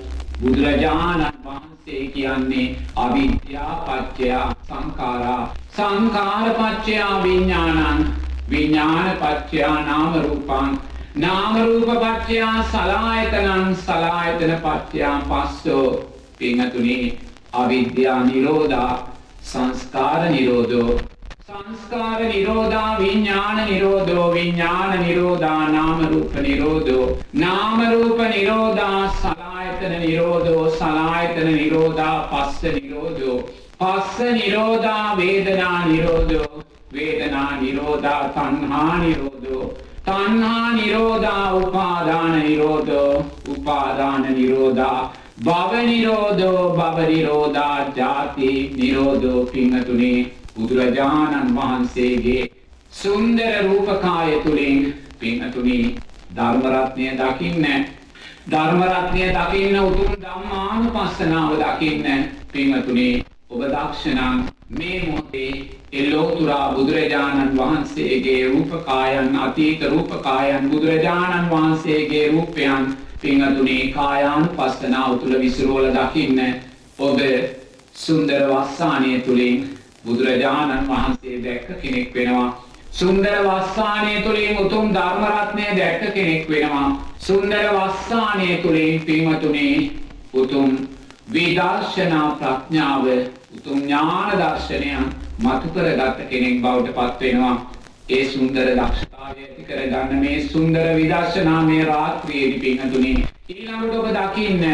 බුදුරජාණන් 0.42 1.28
වහන්සේ 1.44 2.08
කියන්නේ 2.08 2.66
අවිද්‍යා 2.96 3.76
පත්‍ය 3.84 4.32
සංඛාරා. 4.64 5.44
සංඛාර 5.76 6.50
පත්‍ය 6.54 6.96
විඥානං. 7.24 8.02
විඥාන 8.50 9.12
පත්‍ය 9.22 9.62
නාම 9.62 10.18
රූපං. 10.24 10.74
නාම 11.18 11.62
රූප 11.62 11.94
පත්‍ය 12.02 12.42
සලායතනං 12.72 13.76
සලායතන 13.76 14.58
පත්‍ය 14.66 15.06
පස්සෝ 15.30 16.13
පින්තුනේ 16.44 17.18
අවිද්‍යා 17.54 18.24
නිරෝධා 18.24 18.94
සංස්කාර 19.52 20.24
නිරෝධෝ. 20.30 21.00
සංස්කාර 21.48 22.24
නිරෝධා 22.24 23.00
විඤ්ඥාන 23.00 23.60
නිරෝධෝ. 23.70 24.34
විඤ්ඥාන 24.34 24.94
නිරෝධා 25.04 25.70
නාමරූප 25.76 26.36
නිරෝධෝ. 26.48 27.08
නාමරූප 27.44 28.20
නිරෝධා 28.34 29.00
සලායතන 29.22 29.96
නිරෝධෝ. 30.04 30.66
සලායතන 30.82 31.50
නිරෝධා 31.54 32.18
පස්ස 32.34 32.62
නිරෝධෝ. 32.78 33.40
පස්ස 33.80 34.20
නිරෝධා 34.20 35.18
වේදනා 35.18 35.86
නිරෝධෝ. 35.86 36.64
වේදනා 36.94 37.50
නිරෝධා 37.62 38.22
තන්හා 38.36 38.98
නිරෝධෝ. 38.98 39.74
තන්හා 40.06 40.74
නිරෝධා 40.74 41.54
උපාදාන 41.64 42.40
නිරෝධෝ. 42.40 43.26
උපාදාන 43.50 44.34
නිරෝධා 44.36 45.14
භව 45.38 45.74
නිරෝධෝ 45.84 46.64
භව 46.72 47.06
නිරෝධා 47.08 47.78
ජාති 47.96 48.50
නිරෝධෝ 48.76 49.46
පිංහතුනේ 49.46 50.20
බුදුරජාණන් 50.56 51.56
වහන්සේගේ 51.56 52.44
සුන්දර 52.94 53.56
රූපකාය 53.64 54.40
තුළින් 54.40 54.94
පින්නතුනි 55.20 55.78
ධර්මරත්නය 56.36 57.08
දකින්න 57.16 57.66
ධර්මරත්නය 58.48 59.24
දකින්න 59.32 59.80
උතුම් 59.80 60.12
ධම්මානුපස්සනාව 60.22 61.52
දකින්න 61.58 62.30
පින්නතුනි 62.50 63.10
ඔබ 63.50 63.64
දක්ෂණම් 63.66 64.44
මේ 64.72 65.00
මොහොතේ 65.02 65.54
එල්ලෝතුරා 65.94 66.68
බුදුරජාණන් 66.72 67.58
වහන්සේගේ 67.58 68.42
රූපකායන් 68.48 69.40
අතීත 69.40 69.82
රූපකායන් 69.88 70.70
බුදුරජාණන් 70.70 71.50
වහන්සේගේ 71.50 72.28
රූපයන් 72.30 72.86
පිංහතුනේ 73.24 73.92
කායානුපස්සනාව 73.92 75.20
තුළ 75.20 75.40
විසිරුවල 75.40 75.88
දකින්න 75.92 76.40
ඔබ 77.00 77.20
සුන්දර 77.96 78.44
වස්සානය 78.50 79.22
තුළින් 79.22 79.70
බුදුරජාණන් 80.06 80.88
වහන්සේ 80.88 81.38
දැක්ක 81.40 81.68
කෙනෙක් 81.82 82.14
වෙනවා. 82.14 82.48
සුන්දර 82.92 83.36
වස්සානය 83.44 84.22
තුළින් 84.22 84.58
උතුම් 84.60 84.94
ධර්මරත්නය 84.94 85.68
දැක්ක 85.78 86.14
කෙනෙක් 86.14 86.50
වෙනවා. 86.50 86.88
සුන්දර 87.20 87.66
වස්සානය 87.72 88.58
තුළින් 88.58 89.02
පින්වතුනේ 89.02 89.92
උතුම් 90.34 90.70
විදර්ශනා 91.28 92.28
ප්‍රඥාව 92.34 93.06
උතුම් 93.54 93.80
ඥාන 93.82 94.32
දර්ශනයන් 94.34 95.06
මතු 95.40 95.68
කරගත් 95.70 96.20
කෙනෙක් 96.30 96.62
බවට 96.62 96.96
පත් 96.96 97.22
වෙනවා. 97.22 97.56
ඒ 98.14 98.24
සුන්දර 98.28 98.68
දක්ෂතාවය 98.72 99.42
ඇති 99.42 99.64
කරගන්න 99.64 100.20
මේ 100.20 100.38
සුන්දර 100.48 100.90
විදර්ශනාමය 100.96 101.80
රාත්‍රියේදී 101.86 102.62
පින්වතුනි 102.62 103.14
ඊළඟට 103.50 103.98
ඔබ 103.98 104.08
දකින්න 104.14 104.66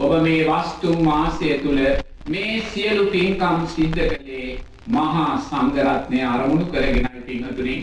ඔබ 0.00 0.12
මේ 0.22 0.42
වස්තුන් 0.46 1.04
මාසය 1.04 1.54
තුල 1.58 1.80
මේ 2.28 2.62
සියලු 2.66 3.06
පින්කම් 3.08 3.66
සිද්ධ 3.68 4.02
කළේ 4.10 4.58
මහා 4.88 5.38
සංඝරත්නය 5.40 6.20
අරමුණු 6.24 6.66
කරගෙනයි 6.66 7.22
පින්වතුනි. 7.26 7.76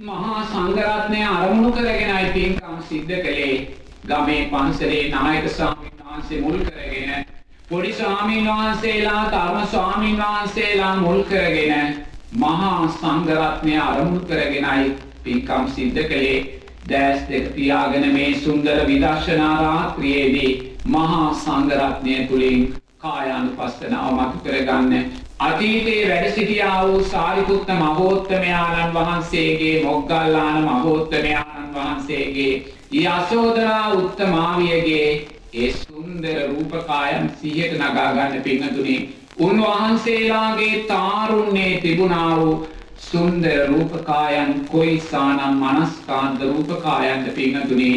මහා 0.00 0.46
සංඝරත්නය 0.46 1.22
අරමුණු 1.24 1.72
කරගෙනයි 1.72 2.32
පින්කම් 2.32 2.76
සිද්ධ 2.88 3.14
කළේ. 3.18 3.56
ගමේ 4.04 4.42
පන්සලේ 4.46 5.08
නායක 5.10 5.48
ස්වාමීන් 5.50 6.02
වහන්සේ 6.02 6.40
මුල් 6.40 6.58
කරගෙන 6.60 7.26
පොඩි 7.68 7.92
ස්වාමීන් 7.94 8.46
වහන්සේලා 8.48 9.24
තරුණ 9.30 9.66
ස්වාමීන් 9.68 10.16
වහන්සේලා 10.18 10.94
මුල් 10.96 11.22
කරගෙන 11.24 11.96
මහා 12.32 12.88
සංඝරත්නය 12.90 13.76
අරමුණු 13.78 14.20
කරගෙනයි 14.22 14.92
පින්කම් 15.20 15.66
සිද්ධ 15.68 16.02
කළේ. 16.04 16.60
දැස් 16.86 17.24
දෙක 17.24 17.54
පියාගෙන 17.54 18.12
මේ 18.12 18.34
සුන්දර 18.36 18.86
විදර්ශනා 18.86 19.56
රාත්‍රියේදී 19.60 20.52
මහා 20.86 21.34
සංඝරත්නය 21.36 22.14
තුලින් 22.28 22.62
කායානුපස්සනාව 22.98 24.14
මතු 24.14 24.38
කරගන්න 24.44 25.10
අතීතයේ 25.40 26.08
වැඩ 26.08 26.30
සිටියා 26.30 26.78
වූ 26.82 27.04
සාරිපුත්ත 27.04 27.68
මහෝත්තමයාණන් 27.74 28.94
වහන්සේගේ 28.94 29.76
මොග්ගල්ලාන 29.84 30.64
මහෝත්තමයාණන් 30.64 31.74
වහන්සේගේ 31.74 32.52
යසෝදරා 32.94 33.92
උත්තමාවියගේ 33.94 35.06
ඒ 35.54 35.72
සුන්දර 35.74 36.36
රූපකායන් 36.48 37.30
සිහියට 37.36 37.78
නගා 37.78 38.12
ගන්න 38.12 38.42
පිංහතුනි 38.42 38.96
උන්වහන්සේලාගේ 39.40 40.76
තාරුණ්‍යයේ 40.84 41.80
තිබුණා 41.80 42.36
වූ 42.36 42.68
සුන්දර 43.00 43.66
රූපකායන් 43.68 44.50
කොයිසානම් 44.66 45.62
මනස්කාන්ත 45.62 46.42
රූපකායන්ද 46.42 47.26
පිංහතුනි? 47.30 47.90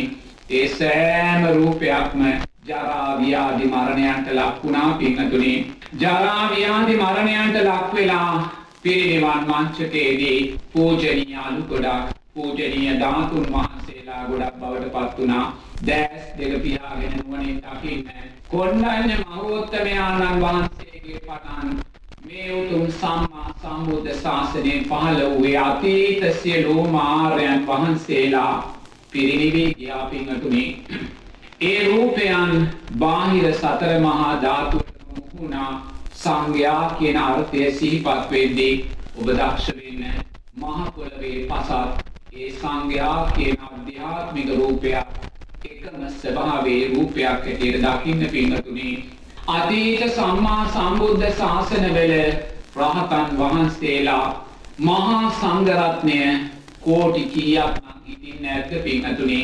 ඒ 0.50 0.68
සෑම 0.70 1.46
රූපයක්ම 1.56 2.22
ජරාව්‍යාධි 2.66 3.66
මරණයන්ට 3.68 4.28
ලක්වුණා 4.32 4.90
පිංහතුනේ. 4.94 5.58
ජරාව්‍යාධි 6.00 6.96
මරණයන්ට 6.96 7.58
ලක්වෙලා 7.64 8.34
පිරිනිවන් 8.84 9.44
මංචකයේදී 9.50 10.40
පූජනීය 10.74 11.36
අලු 11.38 11.62
ගොඩක් 11.64 12.16
පූජනීය 12.34 13.00
ධාතුන් 13.00 13.46
වහන්සේලා 13.50 14.24
ගොඩක් 14.26 14.56
බවට 14.56 14.94
පත් 14.94 15.18
වුණා. 15.18 15.46
දැස් 15.88 16.26
දෙක 16.38 16.56
පියාගෙන 16.64 17.14
නුවණින් 17.18 17.62
දකින්න. 17.62 18.10
කොණ්ඩඤ්ඤ 18.50 19.16
මහෝත්තමයාණන් 19.26 20.42
වහන්සේගේ 21.04 21.20
පටන් 21.20 21.80
මේ 22.26 22.52
උතුම් 22.54 22.86
සම්මා 22.90 23.50
සම්බුද්ධ 23.54 24.12
ශාසනය 24.18 24.74
පහළ 24.82 25.22
වූයේ 25.30 25.58
අතීත 25.60 26.24
සියලුම 26.36 26.96
ආර්යයන් 26.98 27.66
වහන්සේලා 27.68 28.76
පිරිනිවී 29.12 29.74
ගියා 29.74 30.06
පින්තුනි 30.06 30.66
ඒ 31.62 31.80
රූපයන් 31.86 32.54
බාහිර 32.98 33.48
සතර 33.54 34.00
මහා 34.00 34.30
ධාතුවට 34.38 35.02
මුහුණා 35.10 35.72
සංඝයා 36.14 36.86
කියන 36.92 37.20
අර්ථය 37.20 37.72
සිහිපත් 37.74 38.32
වෙද්දී 38.32 38.76
ඔබ 39.18 39.28
දක්ෂ 39.30 39.68
වෙන්න 39.72 40.06
මහ 40.58 40.86
පොළවේ 40.92 41.42
පසත් 41.48 41.82
ඒ 42.36 42.52
සංඝයා 42.54 43.18
කියන 43.32 43.68
අධ්‍යාත්මික 43.68 44.54
රූපයක් 44.54 45.06
එකම 45.66 46.08
ස්වභාවයේ 46.14 46.88
රූපයක් 46.88 47.26
හැටියට 47.26 47.84
දකින්න 47.84 48.26
පින්නතුනි 48.30 48.90
අතීත 49.46 50.04
සම්මා 50.10 50.68
සම්බුද්ධ 50.68 51.32
ශාසනවල 51.32 52.14
රහතන් 52.76 53.38
වහන්සේලා 53.38 54.46
මහා 54.80 55.32
සංඝරත්නය 55.32 56.20
කෝටි 56.80 57.24
කීයක් 57.24 57.74
නම් 57.78 57.98
ඉතින් 58.08 58.38
නැද්ද 58.42 58.72
පින්නතුනි 58.84 59.40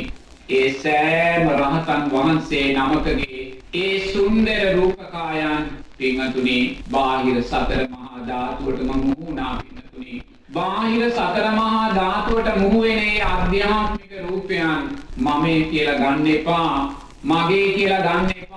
ඒ 0.50 0.70
සෑම 0.76 1.50
රහතන් 1.52 2.08
වහන්සේ 2.12 2.64
නමකගේ 2.74 3.42
ඒ 3.76 4.14
සුන්දර 4.14 4.64
රූපකායන් 4.76 5.68
පිංහතුනි 5.98 6.58
බාහිර 6.92 7.44
සතර 7.44 7.84
මහා 7.90 8.24
ධාතුවටම 8.28 8.96
මුහුණා 9.02 9.54
පිංහතුනි 9.60 10.24
බාහිර 10.54 11.12
සතර 11.12 11.52
මහා 11.52 11.92
ධාතුවට 11.92 12.56
මුහුවෙනේ 12.58 13.22
අධ්‍යාත්මික 13.26 14.18
රූපයන් 14.22 14.90
මමේ 15.20 15.62
කියලා 15.64 16.00
ගන්න 16.00 16.28
එපා 16.30 16.74
මගේ 17.24 17.74
කියලා 17.74 18.02
ගන්න 18.02 18.30
එපා. 18.32 18.49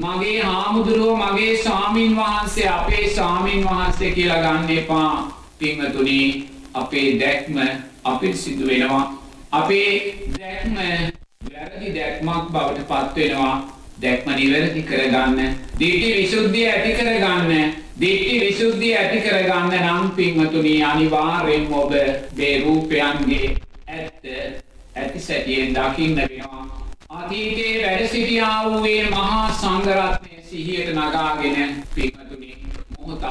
මගේ 0.00 0.40
හාමුදුරුවෝ 0.42 1.16
මගේ 1.16 1.56
ස්වාමින් 1.58 2.16
වහන්සේ 2.16 2.68
අපේ 2.68 3.10
ස්වාමින් 3.10 3.64
වහන්සේ 3.64 4.10
කියලා 4.10 4.42
ගන්න 4.42 4.70
එපා. 4.70 5.40
පිංහතුනි 5.58 6.18
අපේ 6.74 7.08
දැක්ම 7.20 7.56
අපිට 8.04 8.36
සිදු 8.36 8.66
වෙනවා. 8.66 9.04
අපේ 9.52 10.14
දැක්ම 10.38 10.76
වැරදි 11.50 11.94
දැක්මක් 11.94 12.50
බවට 12.52 12.88
පත්වෙනවා 12.88 13.54
දැක්ම 14.02 14.30
නිවැරදි 14.30 14.82
කරගන්න 14.84 15.56
දිට්ටි 15.78 16.12
විසුද්ධිය 16.14 16.66
ඇති 16.68 16.92
කරගන්න 16.94 17.72
දිට්ටි 18.00 18.40
විසුද්ධිය 18.40 18.96
ඇති 18.96 19.20
කරගන්න 19.20 19.74
නම් 19.80 20.10
පින්වතුනි 20.10 20.74
අනිවාර්යෙන් 20.84 21.72
ඔබ 21.74 21.96
මේ 22.36 22.54
රූපයන්ගේ 22.58 23.56
ඇත්ත 23.88 24.24
ඇති 24.96 25.20
සැටියෙන් 25.20 25.74
දකින්න 25.74 26.16
වෙනවා. 26.18 26.79
අතීතයේ 27.10 27.78
වැඩ 27.82 28.08
සිටියා 28.08 28.64
වූ 28.64 28.80
මේ 28.80 29.06
මහා 29.06 29.52
සංඝරත්නය 29.52 30.42
සිහියට 30.50 30.90
නගාගෙන 30.94 31.72
පින්වතුනි 31.94 32.50
මොහොතක් 32.90 33.24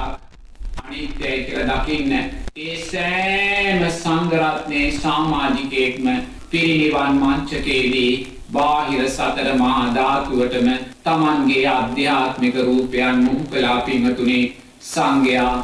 අනිත්‍යයි 0.80 1.38
කියලා 1.44 1.78
දකින්න 1.78 2.12
ඒ 2.13 2.76
සෑම 2.86 3.86
සංඝරත්නයේ 3.92 4.89
සමාජිකයෙක්ම 4.94 6.10
පිරිනිවන් 6.50 7.22
මංචකයේදී 7.22 8.12
බාහිර 8.54 9.06
සතර 9.08 9.54
මහා 9.56 9.86
ධාතුවටම 9.96 10.68
තමන්ගේ 11.06 11.63
අධ්‍යාත්මික 11.70 12.60
රූපයන් 12.62 13.24
මුහු 13.24 13.46
කළා 13.46 13.80
පින්වතුනි. 13.82 14.42
සංඝයා 14.84 15.56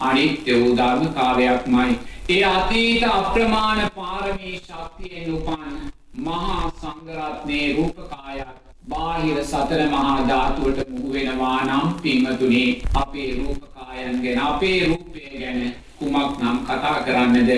අනිත්‍ය 0.00 0.60
වූ 0.60 0.76
ධර්මතාවයක්මයි 0.76 1.98
ඒ 2.28 2.40
අතීත 2.46 3.10
අප්‍රමාණ 3.10 3.84
පාරමී 3.96 4.56
ශක්තියෙන් 4.58 5.34
උපන් 5.34 5.94
මහා 6.16 6.70
සංඝරත්නයේ 6.72 7.76
රූපකායක් 7.76 8.48
බාහිර 8.88 9.38
සතර 9.44 9.80
මහා 9.88 10.26
ධාතුවට 10.28 10.88
මුහු 10.88 11.12
වෙනවා 11.12 11.64
නම් 11.64 11.94
පින්වතුනි 12.02 12.82
අපේ 12.94 13.30
රූපකායන් 13.34 14.20
ගැන 14.22 14.38
අපේ 14.40 14.78
රූපය 14.86 15.22
ගැන 15.32 15.74
කුමක් 15.98 16.38
නම් 16.40 16.58
කතා 16.64 16.98
කරන්නද 17.00 17.50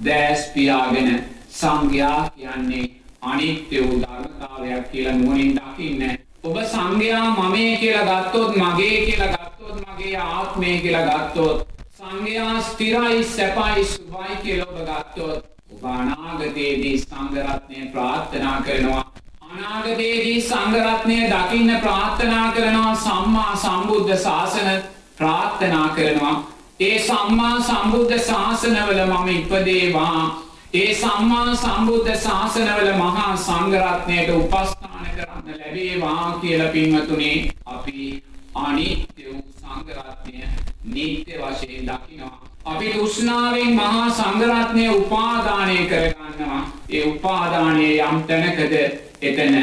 දැස් 0.00 0.46
පියාගෙන 0.54 1.10
සංඝයා 1.50 2.30
කියන්නේ 2.30 2.84
අනිත්‍ය 3.22 3.76
වූ 3.80 3.98
ධර්මතාවයක් 4.00 4.90
කියලා 4.90 5.14
නුවණින් 5.14 5.56
දකින්න. 5.56 6.18
ඔබ 6.44 6.56
සංඝයා 6.64 7.26
මමේ 7.32 7.76
කියලා 7.76 8.20
ගත්තොත් 8.20 8.56
මගේ 8.56 8.96
කියලා 9.06 9.32
ගත්තොත් 9.34 9.76
මගේ 9.82 10.16
ආත්මය 10.18 10.78
කියලා 10.78 11.06
ගත්තොත් 11.10 11.66
සංඝයා 11.98 12.60
ස්ථිරයි 12.62 13.24
සැපයි 13.26 13.84
සුභයි 13.86 14.36
කියලා 14.42 14.70
ඔබ 14.70 14.78
ගත්තොත් 14.84 15.36
ඔබ 15.36 15.55
අනාගතයේදී 15.88 16.98
සංඝරත්නය 16.98 17.86
ප්‍රාර්ථනා 17.88 18.62
කරනවා. 18.62 19.04
අනාගතයේදී 19.42 20.40
සංඝරත්නය 20.42 21.18
දකින්න 21.26 21.80
ප්‍රාර්ථනා 21.80 22.52
කරනවා 22.52 22.94
සම්මා 22.96 23.56
සම්බුද්ධ 23.56 24.16
ශාසන 24.18 24.68
ප්‍රාර්ථනා 25.16 25.88
කරනවා. 25.90 26.34
ඒ 26.80 26.98
සම්මා 27.00 27.60
සම්බුද්ධ 27.60 28.18
ශාසනවල 28.20 29.00
මම 29.04 29.28
ඉපදේවා. 29.30 30.42
ඒ 30.74 30.94
සම්මා 30.94 31.54
සම්බුද්ධ 31.56 32.16
ශාසනවල 32.18 32.92
මහා 32.94 33.36
සංඝරත්නයට 33.38 34.30
උපස්ථාන 34.30 35.06
කරන්න 35.12 35.58
ලැබේවා 35.58 36.38
කියලා 36.40 36.68
පින්වතුනි. 36.70 37.30
අපි 37.66 38.22
අනිත්‍ය 38.56 39.24
වූ 39.24 39.44
සංඝරත්නය 39.54 40.42
නිත්‍ය 40.86 41.32
වශයෙන් 41.34 41.86
දකිනවා. 41.86 42.55
අපි 42.66 42.86
තෘෂ්ණාවෙන් 42.86 43.74
මහා 43.74 44.06
සංඝරත්නය 44.10 44.88
උපාදානය 44.90 45.76
කරගන්නවා. 45.86 46.60
ඒ 46.90 47.02
උපාදානය 47.04 47.84
යම් 48.00 48.16
තැනකද 48.22 48.74
එතන 49.22 49.54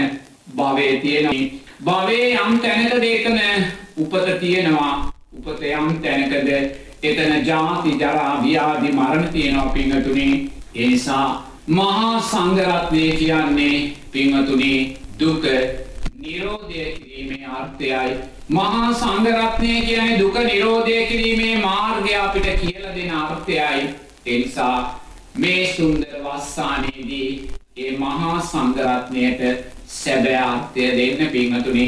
භවය 0.55 0.87
තියෙනවා. 1.01 1.41
භවයේ 1.83 2.29
යම් 2.37 2.59
තැනකද 2.59 3.03
එතන 3.05 3.39
උපත 3.97 4.39
තියෙනවා. 4.39 4.93
උපත 5.37 5.61
යම් 5.71 5.89
තැනකද 6.01 6.49
එතන 7.03 7.33
ජාති 7.45 7.97
ජරා 7.97 8.33
ව්‍යාධි 8.43 8.91
මරණ 8.91 9.29
තියෙනවා 9.29 9.69
පින්වතුනි. 9.69 10.27
ඒ 10.75 10.87
නිසා 10.87 11.27
මහා 11.69 12.21
සංඝරත්නය 12.21 13.05
කියන්නේ 13.13 13.77
පින්වතුනි 14.11 14.73
දුක 15.19 15.43
නිරෝධය 16.23 16.83
කිරීමේ 16.93 17.45
අර්ථයයි. 17.53 18.11
මහා 18.49 18.93
සංඝරත්නය 18.93 19.73
කියන්නේ 19.81 20.19
දුක 20.19 20.37
නිරෝධය 20.43 21.05
කිරීමේ 21.07 21.55
මාර්ගය 21.59 22.13
අපිට 22.17 22.47
කියලා 22.61 22.95
දෙන 22.95 23.11
අර්ථයයි. 23.13 23.83
ඒ 24.25 24.37
නිසා 24.37 25.01
මේ 25.35 25.73
සුන්දර 25.73 26.13
වස්සානයේදී 26.25 27.49
ඒ 27.77 27.91
මහා 27.97 28.37
සංඝරත්නයට 28.43 29.41
සැබෑ 29.89 30.39
අර්ථය 30.45 30.87
දෙන්න 30.97 31.31
පින්වතුනි. 31.31 31.87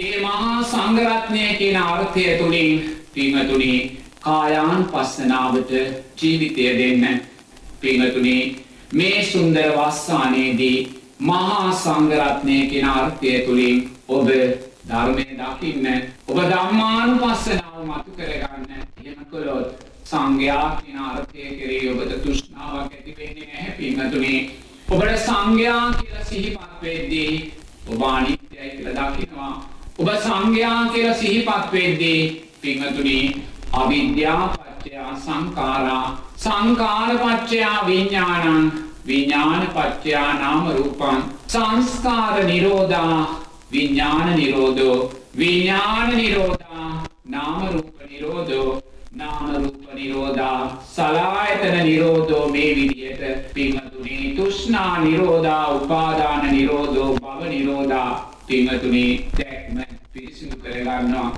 ඒ 0.00 0.16
මහා 0.20 0.62
සංඝරත්නය 0.64 1.46
කියන 1.54 1.80
අර්ථය 1.84 2.26
තුලින් 2.38 2.84
පින්වතුනි 3.14 3.72
කායානුපස්සනාවට 4.20 5.72
ජීවිතය 6.18 6.70
දෙන්න. 6.78 7.20
පින්වතුනි 7.80 8.36
මේ 8.92 9.24
සුන්දර 9.24 9.68
වස්සානයේදී 9.78 10.78
මහා 11.20 11.72
සංඝරත්නය 11.74 12.68
කියන 12.70 12.84
අර්ථය 12.86 13.46
තුලින් 13.46 13.90
ඔබ 14.08 14.28
ධර්මය 14.84 15.24
දකින්න 15.32 15.86
ඔබ 16.28 16.38
ධම්මානුපස්සනාව 16.44 17.82
මතු 17.82 18.10
කරගන්න 18.12 18.70
එහෙම 18.70 19.24
කළොත් 19.30 19.86
සංඝයා 20.04 20.66
කියන 20.76 20.98
අර්ථය 21.00 21.42
කෙරෙහි 21.58 21.88
ඔබට 21.88 22.12
තෘෂ්ණාවක් 22.22 22.92
ඇති 22.92 23.14
වෙන්නේ 23.18 23.46
නැහැ 23.46 23.72
පින්වතුනි. 23.72 24.34
ඔබට 24.90 25.16
සංඝයා 25.18 25.92
කියලා 25.92 26.24
සිහිපත් 26.24 26.82
වෙද්දී 26.82 27.52
ඔබ 27.88 28.02
අනිත්‍යයි 28.04 28.70
කියලා 28.70 29.08
දකිනවා. 29.08 29.52
ඔබ 29.98 30.08
සංඝයා 30.18 30.80
කියලා 30.86 31.14
සිහිපත් 31.14 31.72
වෙද්දී 31.72 32.22
පින්වතුනි 32.60 33.18
අවිද්‍යාව 33.72 34.50
පත්‍ය 34.54 34.90
සංඛාරා 35.18 36.04
සංඛාර 36.36 37.18
පත්‍ය 37.18 37.58
විඥානං 37.86 38.85
විඥාන 39.06 39.68
පත්‍ය 39.68 40.10
නාම 40.12 40.70
රූපං 40.70 41.22
සංස්කාර 41.48 42.44
නිරෝධා 42.44 43.40
විඥාන 43.72 44.36
නිරෝධෝ 44.36 45.12
විඥාන 45.38 46.16
නිරෝධා 46.16 47.04
නාම 47.26 47.68
රූප 47.72 48.00
නිරෝධෝ 48.10 48.82
නාම 49.12 49.54
රූප 49.54 49.94
නිරෝධා 49.94 50.82
සලායතන 50.92 51.76
නිරෝධෝ 51.84 52.48
මේ 52.48 52.70
විදියට 52.76 53.54
පින්වතුනි 53.54 54.34
තෘෂ්ණා 54.36 54.98
නිරෝධා 54.98 55.66
උපාදාන 55.70 56.52
නිරෝධෝ 56.52 57.10
භව 57.14 57.48
නිරෝධා 57.48 58.32
පින්වතුනි 58.46 59.06
දැක්ම 59.38 59.78
පිරිසිදු 60.12 60.56
කරගන්නවා. 60.56 61.34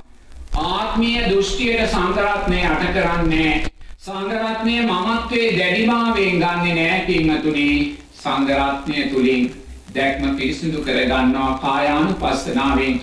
ආත්මීය 0.55 1.23
දෘෂ්ටියට 1.29 1.87
සංකරත්නය 1.87 2.65
අට 2.65 2.83
කරන්නේ 2.93 3.68
සංඝරත්නය 3.99 4.75
මමත්වයේ 4.81 5.55
දැඩිභාවයෙන් 5.57 6.37
ගන්නෙ 6.37 6.73
නෑ 6.75 6.99
පින්වතුනි. 7.01 7.97
සංඝරත්නය 8.15 9.01
තුලින් 9.05 9.49
දැක්ම 9.95 10.35
පිරිසිදු 10.37 10.79
කරගන්නවා 10.79 11.49
කායානුපස්සනාවෙන් 11.57 13.01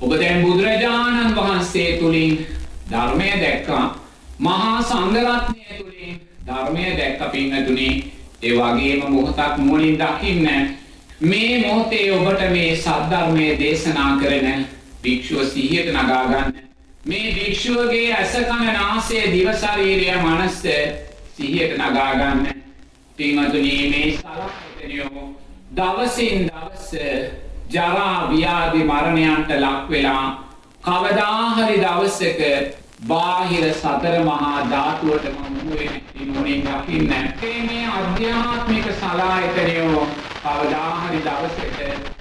ඔබ 0.00 0.14
දැන් 0.14 0.42
බුදුරජාණන් 0.42 1.36
වහන්සේ 1.36 1.86
තුලින් 1.98 2.32
ධර්මය 2.90 3.28
දැක්කා. 3.36 3.84
මහා 4.40 4.82
සංඝරත්නය 4.82 5.62
තුලින් 5.78 6.20
ධර්මය 6.46 6.88
දැක්ක 6.96 7.22
පින්වතුනි 7.32 7.88
ඒ 8.42 8.52
වගේම 8.52 9.06
මොහොතක් 9.08 9.56
මුලින් 9.60 9.96
දකින්න 9.96 10.50
මේ 11.22 11.54
මොහොතේ 11.60 12.10
ඔබට 12.12 12.44
මේ 12.50 12.76
සද්ධර්මය 12.78 13.46
දේශනා 13.58 14.10
කරන 14.18 14.66
භික්ෂුව 15.02 15.46
සිහියට 15.46 15.94
නගා 15.94 16.26
ගන්න 16.26 16.71
මේ 17.04 17.34
භික්ෂුවගේ 17.34 18.14
ඇස 18.14 18.34
කන 18.40 18.68
නාසය 18.68 19.20
දිව 19.28 19.48
ශරීරය 19.54 20.10
මනස 20.16 20.58
සිහියට 21.34 21.72
නගා 21.76 22.10
ගන්න. 22.14 22.60
පින්වතුනි 23.18 23.72
මේ 23.90 24.10
සලකටනියෝ 24.12 25.24
දවසින් 25.72 26.46
දවස 26.48 26.92
ජරා 27.68 28.28
ව්‍යාධි 28.28 28.84
මරණයන්ට 28.84 29.50
ලක් 29.54 29.90
වෙලා 29.90 30.26
කවදා 30.82 31.40
හරි 31.50 31.80
දවසක 31.80 32.40
බාහිර 33.04 33.66
සතර 33.72 34.14
මහා 34.20 34.60
ධාතුවටම 34.66 35.40
මුහු 35.48 35.78
වෙන 35.78 35.96
ඉන්නුනේ 36.16 36.60
දකින්න. 36.60 37.10
මේ 37.66 37.86
අධ්‍යාත්මික 37.94 38.86
සලායතනයෝ 39.00 40.06
කවදා 40.38 40.92
හරි 41.00 41.18
දවසක 41.20 41.78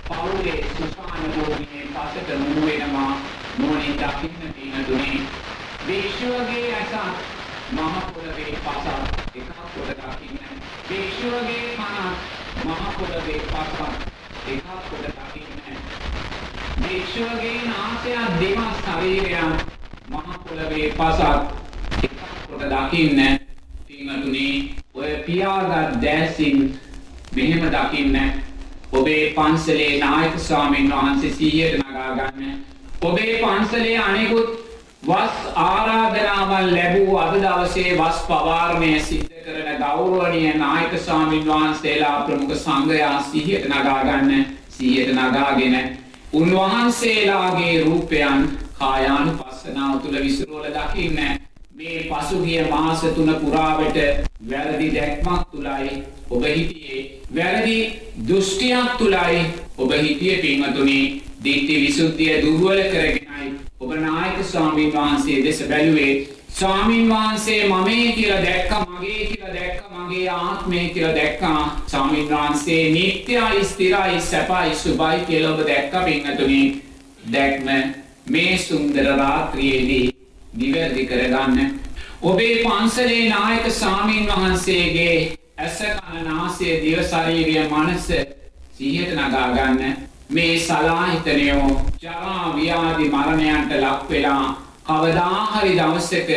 පවුලේ 0.08 0.66
සුසාන 0.72 1.22
භූමියේ 1.28 1.86
පසට 1.94 2.40
මුහු 2.40 2.66
වෙනවා. 2.66 3.14
නුවණින් 3.58 3.96
දකින්න 3.96 4.54
තියෙන 4.54 4.86
දුනේ 4.88 5.20
භික්ෂුවගේ 6.22 6.74
ඇස. 6.74 6.94
මහ 7.72 7.96
පොළවේ 8.14 8.54
පස 8.56 8.86
එකක් 9.36 9.50
කොට 9.74 9.90
දකින්න. 9.92 10.38
භික්ෂුවගේ 10.88 11.64
කන 11.74 11.96
මහ 12.66 12.82
පොළවේ 12.98 13.40
පස 13.44 13.72
එකක් 14.48 14.68
කොට 14.84 15.08
දකින්න. 15.08 15.80
භික්ෂුවගේ 16.78 17.62
නාසය 17.64 18.14
දෙම 18.40 18.62
ශරීරය 18.78 19.34
මහ 20.10 20.38
පොළවේ 20.44 20.92
පස 20.92 21.20
එකක් 22.04 22.22
කොට 22.46 22.70
දකින්න. 22.70 23.20
පින්වතුනි 23.88 24.76
ඔය 24.94 25.12
පියාගත් 25.26 26.00
දැසින් 26.00 26.80
මෙහෙම 27.34 27.70
දකින්න. 27.72 28.18
ඔබේ 28.92 29.34
පන්සලේ 29.34 30.00
නායක 30.00 30.40
ස්වාමීන් 30.40 30.92
වහන්සේ 30.92 31.32
සීයට 31.32 31.82
නගා 31.82 32.16
ගන්න. 32.16 32.66
ඔබේ 33.02 33.40
පන්සලේ 33.40 33.98
අනෙකුත් 34.00 34.61
වස් 35.04 35.38
ආරාධනාවන් 35.58 36.68
ලැබූ 36.70 37.18
අද 37.18 37.36
දවසේ 37.36 37.98
වස් 37.98 38.18
පවාරණය 38.24 38.90
සිද්ධ 39.02 39.38
කරන 39.46 39.80
ගෞරවනීය 39.80 40.54
නායක 40.56 40.94
ස්වාමින් 41.00 41.48
වහන්සේලා 41.48 42.18
ප්‍රමුඛ 42.22 42.58
සංඝයා 42.58 43.22
සිහියට 43.24 43.66
නගා 43.68 44.04
ගන්න 44.04 44.46
සිහියට 44.70 45.14
නගාගෙන 45.14 45.78
උන්වහන්සේලාගේ 46.34 47.74
රූපයන් 47.84 48.46
කායානුපස්සනාව 48.80 49.96
තුළ 50.00 50.20
විසිරවල 50.20 50.70
දකින්න 50.70 51.18
මේ 51.76 51.98
පසුගිය 52.06 52.62
මාස 52.68 53.02
තුන 53.10 53.34
පුරාවට 53.36 53.98
වැරදි 54.48 54.92
දැක්මක් 54.92 55.42
තුලයි 55.48 56.04
ඔබ 56.30 56.44
හිටියේ. 56.46 57.02
වැරදි 57.36 57.76
දෘෂ්ටියක් 58.28 58.94
තුලයි 58.98 59.42
ඔබ 59.78 59.92
හිටියේ 59.94 60.38
පින්වතුනි. 60.38 61.02
දිට්ඨි 61.44 61.76
විසුද්ධිය 61.80 62.42
දුර්වල 62.42 62.82
කරගෙනයි 62.88 63.71
ඔබ 63.82 63.94
නායක 63.96 64.44
ස්වාමීන් 64.44 64.94
වහන්සේ 64.94 65.44
දෙස 65.44 65.64
බැලුවේ 65.64 66.28
ස්වාමීන් 66.50 67.10
වහන්සේ 67.10 67.68
මමේ 67.68 68.12
කියලා 68.12 68.42
දැක්කා 68.42 68.86
මගේ 68.86 69.26
කියලා 69.26 69.54
දැක්කා 69.54 70.02
මගේ 70.02 70.30
ආත්මය 70.30 70.90
කියලා 70.90 71.16
දැක්කා. 71.16 71.82
ස්වාමීන් 71.88 72.30
වහන්සේ 72.30 72.92
නිට්ටයයි 72.92 73.66
ස්ථිරයි 73.66 74.22
සැපයි 74.22 74.76
සුභයි 74.76 75.26
කියලා 75.28 75.54
ඔබ 75.54 75.64
දැක්කා 75.68 76.04
පින්වතුනි 76.04 76.84
දැක්ම 77.32 77.68
මේ 78.28 78.58
සුන්දර 78.58 79.10
රාත්‍රියේදී 79.18 80.14
නිවැරදි 80.54 81.06
කරගන්න. 81.06 81.80
ඔබේ 82.22 82.64
පන්සලේ 82.64 83.30
නායක 83.30 83.72
ස්වාමීන් 83.72 84.28
වහන්සේගේ 84.28 85.18
ඇස 85.58 85.82
කන 85.98 86.24
නාසය 86.28 86.70
දිව 86.86 87.04
ශරීරය 87.06 87.58
මනස 87.66 88.08
සිහියට 88.78 89.18
නගා 89.18 89.50
ගන්න. 89.50 90.11
මේ 90.32 90.60
සලාහිතනයෝ 90.60 91.70
ජරා 92.02 92.54
ව්‍යාධි 92.56 93.10
මරණයන්ට 93.10 93.72
ලක් 93.74 94.10
වෙලා 94.10 94.46
කවදා 94.86 95.40
හරි 95.48 95.74
දවසක 95.76 96.30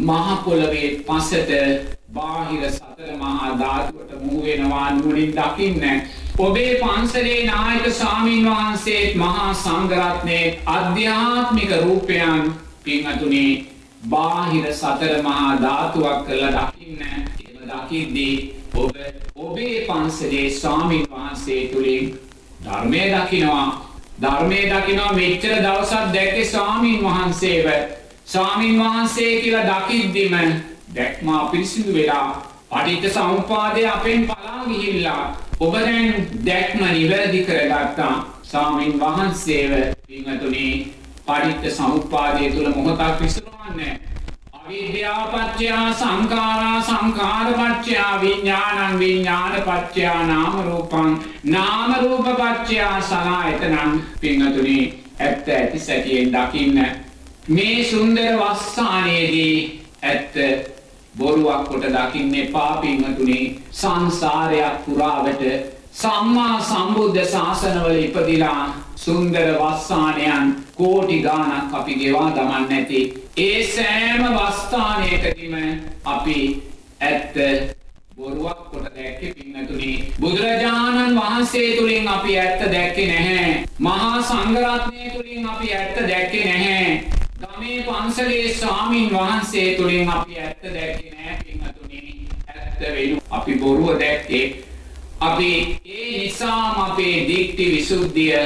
මහ 0.00 0.36
පොළවේ 0.44 0.90
පසට 1.00 1.50
බාහිර 2.10 2.62
සතර 2.68 3.10
මහා 3.16 3.50
ධාතුවට 3.58 4.14
මුහු 4.20 4.42
වෙනවා 4.42 4.90
නුවණින් 4.90 5.32
දකින්න. 5.32 6.02
ඔබේ 6.38 6.70
පන්සලේ 6.76 7.46
නායක 7.46 7.90
ස්වාමීන් 7.92 8.46
වහන්සේත් 8.46 9.14
මහා 9.16 9.54
සංඝරත්නයේ 9.56 10.62
අධ්‍යාත්මික 10.68 11.76
රූපයන් 11.78 12.54
පින්වතුනි 12.84 13.44
බාහිර 14.08 14.72
සතර 14.74 15.22
මහා 15.22 15.52
ධාතුවක් 15.58 16.26
කරලා 16.26 16.64
දකින්න. 16.64 17.02
එහෙම 17.02 17.68
දකිද්දී 17.68 18.34
ඔබ 18.76 18.90
ඔබේ 19.36 19.76
පන්සලේ 19.82 20.50
ස්වාමීන් 20.52 21.06
වහන්සේ 21.10 21.62
තුලින් 21.68 22.18
ධර්මය 22.60 23.00
දකිනවා. 23.10 23.68
ධර්මය 24.22 24.60
දකිනවා 24.64 25.12
මෙච්චර 25.12 25.54
දවසක් 25.58 26.12
දැක්කේ 26.14 26.44
ස්වාමීන් 26.46 27.02
වහන්සේව. 27.02 27.66
ස්වාමීන් 28.26 28.78
වහන්සේ 28.78 29.40
කියලා 29.40 29.64
දකිද්දිම 29.70 30.34
දැක්ම 30.94 31.28
අපිරිසිදු 31.30 31.94
වෙලා 31.94 32.42
පටිච්ච 32.70 33.12
සමුප්පාදය 33.12 33.86
අපෙන් 33.86 34.26
පලා 34.26 34.64
ගිහිල්ලා 34.68 35.36
ඔබ 35.60 35.74
දැන් 35.74 36.28
දැක්ම 36.44 36.84
නිවැරදි 36.86 37.40
කරගත්තා. 37.40 38.14
ස්වාමීන් 38.44 39.00
වහන්සේව 39.00 39.72
පින්වතුනි 40.06 40.92
පටිච්ච 41.26 41.72
සමුප්පාදය 41.72 42.50
තුල 42.50 42.70
මොහොතක් 42.70 43.20
විසිරවන්නේ 43.20 44.09
අවිද්‍යාපච්චයා 44.70 45.92
සංකාරා 45.92 46.82
සංකාරපච්චයා 46.82 48.20
විඥානං 48.20 48.98
විඥානපච්චයා 48.98 50.26
නාම 50.26 50.54
රූපං 50.60 51.10
නාම 51.44 51.94
රූපපච්චයා 52.02 53.00
සලආයතනං 53.02 54.02
පින්වතුනි 54.20 54.76
ඇත්ත 55.20 55.48
ඇති 55.50 55.80
සැටියෙන් 55.80 56.30
දකින්න 56.32 56.78
මේ 57.48 57.84
සුන්දර 57.84 58.38
වස්සානයේදී 58.38 59.56
ඇත්ත 60.04 60.38
බොරුවක් 61.18 61.68
කොට 61.68 61.90
දකින්න 61.90 62.34
එපා 62.36 62.72
පින්වතුනි 62.76 63.40
සංසාරයක් 63.72 64.80
පුරාවට 64.84 65.44
සම්මා 65.94 66.56
සම්බුද්ධ 66.62 67.26
ශාසනවල 67.28 67.98
ඉපදිලා 67.98 68.64
සුන්දර 68.96 69.54
වස්සානයන් 69.58 70.56
කෝටි 70.80 71.20
ගානක් 71.22 71.74
අපි 71.74 71.94
ගෙවා 71.94 72.28
දමන්න 72.30 72.72
ඇති. 72.72 73.00
ඒ 73.38 73.58
සෑම 73.66 74.22
වස්ථානයකදීම 74.34 75.56
අපි 76.06 76.36
ඇත්ත 77.02 77.36
බොරුවක් 78.16 78.60
කොට 78.70 78.86
දැක්කේ 78.94 79.32
පින්නතුනි. 79.32 80.12
බුදුරජාණන් 80.20 81.16
වහන්සේ 81.16 81.76
තුලින් 81.76 82.08
අපි 82.08 82.38
ඇත්ත 82.38 82.64
දැක්කේ 82.72 83.06
නැහැ. 83.08 83.64
මහා 83.78 84.22
සංඝරත්නය 84.22 85.10
තුලින් 85.10 85.48
අපි 85.48 85.74
ඇත්ත 85.74 86.00
දැක්කේ 86.08 86.44
නැහැ. 86.44 87.04
ගමේ 87.42 87.78
පන්සලේ 87.82 88.54
ස්වාමින් 88.54 89.10
වහන්සේ 89.10 89.68
තුලින් 89.74 90.08
අපි 90.10 90.38
ඇත්ත 90.38 90.64
දැක්කේ 90.64 91.12
නැහැ 91.12 91.38
පින්නතුනි. 91.44 92.00
ඇත්ත 92.48 92.80
වෙනු 92.80 93.22
අපි 93.30 93.54
බොරුව 93.56 93.98
දැක්කේ. 93.98 94.44
අපි 95.20 95.80
ඒ 95.86 96.10
නිසාම 96.18 96.80
අපේ 96.80 97.16
දික්ටි 97.28 97.70
විසුද්ධිය 97.72 98.36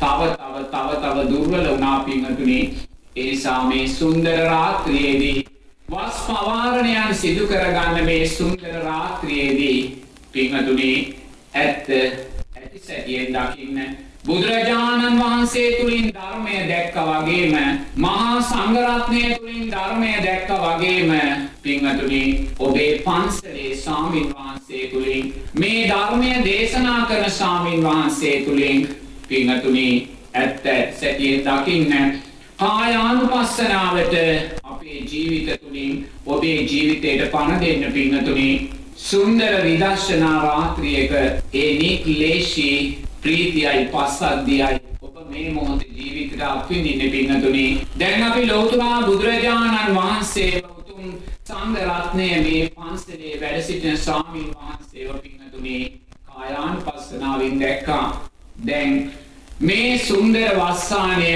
තව 0.00 0.35
තව 0.56 0.64
තව 0.66 0.88
තව 1.02 1.28
දුර්වල 1.28 1.64
වුණා 1.66 2.00
පින්වතුනි. 2.00 2.74
ඒ 3.16 3.24
නිසා 3.24 3.64
මේ 3.64 3.88
සුන්දර 3.88 4.38
රාත්‍රියේදී 4.44 5.44
වස් 5.88 6.16
පවාරණයන් 6.22 7.14
සිදු 7.14 7.46
කරගන්න 7.46 8.04
මේ 8.04 8.28
සුන්දර 8.28 8.74
රාත්‍රියේදී 8.82 10.02
පින්වතුනි 10.32 10.90
ඇත්ත 11.54 11.88
ඇති 11.88 12.78
සැටියෙන් 12.78 13.28
දකින්න 13.28 13.96
බුදුරජාණන් 14.24 15.18
වහන්සේ 15.18 15.68
තුලින් 15.72 16.10
ධර්මය 16.10 16.56
දැක්ක 16.68 16.96
වගේම 17.02 17.54
මහා 17.96 18.42
සංඝරත්නය 18.42 19.22
තුලින් 19.34 19.70
ධර්මය 19.70 20.12
දැක්ක 20.20 20.50
වගේම 20.58 21.12
පින්වතුනි 21.62 22.22
ඔබේ 22.58 22.90
පන්සලේ 22.98 23.76
ස්වාමින් 23.76 24.34
වහන්සේ 24.34 24.84
තුලින් 24.88 25.32
මේ 25.54 25.88
ධර්මය 25.88 26.34
දේශනා 26.44 27.00
කරන 27.06 27.30
ස්වාමින් 27.32 27.82
වහන්සේ 27.82 28.36
තුලින් 28.40 28.88
පිංහතුනි 29.28 30.15
ඇත්ත 30.36 30.64
සැටියෙන් 30.94 31.44
දකින්න 31.46 31.92
කායානුපස්සනාවට 32.58 34.14
අපේ 34.64 34.98
ජීවිත 35.02 35.60
තුළින් 35.60 36.08
ඔබේ 36.26 36.58
ජීවිතයට 36.62 37.30
පණ 37.30 37.60
දෙන්න 37.60 37.92
පිංහතුනි 37.92 38.48
සුන්දර 38.98 39.56
විදර්ශනා 39.62 40.38
රාත්‍රියක 40.42 41.12
ඒ 41.54 41.70
නික්ලේශී 41.78 42.78
ප්‍රීතියයි 43.22 43.84
පස්සද්ධියයි 43.88 44.80
ඔබ 45.02 45.16
මේ 45.28 45.50
මොහොත 45.50 45.82
ජීවිතට 45.92 46.42
අත්විඳින්න 46.44 47.10
පිංහතුනි 47.10 47.66
දැන් 47.98 48.22
අපි 48.22 48.46
ලෝතුරා 48.46 49.02
බුදුරජාණන් 49.02 49.94
වහන්සේ 49.94 50.62
උතුම් 50.70 51.12
සංඝරත්නය 51.44 52.30
මේ 52.40 52.62
පන්සලේ 52.70 53.36
වැඩ 53.40 53.62
සිටින 53.62 53.98
ස්වාමීන් 53.98 54.50
වහන්සේව 54.54 55.18
පිංහතුනි 55.18 55.76
කායානුපස්සනාවෙන් 56.28 57.60
දැක්කා. 57.60 58.30
දැන් 58.66 59.12
මේ 59.58 59.98
සුන්දර 59.98 60.48
වස්සානය 60.54 61.28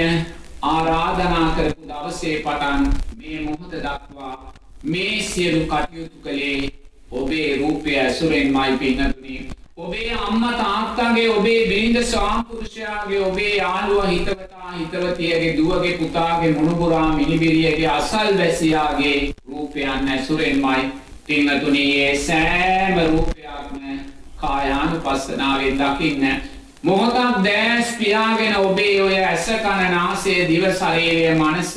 ආරාධනා 0.63 1.55
කරපු 1.55 1.87
දවසේ 1.87 2.35
පටන් 2.39 2.83
මේ 3.17 3.39
මොහොත 3.41 3.71
දක්වා 3.73 4.53
මේ 4.85 5.23
සියලු 5.23 5.65
කටයුතු 5.65 6.21
කළේ 6.23 6.69
ඔබේ 7.11 7.57
රූපය 7.57 7.97
ඇසුරෙන්මයි 7.97 8.77
පින්නතුනි. 8.79 9.47
ඔබේ 9.77 10.13
අම්මා 10.17 10.51
තාත්තාගේ 10.53 11.29
ඔබේ 11.29 11.65
බිරිඳ 11.67 12.03
ස්වාම්පුරුෂයාගේ 12.03 13.19
ඔබේ 13.21 13.55
යාළුවා 13.55 14.07
හිතවතා 14.07 14.71
හිතවතියගේ 14.71 15.57
දුවගේ 15.57 15.97
පුතාගේ 15.97 16.51
මුණුබුරා 16.51 17.13
මිනිබිරියගේ 17.13 17.87
අසල්වැසියාගේ 17.89 19.33
රූපයන් 19.47 20.09
ඇසුරෙන්මයි 20.09 20.91
පින්නතුනි. 21.27 21.83
ඒ 21.99 22.15
සෑම 22.19 22.99
රූපයක්ම 23.07 23.99
කායානුපස්සනාවෙන් 24.37 25.79
දකින්න 25.79 26.41
මොහොතක් 26.83 27.43
දෑස් 27.43 27.89
පියාගෙන 27.97 28.55
ඔබේ 28.57 29.01
ඔය 29.01 29.17
ඇස 29.21 29.45
කන 29.57 29.91
නාසය 29.91 30.33
දිව 30.47 30.63
ශරීරය 30.73 31.27
මනස 31.31 31.73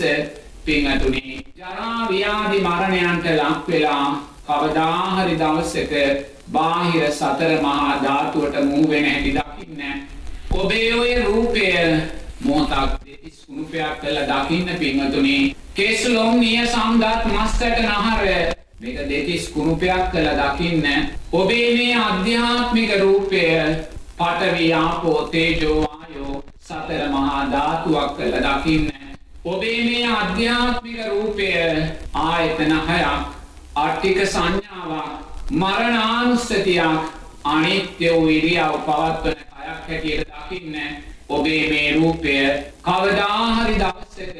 පිංහතුනි 0.65 1.45
ජරා 1.57 2.09
ව්‍යාධි 2.09 2.61
මරණයන්ට 2.61 3.27
ලක් 3.33 3.69
වෙලා 3.69 4.07
කවදා 4.47 5.03
හරි 5.17 5.37
දවසක 5.37 5.93
බාහිර 6.49 7.05
සතර 7.11 7.53
මහා 7.61 8.01
ධාතුවට 8.03 8.57
මූ 8.63 8.89
වෙන 8.89 9.05
හැටි 9.05 9.35
දකින්න. 9.35 9.83
ඔබේ 10.53 10.91
ඔය 10.95 11.15
රූපය 11.21 11.69
මොහොතක් 12.41 12.99
දෙතිස් 13.05 13.47
කුණුපයක් 13.47 14.01
කළා 14.01 14.27
දකින්න 14.41 14.77
පිංහතුනි 14.79 15.57
කෙස්ලොම් 15.75 16.41
නිය 16.41 16.67
සම්දත් 16.67 17.27
මස්සට 17.27 17.83
නහර 17.83 18.25
මේක 18.81 19.09
දෙතිස් 19.09 19.49
කුණුපයක් 19.51 20.13
කළා 20.13 20.39
දකින්න. 20.47 21.11
ඔබේ 21.33 21.69
මේ 21.75 21.97
අධ්‍යාත්මික 22.03 23.01
රූපය 23.01 23.43
පඨවි 24.19 24.73
ආපෝ 24.75 25.29
තේජෝ 25.29 25.79
වායෝ 25.83 26.43
සතර 26.61 27.09
මහා 27.11 27.41
ධාතුවක් 27.51 28.17
කළ 28.17 28.37
දකින්න. 28.41 28.91
ඔබේ 29.45 29.79
මේ 29.85 30.07
අධ්‍යාත්මික 30.09 31.01
රූපය 31.09 31.49
ආයතන 32.21 32.73
හයක් 32.83 33.09
අට්ටික 33.77 34.19
සංඥාවක් 34.27 35.09
මරණානුස්සතියක් 35.53 37.11
අනිත්‍ය 37.47 38.09
වූ 38.11 38.29
ඉරියව් 38.29 38.79
පවත්වන 38.87 39.35
කයක් 39.35 39.51
හැටියට 39.59 40.29
දකින්න. 40.31 40.77
ඔබේ 41.29 41.63
මේ 41.69 41.95
රූපය 41.95 42.37
කවදා 42.83 43.55
හරි 43.57 43.75
දවසක 43.77 44.39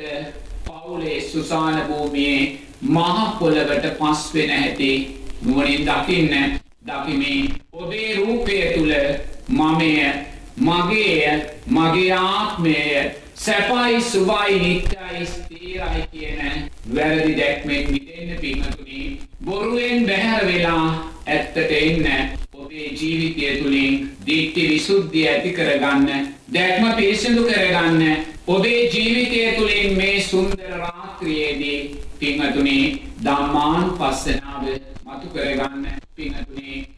පවුලේ 0.67 1.21
සුසාන 1.23 1.83
භූමියේ 1.83 2.59
මහ 2.83 3.39
පොළවට 3.39 3.99
පස් 3.99 4.35
වෙන 4.35 4.51
හැටි 4.53 4.93
නුවණින් 5.43 5.87
දකින්න. 5.87 6.64
දකිමින් 6.85 7.55
ඔබේ 7.73 8.15
රූපය 8.17 8.57
තුල 8.75 8.93
මමය 9.49 9.91
මගේය 10.59 11.43
මගේ 11.67 12.13
ආත්මය 12.13 12.75
සැපයි 13.35 14.01
සුබයි 14.03 14.59
නිත්‍යයි 14.59 15.27
ස්ථීරයි 15.27 16.03
කියන 16.13 16.71
වැරදි 16.95 17.35
දැක්මෙන් 17.35 17.91
මිදෙන්න 17.91 18.39
පින්වතුනි 18.41 19.01
බොරුවෙන් 19.45 20.07
බැහැර 20.07 20.47
වෙලා 20.47 20.87
ඇත්තට 21.27 21.73
එන්න 21.73 22.07
ඔබේ 22.55 22.89
ජීවිතය 22.93 23.51
තුළින් 23.59 23.99
දිට්ඨි 24.27 24.69
විසුද්ධිය 24.69 25.27
ඇති 25.29 25.53
කරගන්න 25.53 26.31
දැක්ම 26.51 26.87
පිරිසිදු 26.93 27.45
කරගන්න 27.45 28.03
ඔබේ 28.49 28.81
ජීවිතය 28.89 29.45
තුළින් 29.57 29.97
මේ 29.97 30.21
සුන්දර 30.23 30.79
රාත්‍රියේදී 30.79 31.79
පින්වතුනි 32.19 32.79
ධම්මානුපස්සනාව 33.21 34.65
මතු 35.07 35.27
කරගන්න 35.29 35.87
පින්වතුනි. 36.15 36.89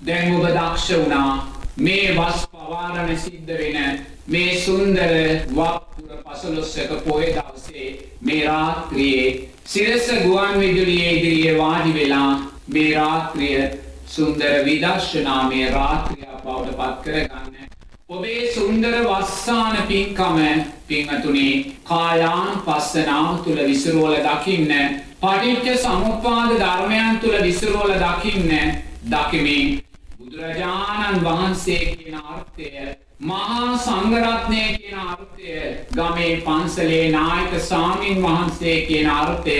දැන් 0.00 0.34
ඔබ 0.34 0.46
දක්ෂ 0.46 0.88
වුණා 0.92 1.30
මේ 1.76 2.12
වස් 2.12 2.46
පවාරණ 2.48 3.18
සිද්ධ 3.18 3.52
වෙන 3.52 3.98
මේ 4.26 4.52
සුන්දර 4.58 5.10
වක්පුර 5.48 6.22
පසළොස්වක 6.24 7.02
පොය 7.04 7.26
දවසේ 7.28 7.88
මේ 8.20 8.46
රාත්‍රියේ 8.46 9.48
සිරස 9.66 10.08
ගුවන් 10.22 10.60
විදුලියේ 10.60 11.12
ඉදිරියේ 11.12 11.58
වාඩි 11.58 11.92
වෙලා 11.94 12.30
මේ 12.68 12.94
රාත්‍රිය 12.94 13.68
සුන්දර 14.06 14.64
විදර්ශනාමය 14.64 15.60
රාත්‍රිය 15.68 16.24
බවට 16.38 16.76
පත් 16.76 17.04
කරගන්න. 17.04 17.68
ඔබේ 18.08 18.52
සුන්දර 18.54 18.96
වස්සාන 19.04 19.76
පින්කම 19.88 20.38
පින්වතුනි 20.86 21.48
කායාන් 21.84 22.62
පස්සනාව 22.62 23.44
තුල 23.44 23.60
විසිරෝල 23.62 24.16
දකින්න 24.22 24.72
පටිච්ච 25.20 25.66
සමුප්පාද 25.78 26.56
ධර්මයන් 26.56 27.20
තුල 27.20 27.36
විසිරෝල 27.42 27.92
දකින්න 27.96 28.52
දකිමින් 29.06 29.85
බුදුරජාණන් 30.36 31.24
වහන්සේ 31.24 31.84
කියන 31.92 32.16
අර්ථය 32.16 32.70
මහා 33.20 33.76
සංඝරත්නය 33.76 34.64
කියන 34.74 34.98
අර්ථය 35.02 35.52
ගමේ 35.92 36.32
පන්සලේ 36.38 37.04
නායක 37.10 37.54
සාමීන් 37.60 38.20
වහන්සේ 38.22 38.74
කියන 38.82 39.08
අර්ථය 39.10 39.54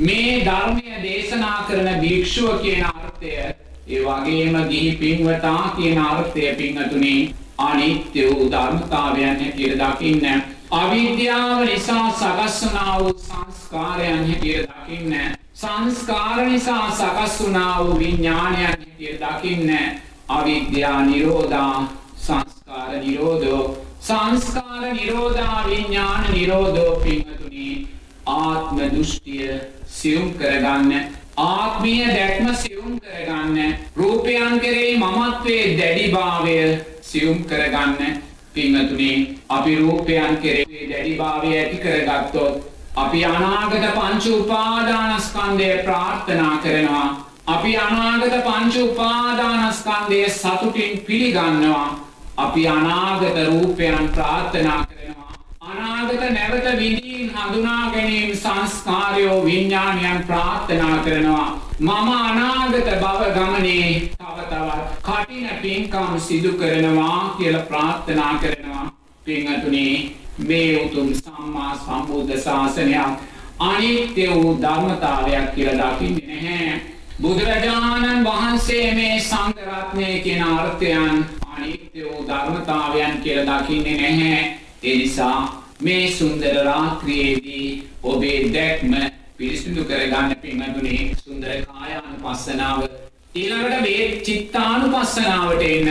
මේ 0.00 0.34
ධර්මය 0.40 0.98
දේශනා 1.02 1.56
කරන 1.62 1.88
භික්ෂුව 2.00 2.60
කියන 2.60 2.84
අර්ථය 2.84 3.30
ඒ 3.30 4.00
වගේම 4.00 4.58
ගිහි 4.66 4.90
පින්වතා 4.94 5.62
කියන 5.76 5.98
අර්ථය 6.00 6.44
පින්වතුනි 6.54 7.14
අනිත්‍ය 7.60 8.26
වූ 8.26 8.50
ධර්මතාවයන් 8.50 9.24
හැටියට 9.36 9.80
දකින්න 9.80 10.42
අවිද්‍යාව 10.72 11.62
නිසා 11.62 12.06
සකස් 12.12 12.58
වුණා 12.64 12.98
වූ 12.98 13.14
සංස්කාරයන් 13.20 14.26
හැටියට 14.26 14.68
දකින්න 14.74 15.16
සංස්කාර 15.54 16.44
නිසා 16.44 16.84
සකස් 16.92 17.40
වුණා 17.40 17.72
වූ 17.78 17.98
විඥානයන් 17.98 18.60
හැටියට 18.60 19.24
දකින්න 19.24 20.06
අවිද්‍යා 20.28 21.02
නිරෝධා 21.02 21.88
සංස්කාර 22.16 22.92
නිරෝධෝ. 22.98 23.62
සංස්කාර 24.00 24.84
නිරෝධා 24.92 25.64
විඥාන 25.66 26.24
නිරෝධෝ 26.32 26.92
පින්වතුනි 26.96 27.88
ආත්ම 28.26 28.78
දෘෂ්ටිය 28.86 29.60
සියුම් 29.88 30.30
කරගන්න 30.34 30.92
ආත්මීය 31.38 32.06
දැක්ම 32.08 32.54
සියුම් 32.54 33.00
කරගන්න 33.00 33.74
රූපයන් 33.96 34.60
කෙරෙහි 34.60 34.96
මමත්වයේ 34.98 35.76
දැඩිභාවය 35.78 36.56
සියුම් 37.02 37.44
කරගන්න 37.44 38.22
පිංහතුනේ 38.54 39.18
අපි 39.50 39.76
රූපයන් 39.76 40.36
කෙරේ 40.42 40.88
දැඩිභාවය 40.90 41.54
ඇති 41.58 41.78
කරගත්තොත් 41.78 42.68
අපි 42.96 43.24
අනාගත 43.26 43.86
පංච 43.94 44.24
උපාදානස්කන්දය 44.34 45.70
ප්‍රාර්ථනා 45.84 46.54
කරනවා. 46.58 47.27
අපි 47.48 47.70
අනාගත 47.78 48.34
පංච 48.44 48.74
උපාදානස්කන්දය 48.78 50.18
සතුටින් 50.30 50.98
පිළිගන්නවා. 50.98 51.98
අපි 52.36 52.68
අනාගත 52.68 53.36
රූපයන් 53.46 54.08
ප්‍රාර්ථනා 54.08 54.84
කරනවා. 54.84 55.32
අනාගත 55.62 56.22
නැවත 56.30 56.66
විඳීන් 56.78 57.30
හඳුනා 57.30 57.90
ගැනීම 57.90 58.36
සංස්කාරයෝ 58.36 59.44
විඤ්ඥානයන් 59.44 60.24
ප්‍රාර්ථනා 60.24 60.98
කරනවා. 60.98 61.48
මම 61.80 62.10
අනාගත 62.20 62.90
බව 62.96 63.22
ගමනේ 63.36 63.88
තව 64.12 64.38
තවත් 64.50 64.84
කටින 65.02 65.48
පින්කම් 65.62 66.18
සිදු 66.18 66.52
කරනවා 66.52 67.34
කියල 67.38 67.58
ප්‍රාර්ථනා 67.62 68.34
කරනවා. 68.34 68.84
පිංහතුනේ 69.26 70.12
මේ 70.40 70.84
උතුම් 70.84 71.08
සම්මා 71.14 71.72
සම්බුද්ධ 71.76 72.36
ශාසනයක් 72.38 73.18
අනිත්‍ය 73.60 74.30
වූ 74.34 74.54
ධර්මතාවයක් 74.62 75.54
කියල 75.54 75.74
දකින්නේ 75.80 76.40
නැහැ. 76.42 76.97
බුදුරජාණන් 77.18 78.24
වහන්සේ 78.24 78.94
මේ 78.94 79.20
සංගරත්නය 79.20 80.20
කියෙන 80.20 80.42
අර්ථයන් 80.44 81.24
අනිත්‍ය 81.48 82.02
වූ 82.02 82.26
ධර්මතාවයන් 82.28 83.18
කියල 83.22 83.40
දකින්නේ 83.42 83.96
නැහැ. 83.96 84.58
එනිසා 84.82 85.64
මේ 85.80 86.10
සුන්දර 86.10 86.54
රාත්‍රියේදී 86.64 87.88
ඔබේ 88.04 88.52
දැක්ම 88.52 88.94
පිරිසිදු 89.36 89.84
කරගන්න 89.84 90.36
පින්වතුනි 90.36 91.16
සුන්දර 91.16 91.50
කායාන 91.64 92.14
පස්සනාව 92.22 92.86
ඊළඟට 93.34 93.80
මේ 93.80 94.20
චිත්තානු 94.20 94.86
පස්සනාවට 94.90 95.62
එන්න. 95.64 95.90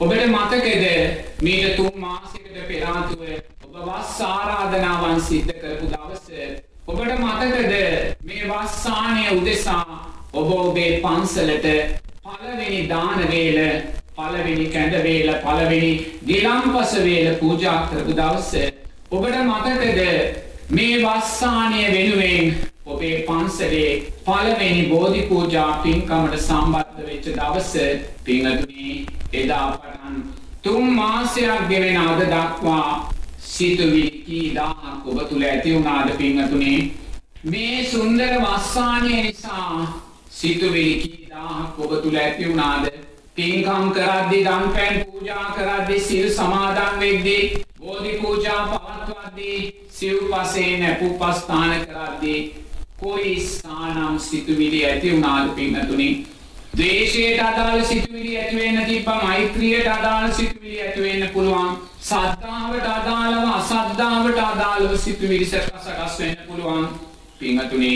ඔබට 0.00 0.26
මතකද 0.26 0.84
මීට 1.42 1.76
තුන් 1.76 1.94
මාසකට 1.96 2.60
පෙරාතුව 2.68 3.22
ඔබ 3.64 3.80
වස් 3.86 4.20
ආරාධනාවන් 4.24 5.20
සිද්ධ 5.22 5.54
කරපු 5.54 5.86
දවස? 5.86 6.28
ඔබට 6.86 7.18
මතකද 7.20 7.72
මේ 8.24 8.44
වස්සානය 8.46 9.26
උදෙසා 9.32 10.17
ඔබ 10.38 10.50
ඔබේ 10.52 10.90
පන්සලට 11.00 11.66
පළවෙනි 12.24 12.80
දානවේල 12.86 13.58
පළවෙනි 14.14 14.66
කැඳවේල 14.68 15.30
පළවෙනි 15.40 15.92
ගිලම්පස 16.24 16.92
වේල 17.00 17.28
පූජා 17.36 17.78
කරපු 17.86 18.14
දවස 18.14 18.52
ඔබට 19.10 19.38
මතකද 19.42 20.00
මේ 20.70 20.98
වස්සානය 21.00 21.82
වෙනුවෙන් 21.88 22.56
ඔබේ 22.86 23.16
පන්සලේ 23.22 23.90
පළවෙනි 24.24 24.82
බෝධි 24.86 25.22
පූජා 25.24 25.70
පින්කමට 25.82 26.38
සම්බන්ධ 26.38 27.04
වෙච්ච 27.04 27.30
දවස 27.32 27.72
පිංහතුනි 28.24 29.06
එදා 29.34 29.66
පටන් 29.74 30.22
තුන් 30.62 30.90
මාසයක් 30.92 31.68
ගෙවෙන 31.68 31.96
අද 31.98 32.26
දක්වා 32.26 33.12
සිතුවිලි 33.48 34.24
කී 34.24 34.48
දාහක් 34.54 35.06
ඔබ 35.06 35.22
තුළ 35.24 35.44
ඇති 35.44 35.74
වුණාද 35.74 36.12
පිංහතුනේ 36.16 36.80
මේ 37.44 37.80
සුන්දර 37.86 38.36
වස්සානය 38.40 39.16
නිසා 39.22 40.07
සිතුවිලි 40.38 40.94
කී 41.02 41.28
දාහක් 41.30 41.78
ඔබ 41.80 41.92
තුළ 42.02 42.18
ඇති 42.18 42.44
වුණාද? 42.44 42.84
පින්කම් 43.36 43.90
කරද්දි 43.92 44.38
දන් 44.44 44.64
පැන් 44.74 44.94
පූජා 45.02 45.44
කරද්දි 45.52 46.00
සිල් 46.02 46.30
සමාදන් 46.32 47.00
වෙද්දී 47.00 47.42
බෝධි 47.80 48.12
පූජා 48.20 48.62
පවත්වද්දී 48.70 49.60
සිව්පසේ 49.90 50.72
නැපුපස්ථාන 50.78 51.74
කරද්දී 51.82 52.40
කොයි 52.98 53.34
ස්ථානම් 53.42 54.18
සිතුවිලි 54.20 54.84
ඇති 54.84 55.12
වුණාද 55.12 55.50
පින්නතුනි 55.52 56.08
දේශයට 56.76 57.40
අදාළ 57.40 57.84
සිතුවිලි 57.84 58.36
ඇතිවෙන්න 58.36 58.86
තිබ්බ 58.86 59.08
මෛත්‍රියට 59.22 59.88
අදාළ 59.88 60.32
සිතුවිලි 60.32 60.80
ඇතිවෙන්න 60.82 61.28
පුළුවන් 61.30 61.74
සද්ධාවට 62.02 62.88
අදාළව 62.88 63.50
අසද්ධාවට 63.52 64.38
අදාළව 64.44 64.96
සිතුවිලි 64.98 65.46
සකස් 65.46 66.18
වෙන්න 66.18 66.40
පුළුවන්. 66.46 66.88
පින්නතුනි 67.38 67.92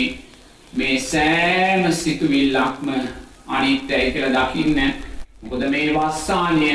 මේ 0.73 0.99
සෑම 1.01 1.91
සිතුවිල්ලක්ම 1.93 2.89
අනිත්‍යයි 3.49 4.11
කියලා 4.11 4.45
දකින්න. 4.47 4.93
මොකද 5.43 5.63
මේ 5.69 5.93
වස්සානය 5.95 6.69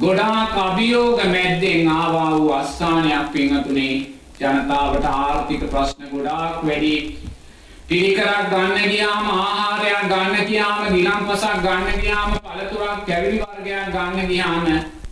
ගොඩාක් 0.00 0.56
අභියෝග 0.58 1.24
මැද්දෙන් 1.26 1.88
ආවා 1.90 2.30
වූ 2.32 2.52
අස්ථානයක් 2.52 3.32
පින්හතුනේ 3.32 3.94
ජනතාවට 4.40 5.04
ආර්ථික 5.06 5.62
ප්‍රශ්න 5.70 6.10
ගොඩාක් 6.12 6.62
වැඩි. 6.62 7.18
පිරිකරක් 7.88 8.50
ගන්න 8.50 8.90
ගියාම 8.90 9.28
ආහාරයක් 9.32 10.02
ගන්න 10.08 10.46
ගියාම 10.46 10.82
ගිලම්පසක් 10.88 11.62
ගන්න 11.62 12.00
ගියාම 12.00 12.34
පළතුරක් 12.38 13.06
කැවිලි 13.06 13.38
වර්ගයක් 13.42 13.86
ගන්න 13.94 14.28
ගියාම 14.28 14.66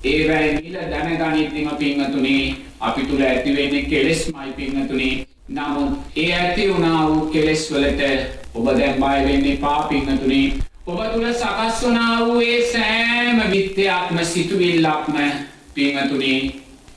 ඒවැයි 0.04 0.58
මිල 0.58 0.76
දැනගනිද්දිම 0.90 1.70
පින්හතුනේ 1.78 2.44
අපි 2.80 3.06
තුළ 3.06 3.24
ඇතිවෙන්නේ 3.24 3.84
කෙලෙස්මයි 3.84 4.52
පින්හතුනේ 4.56 5.14
නමුත් 5.48 5.98
ඒ 6.16 6.32
ඇති 6.34 6.72
වුණා 6.72 7.08
වූ 7.08 7.26
කෙලෙස් 7.26 7.68
වලට 7.72 8.02
ඔබ 8.54 8.72
දැන් 8.72 8.96
බය 9.00 9.18
වෙන්න 9.26 9.46
එපා 9.46 9.82
පින්හතුනේ 9.82 10.46
ඔබ 10.86 10.98
තුළ 11.12 11.26
සකස් 11.28 11.78
වනා 11.82 12.16
වූ 12.20 12.40
ඒ 12.42 12.58
සෑම 12.66 13.38
විත්‍යයක්ම 13.50 14.18
සිතුවිල්ලක්ම 14.24 15.16
පිංහතුනේ. 15.74 16.54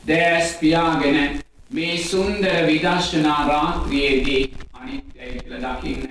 දෑස් 0.07 0.53
පියාගෙන 0.59 1.39
මේ 1.71 1.97
සුන්දර 1.99 2.67
විදර්ශනා 2.67 3.39
රාත්‍රියේදී 3.47 4.43
අනිත්‍යයි 4.73 5.39
කියල 5.39 5.57
දකින්න. 5.59 6.03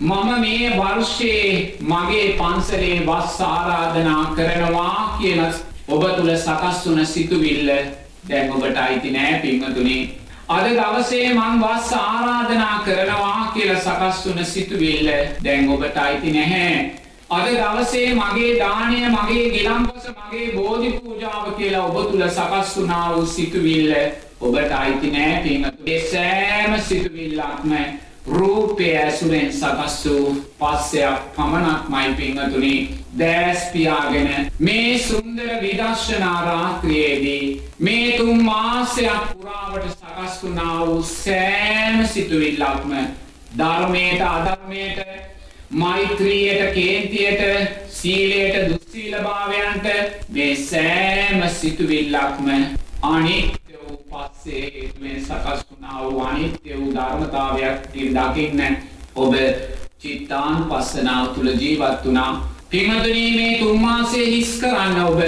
මම 0.00 0.28
මේ 0.40 0.70
වර්ෂයේ 0.72 1.78
මගේ 1.82 2.26
පන්සලේ 2.38 3.00
වස් 3.06 3.40
ආරාධනා 3.42 4.34
කරනවා 4.36 5.16
කියන 5.18 5.40
ඔබ 5.88 6.04
තුළ 6.10 6.36
සකස් 6.36 6.84
වන 6.86 7.06
සිතුවිල්ල 7.06 7.72
දැන් 8.28 8.52
ඔබට 8.52 8.76
අයිති 8.78 9.10
නෑ 9.10 9.40
පිංහතුනේ. 9.40 10.02
අද 10.48 10.66
දවසේ 10.70 11.30
මං 11.30 11.58
වස් 11.60 11.88
ආරාධනා 11.92 12.82
කරනවා 12.84 13.50
කියල 13.54 13.72
සකස් 13.76 14.18
වන 14.26 14.44
සිතුවිල්ල 14.46 15.08
දැන් 15.44 15.68
ඔබට 15.68 15.96
අයිති 15.98 16.30
නැහැ. 16.32 16.76
අද 17.30 17.48
දවසේ 17.48 18.14
මගේ 18.14 18.52
දානය 18.58 19.00
මගේ 19.08 19.50
ගිලම්පස 19.50 20.06
මගේ 20.10 20.52
බෝධි 20.52 20.92
පූජාව 20.92 21.50
කියලා 21.52 21.86
ඔබ 21.86 21.98
තුළ 22.04 22.28
සකස් 22.28 22.76
වුණා 22.76 23.14
වූ 23.14 23.26
සිතුවිල්ල 23.26 23.92
ඔබට 24.40 24.72
අයිති 24.72 25.10
නෑ 25.10 25.42
පින්තුගේ 25.42 26.00
සෑම 26.04 26.80
සිතුවිල්ලක්ම 26.80 27.72
රූපය 28.28 28.96
ඇසුරෙන් 28.96 29.52
සකස් 29.52 29.98
වූ 30.04 30.36
පස්සයක් 30.58 31.26
පමණක් 31.34 31.88
මයි 31.88 32.14
පිංහතුනි 32.14 32.74
දෑස්පියාගෙන 33.18 34.30
මේ 34.60 34.98
සුන්දර 35.00 35.50
විදර්ශනා 35.60 36.40
රාත්‍රියේදී 36.44 37.62
මේ 37.80 38.18
තුන් 38.18 38.44
මාසයක් 38.44 39.32
පුරාවට 39.32 39.90
සකස් 39.90 40.05
වුණා 40.42 40.86
වූ 40.86 41.02
සෑම 41.02 42.06
සිතුවිල්ලක්ම 42.06 42.92
ධර්මයට 43.58 44.22
අධර්මයට 44.22 44.98
මෛත්‍රියයට 45.72 46.74
කේන්තියට 46.74 47.42
සීලයට 47.90 48.70
දුස්සීලභාවයන්ට 48.70 49.86
මේ 50.28 50.56
සෑම 50.56 51.48
සිතුවිල්ලක්ම 51.50 52.50
අනිත්‍ය 53.04 53.78
වූ 53.80 53.96
පස්සේ 54.10 54.62
හේතුවෙන් 54.64 55.20
සකස් 55.20 55.66
වුණා 55.70 56.02
වූ 56.02 56.20
අනිත්‍ය 56.22 56.76
වූ 56.76 56.92
ධර්මතාවයක් 56.94 57.90
දකින්න 58.14 58.76
ඔබ 59.16 59.34
චිත්තාන් 59.98 60.64
පස්සනාව 60.64 61.34
තුළ 61.34 61.48
ජීවත් 61.50 62.04
වුණා. 62.04 62.48
පිංහතුනී 62.70 63.36
මේ 63.36 63.58
තුන්මාසේ 63.58 64.26
හිස් 64.26 64.58
කරන්න 64.60 65.00
ඔබ 65.02 65.20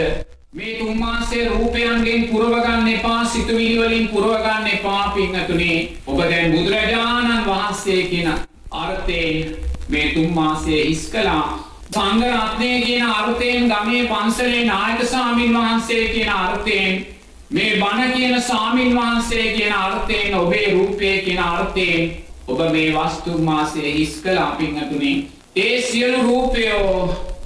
මේ 0.58 0.78
තුන්මාසේ 0.78 1.48
රූපයන්ගෙන් 1.48 2.22
පුරවගන්න 2.24 2.88
එපා 2.88 3.24
සිතුවිලිවලින් 3.24 4.08
පුරවගන්න 4.08 4.66
එපා 4.68 5.02
පිංහතුනේ 5.10 5.76
ඔබ 6.06 6.18
දැන් 6.20 6.52
බුදුරජාණන් 6.52 7.44
වහන්සේ 7.46 8.02
කියන 8.04 8.32
අර්ථයෙන් 8.72 9.52
මේ 9.88 10.08
තුන් 10.14 10.32
මාසයේ 10.32 10.80
හිස් 10.84 11.04
කළා 11.08 11.44
සංඝරත්නය 11.90 12.72
කියන 12.80 13.06
අර්ථයෙන් 13.10 13.70
ගමේ 13.70 14.02
පන්සලේ 14.06 14.64
නායක 14.64 15.06
ස්වාමින් 15.06 15.54
වහන්සේ 15.54 16.02
කියන 16.08 16.28
අර්ථයෙන් 16.30 17.06
මේ 17.50 17.70
බණ 17.76 18.12
කියන 18.12 18.42
ස්වාමින් 18.42 18.92
වහන්සේ 18.96 19.48
කියන 19.52 19.72
අර්ථයෙන් 19.74 20.34
ඔබේ 20.34 20.68
රූපය 20.72 21.16
කියන 21.20 21.42
අර්ථයෙන් 21.44 22.12
ඔබ 22.48 22.68
මේ 22.72 22.92
වස්තු 22.92 23.38
මාසයේ 23.44 23.94
හිස් 23.94 24.20
කළා 24.20 24.52
පින්වතුනි 24.52 25.16
ඒ 25.56 25.82
සියලු 25.82 26.22
රූපයෝ 26.22 26.94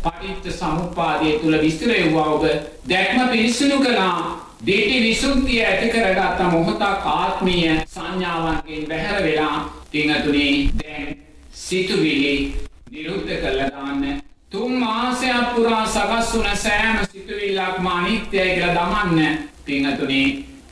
පටිච්ච 0.03 0.55
සමුප්පාදය 0.55 1.39
තුල 1.39 1.59
විස්තර 1.59 1.91
වුණා 1.91 2.31
ඔබ 2.31 2.45
දැක්ම 2.87 3.29
පිරිසුදු 3.29 3.79
කළා. 3.81 4.53
දිටි 4.63 4.99
විසුද්ධිය 5.01 5.61
ඇති 5.61 5.89
කරගත්ත 5.91 6.41
මොහොතක් 6.49 7.07
ආත්මීය 7.09 7.79
සංඥාවන්ගෙන් 7.87 8.85
බැහැර 8.89 9.23
වෙලා 9.23 9.57
පින්වතුනි 9.91 10.71
දැන් 10.77 11.17
සිතුවිලි 11.55 12.35
නිරුද්ධ 12.91 13.33
කළා 13.37 13.71
දාන්න 13.71 14.23
තුන් 14.51 14.73
මාසයක් 14.75 15.49
පුරා 15.55 15.87
සකස් 15.87 16.31
වුණ 16.35 16.57
සෑම 16.57 16.99
සිතුවිල්ලක්ම 17.07 17.87
අනිත්‍යයි 17.89 18.45
කියලා 18.51 18.77
දමන්න 18.77 19.39
පින්වතුනි 19.67 20.23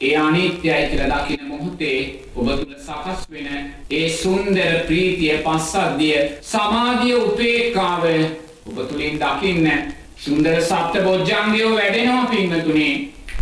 ඒ 0.01 0.17
අනිත්‍යයි 0.19 0.87
කියලා 0.87 1.19
දකින 1.19 1.43
මොහොතේ 1.49 1.99
ඔබ 2.37 2.47
තුළ 2.53 2.77
සකස් 2.79 3.27
වෙන 3.29 3.49
ඒ 3.91 4.07
සුන්දර 4.13 4.79
ප්‍රීතිය 4.87 5.35
පස්සද්ධිය 5.41 6.23
සමාධිය 6.45 7.19
උපේක්ඛාව 7.23 8.07
ඔබ 8.67 8.89
තුළින් 8.89 9.19
දකින්න 9.19 9.67
සුන්දර 10.17 10.61
සප්ත 10.63 10.95
බොජ්ජංගයෝ 11.05 11.71
වැඩෙනවා 11.77 12.27
පින්වතුනි. 12.27 12.89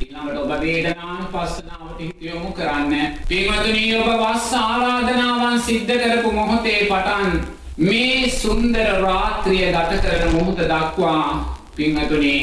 ඊළඟට 0.01 0.39
ඔබ 0.39 0.51
වේදනානුපස්සනාවට 0.61 2.01
හිත 2.01 2.23
යොමු 2.23 2.53
කරන්න. 2.53 2.93
පින්වතුනි 3.29 3.85
ඔබ 3.95 4.09
වස් 4.21 4.53
ආරාධනාවන් 4.55 5.61
සිද්ධ 5.61 5.95
කරපු 5.95 6.31
මොහොතේ 6.33 6.87
පටන් 6.91 7.41
මේ 7.79 8.31
සුන්දර 8.33 8.89
රාත්‍රිය 9.03 9.73
ගත 9.73 9.99
කරන 10.05 10.37
මොහොත 10.37 10.63
දක්වා 10.65 11.25
පින්වතුනි 11.77 12.37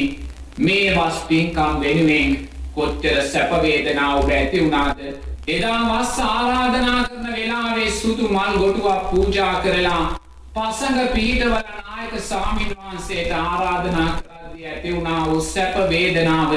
මේ 0.58 0.92
වස් 0.96 1.22
පින්කම් 1.28 1.80
වෙනුවෙන් 1.80 2.36
කොච්චර 2.74 3.22
සැප 3.32 3.56
වේදනා 3.62 4.10
ඔබ 4.16 4.28
ඇති 4.30 4.60
වුණාද? 4.60 5.00
එදා 5.48 5.80
වස් 5.88 6.14
ආරාධනා 6.20 7.00
කරන 7.08 7.26
වෙලාවේ 7.32 7.90
සුදු 7.92 8.28
මල් 8.28 8.54
ගොටුවක් 8.58 9.10
පූජා 9.10 9.54
කරලා 9.62 10.04
පසඟ 10.56 11.08
පීඨවල 11.08 11.54
නායක 11.54 12.12
ස්වාමීන් 12.20 12.70
වහන්සේට 12.74 13.32
ආරාධනා 13.34 14.10
කරද්දී 14.18 14.66
ඇති 14.66 14.92
වුණා 14.92 15.24
වූ 15.24 15.40
සැප 15.42 15.74
වේදනාව. 15.90 16.52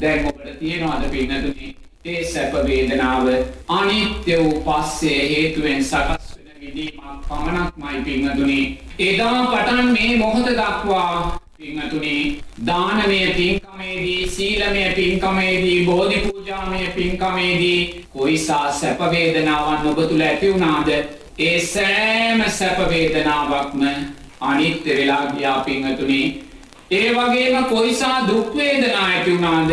දැන් 0.00 0.26
ඔබට 0.26 0.46
තියෙනවද 0.58 1.04
පින්නතුනි? 1.10 1.68
ඒ 2.04 2.24
සැප 2.26 2.56
වේදනාව 2.64 3.28
අනිත්‍ය 3.70 4.38
වූ 4.38 4.56
පස්සේ 4.64 5.20
හේතුවෙන් 5.24 5.84
සකස් 5.84 6.32
වෙන 6.36 6.56
විදීමක් 6.60 7.28
පමණක්මයි 7.28 8.00
පින්නතුනි. 8.04 8.56
එදා 9.00 9.36
පටන් 9.44 9.92
මේ 9.92 10.16
මොහොත 10.16 10.48
දක්වා 10.52 11.38
පිංහතුනේ 11.58 12.24
දානමය 12.66 13.20
පින්කමේදී 13.36 14.30
සීලමය 14.30 14.82
පින්කමේදී 14.96 15.84
බෝධි 15.84 16.18
පූජාමය 16.24 16.82
පින්කමේදී 16.96 17.78
කොයිසා 18.10 18.72
සැපවේදනාවන් 18.72 19.88
ඔබ 19.88 20.02
තුළ 20.04 20.20
ඇතිවුණාද 20.22 20.90
ඒ 21.38 21.60
සෑම 21.62 22.42
සැපවේදනාවක්ම 22.50 23.82
අනිත්‍ය 24.40 24.90
වෙලා 24.90 25.24
ගියා 25.26 25.60
පිංහතුනේ 25.60 26.26
ඒ 26.90 27.08
වගේම 27.10 27.64
කොයිසා 27.64 28.28
දුක්වේදනා 28.28 29.02
ඇතිවුණාද 29.06 29.70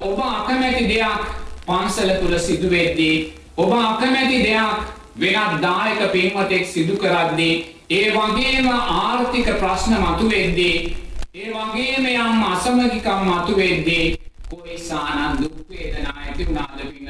ඔබ 0.00 0.18
අකමැති 0.20 0.84
දෙයක් 0.88 1.24
පන්සල 1.66 2.12
තුළ 2.12 2.38
සිදුවෙද්දී 2.40 3.16
ඔබ 3.56 3.72
අකමැති 3.74 4.38
දෙයක් 4.42 4.78
වෙනත් 5.18 5.62
දායක 5.62 6.12
පින්වතෙක් 6.12 6.66
සිදු 6.66 6.96
කරද්දී 6.96 7.54
ඒ 7.90 8.06
වගේම 8.12 8.68
ආර්ථික 8.68 9.48
ප්‍රශ්න 9.56 9.98
මතුවෙද්දී 9.98 10.96
ඒ 11.34 11.48
වගේම 11.52 12.06
යම් 12.06 12.42
අසමගිකම් 12.44 13.26
මතුවෙද්දී 13.26 14.06
කොයිසානම් 14.50 15.38
දුක් 15.40 15.56
වේදනා 15.68 16.16
ඇති 16.16 16.46
වුණාද? 16.46 16.65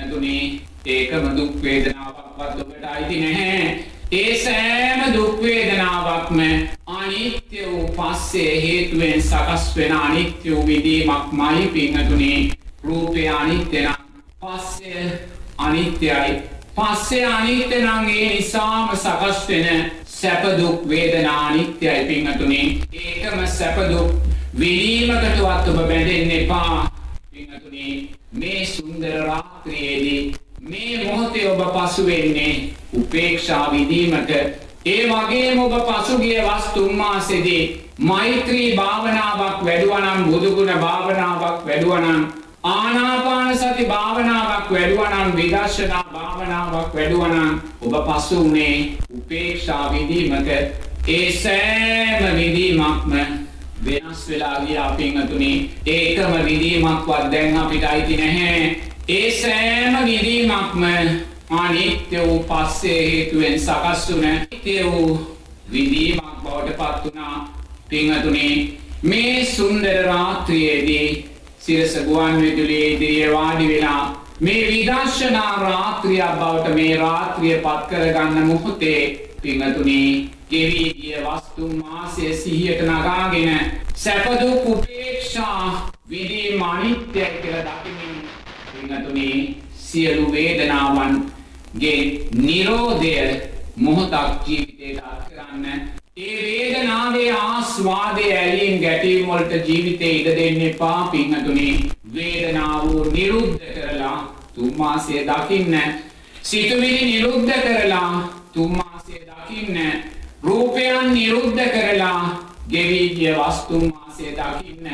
පින්නතුනේ 0.07 0.61
ඒකම 0.87 1.37
දුක් 1.37 1.63
වේදනාවක්වත් 1.63 2.61
ඔබට 2.61 2.85
අයිති 2.85 3.21
නැහැ. 3.21 3.85
ඒ 4.13 4.35
සෑම 4.37 5.15
දුක් 5.15 5.43
වේදනාවක්ම 5.43 6.41
අනිත්‍ය 6.89 7.65
වූ 7.67 7.89
පස්සේ 7.89 8.63
හේතුවෙන් 8.63 9.23
සකස් 9.23 9.77
වෙන 9.77 9.93
අනිත්‍ය 9.95 10.51
වූ 10.51 10.67
විදීමක්මයි 10.67 11.67
පින්නතුනේ 11.69 12.51
රූපය 12.83 13.29
අනිත්‍ය 13.31 13.83
නම් 13.83 13.95
පස්සේ 14.41 15.21
අනිත්‍යයි. 15.59 16.43
පස්සේ 16.77 17.27
අනිත්‍ය 17.27 17.83
නම් 17.83 18.09
ඒ 18.09 18.29
නිසාම 18.29 18.97
සකස් 18.97 19.49
වෙන 19.49 19.91
සැපදුක් 20.07 20.89
වේදනා 20.89 21.47
අනිත්‍යයි 21.47 22.05
පිංහතුනේ 22.05 22.67
ඒකම 22.95 23.47
සැපදුක් 23.49 24.13
විලීමකටවත් 24.59 25.69
ඔබ 25.69 25.77
බැඳෙන්න 25.79 26.31
එපා. 26.33 26.96
පිංහතුනේ 27.87 28.09
මේ 28.33 28.67
සුන්දර 28.67 29.27
රාත්‍රියේදී 29.27 30.35
මේ 30.61 31.05
මොහොතේ 31.05 31.51
ඔබ 31.51 31.61
පසු 31.69 32.07
වෙන්නේ 32.07 32.69
උපේක්ෂා 32.93 33.73
විදීමට 33.73 34.31
ඒ 34.87 35.03
වගේම 35.05 35.59
ඔබ 35.59 35.75
පසුගිය 35.83 36.41
වස්තුන් 36.41 36.95
මාසෙදී 36.95 37.87
මෛත්‍රී 38.01 38.77
භාවනාවක් 38.77 39.65
වැඩුවනම් 39.65 40.25
බුදුගුණ 40.25 40.73
භාවනාවක් 40.77 41.67
වැඩුවනම් 41.67 42.27
ආනාපාන 42.65 43.57
සති 43.57 43.85
භාවනාවක් 43.85 44.71
වැඩුවනම් 44.71 45.37
විදර්ශනා 45.37 46.05
භාවනාවක් 46.13 46.95
වැඩුවනම් 46.95 47.61
ඔබ 47.83 47.95
පසු 48.07 48.37
වුණේ 48.37 48.77
උපේක්ෂා 49.13 49.93
විදීමක 49.93 50.49
ඒ 51.09 51.33
සෑම 51.35 52.37
විදීමක්ම 52.37 53.46
වෙනස් 53.87 54.29
වෙලා 54.29 54.61
ගියා 54.61 54.91
පින්වතුනි. 54.93 55.71
ඒකම 55.87 56.33
විදීමක්වත් 56.45 57.31
දැන් 57.33 57.57
අපිට 57.57 57.85
අයිති 57.85 58.17
නැහැ. 58.17 58.77
ඒ 59.09 59.31
සෑම 59.33 60.05
විදීමක්ම 60.05 60.85
අනිත්‍ය 61.53 62.19
වූ 62.19 62.45
පස්සේ 62.45 62.99
හේතුවෙන් 63.11 63.61
සකස් 63.61 64.11
වුණ 64.11 64.27
නිත්‍ය 64.27 64.75
වූ 64.85 65.37
විදීමක් 65.73 66.43
බවට 66.43 66.77
පත් 66.77 67.05
වුණා. 67.05 67.37
පින්වතුනි 67.89 68.79
මේ 69.05 69.45
සුන්දර 69.47 70.05
රාත්‍රියේදී 70.05 71.09
සිරස 71.61 71.99
ගුවන් 72.05 72.41
විදුලියේ 72.41 72.93
ඉදිරියේ 72.93 73.33
වාඩි 73.33 73.69
වෙලා 73.69 74.27
මේ 74.41 74.63
විදර්ශනා 74.69 75.53
රාත්‍රියක් 75.59 76.33
බවට 76.41 76.75
මේ 76.75 76.97
රාත්‍රිය 76.97 77.59
පත් 77.59 77.89
කරගන්න 77.91 78.47
මොහොතේ 78.47 79.01
පිංගතුනි 79.43 80.31
ගෙවී 80.51 80.91
ගිය 80.93 81.17
වස්තුන් 81.25 81.73
මාසය 81.79 82.35
සිහියට 82.35 82.83
නගාගෙන 82.85 83.51
සැප 83.95 84.27
දුක් 84.41 84.69
උපේක්ෂා 84.69 85.91
විදීම 86.09 86.63
අනිත්‍යයි 86.63 87.27
කියලා 87.37 87.77
දකිමින් 87.77 88.17
පිංගතුනි 88.71 89.29
සියලු 89.77 90.33
වේදනාවන්ගේ 90.33 92.01
නිරෝධය 92.39 93.15
මොහොතක් 93.79 94.47
ජීවිතයට 94.47 95.05
අත් 95.05 95.29
කරන්න 95.29 95.67
ඒ 96.19 96.37
වේදනාවේ 96.43 97.31
ආස්වාදය 97.33 98.33
ඇලීම් 98.33 98.81
ගැටීම් 98.81 99.29
වලට 99.29 99.69
ජීවිතේ 99.69 100.13
ඉඩ 100.13 100.29
දෙන්න 100.37 100.61
එපා 100.63 101.09
පින්වතුනි. 101.09 101.69
වේදනාව 102.15 102.87
නිරුද්ධ 103.13 103.67
කරලා 103.75 104.19
තුන් 104.55 104.73
මාසය 104.79 105.27
දකින්න. 105.27 105.75
සිතුවිලි 106.43 107.03
නිරුද්ධ 107.05 107.53
කරලා 107.63 108.13
තුන් 108.53 108.73
මාසය 108.73 109.21
දකින්න. 109.23 109.77
රූපයන් 110.47 111.13
නිරුද්ධ 111.13 111.63
කරලා 111.69 112.23
ගෙවි 112.69 113.01
ගිය 113.17 113.35
වස්තුන් 113.35 113.85
මාසය 113.89 114.27
දකින්න. 114.33 114.87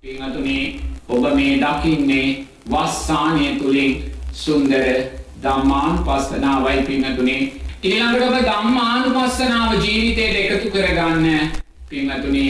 පින්වතුනි 0.00 0.58
ඔබ 1.08 1.24
මේ 1.34 1.58
දකින්නේ 1.58 2.46
වස්සානය 2.66 3.58
තුලින් 3.58 3.92
සුන්දර 4.34 4.84
ධම්මානුපස්සනාවයි 5.42 6.82
පින්වතුනි. 6.82 7.36
ඊළඟට 7.82 8.22
ඔබ 8.22 8.36
ධම්මානුපස්සනාව 8.42 9.72
ජීවිතයට 9.78 10.36
එකතු 10.36 10.70
කරගන්න. 10.70 11.50
පින්වතුනි 11.88 12.46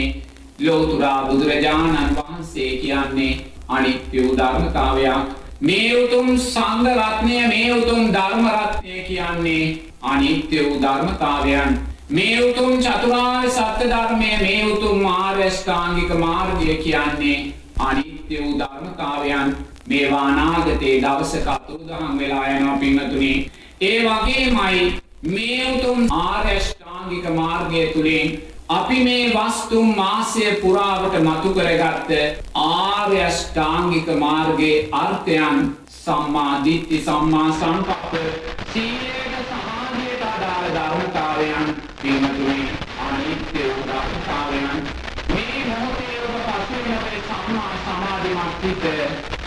ලෝතුරා 0.59 1.27
බුදුරජාණන් 1.27 2.15
වහන්සේ 2.17 2.77
කියන්නේ 2.77 3.33
අනිත්‍ය 3.69 4.17
වූ 4.19 4.37
ධර්මතාවයක් 4.37 5.35
මේ 5.61 5.91
උතුම් 5.97 6.39
සංඝ 6.39 6.89
රත්නය 6.99 7.35
මේ 7.49 7.73
උතුම් 7.73 8.13
ධර්ම 8.13 8.47
රත්නය 8.49 9.03
කියන්නේ 9.03 9.65
අනිත්‍ය 10.03 10.57
වූ 10.61 10.79
ධර්මතාවයන් 10.81 11.94
මේ 12.09 12.41
උතුම් 12.41 12.79
චතුරාර්ය 12.79 13.51
සත්‍ය 13.51 13.87
ධර්මය 13.87 14.33
මේ 14.39 14.65
උතුම් 14.67 15.07
ආර්ය 15.09 15.51
ශ්‍රාංගික 15.53 16.11
මාර්ගය 16.17 16.75
කියන්නේ 16.79 17.39
අනිත්‍ය 17.81 18.37
වූ 18.39 18.59
ධර්මතාවයන් 18.59 19.57
මේවා 19.87 20.25
අනාගතයේ 20.25 21.01
දවසක 21.01 21.47
අතුරුදහන් 21.49 22.19
වෙලා 22.19 22.47
යනවා 22.49 22.79
පින්වතුනි 22.79 23.51
ඒ 23.83 23.99
වගේමයි 24.01 24.83
මේ 25.27 25.61
උතුම් 25.69 26.07
ආර්යෂ්ඨාංගික 26.13 27.27
මාර්ගය 27.31 27.87
තුළින් 27.89 28.41
අපි 28.71 28.99
මේ 29.03 29.31
වස්තුම් 29.31 29.97
මාසය 29.97 30.45
පුරාවට 30.57 31.17
මතු 31.21 31.53
කරගත්ත 31.53 32.11
ආර්යෂ්ඨාංගික 32.57 34.09
මාර්ගයේ 34.19 34.89
අර්ථයන් 34.95 35.65
සම්මා 35.97 36.65
දිට්ඨි 36.65 37.01
සම්මා 37.01 37.49
සංකප්ප 37.53 38.13
සීලයට 38.69 39.43
සමාධියට 39.49 40.25
අදාළ 40.27 40.71
ධර්මතාවයන් 40.73 41.74
පින්තුනි 42.05 42.69
අනිත්‍ය 43.01 43.61
වූ 43.67 43.85
ධර්මතාවයන් 43.89 44.81
මේ 45.29 45.61
මොහොතේ 45.69 46.17
ඔබ 46.25 46.35
පසුවෙන 46.49 46.99
මේ 47.05 47.21
සම්මා 47.21 47.71
සමාධිමත් 47.85 48.59
සිත 48.61 48.85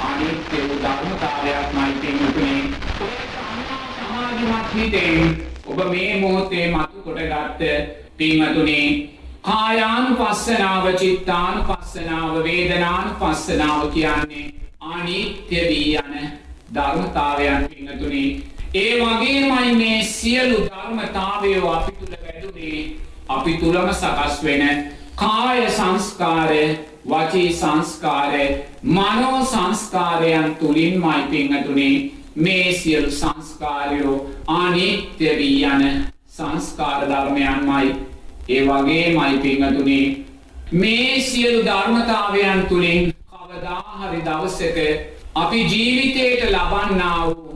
අනිත්‍ය 0.01 0.61
වූ 0.63 0.79
ධර්මතාවයක්මයි 0.79 1.91
පින්තුනි 2.01 2.55
ඔය 3.01 3.13
සම්මා 3.27 3.85
සමාධිමත් 3.97 4.73
හිතෙන් 4.73 5.37
ඔබ 5.67 5.83
මේ 5.91 6.09
මොහොතේ 6.17 6.65
මතු 6.71 7.05
කොටගත් 7.05 7.61
පින්තුනි 8.17 8.81
කායානුපස්සනාව 9.43 10.91
චිත්තානුපස්සනාව 10.95 12.43
වේදනානුපස්සනාව 12.43 13.87
කියන්නේ 13.91 14.45
අනිත්‍ය 14.81 15.63
වී 15.69 15.95
යන 15.97 16.29
ධර්මතාවයන් 16.73 17.69
පින්තුනි 17.69 18.27
ඒ 18.77 18.91
වගේමයි 19.01 19.75
මේ 19.75 20.03
සියලු 20.05 20.57
ධර්මතාවය 20.65 21.53
අපි 21.69 21.91
තුල 21.95 22.13
වැඩුනේ 22.17 22.81
අපි 23.29 23.53
තුලම 23.55 23.89
සකස් 23.93 24.43
වෙන 24.43 24.83
කාය 25.15 25.61
සංස්කාරය 25.71 26.63
වචී 27.05 27.53
සංස්කාරය 27.53 28.43
මනෝ 28.83 29.39
සංස්කාරයන් 29.45 30.55
තුලින්මයි 30.55 31.23
පින්වතුනි 31.31 31.89
මේ 32.37 32.73
සියලු 32.73 33.11
සංස්කාරයෝ 33.11 34.17
අනිත්‍ය 34.49 35.29
වී 35.37 35.63
යන 35.65 36.05
සංස්කාර 36.29 37.01
ධර්මයන්මයි. 37.07 37.95
ඒ 38.49 38.61
වගේමයි 38.63 39.37
පින්වතුනි 39.39 39.99
මේ 40.73 41.21
සියලු 41.21 41.65
ධර්මතාවයන් 41.65 42.65
තුලින් 42.69 43.13
කවදාහරි 43.31 44.21
දවසක 44.21 44.77
අපි 45.35 45.59
ජීවිතයට 45.65 46.51
ලබන්නා 46.51 47.25
වූ 47.25 47.46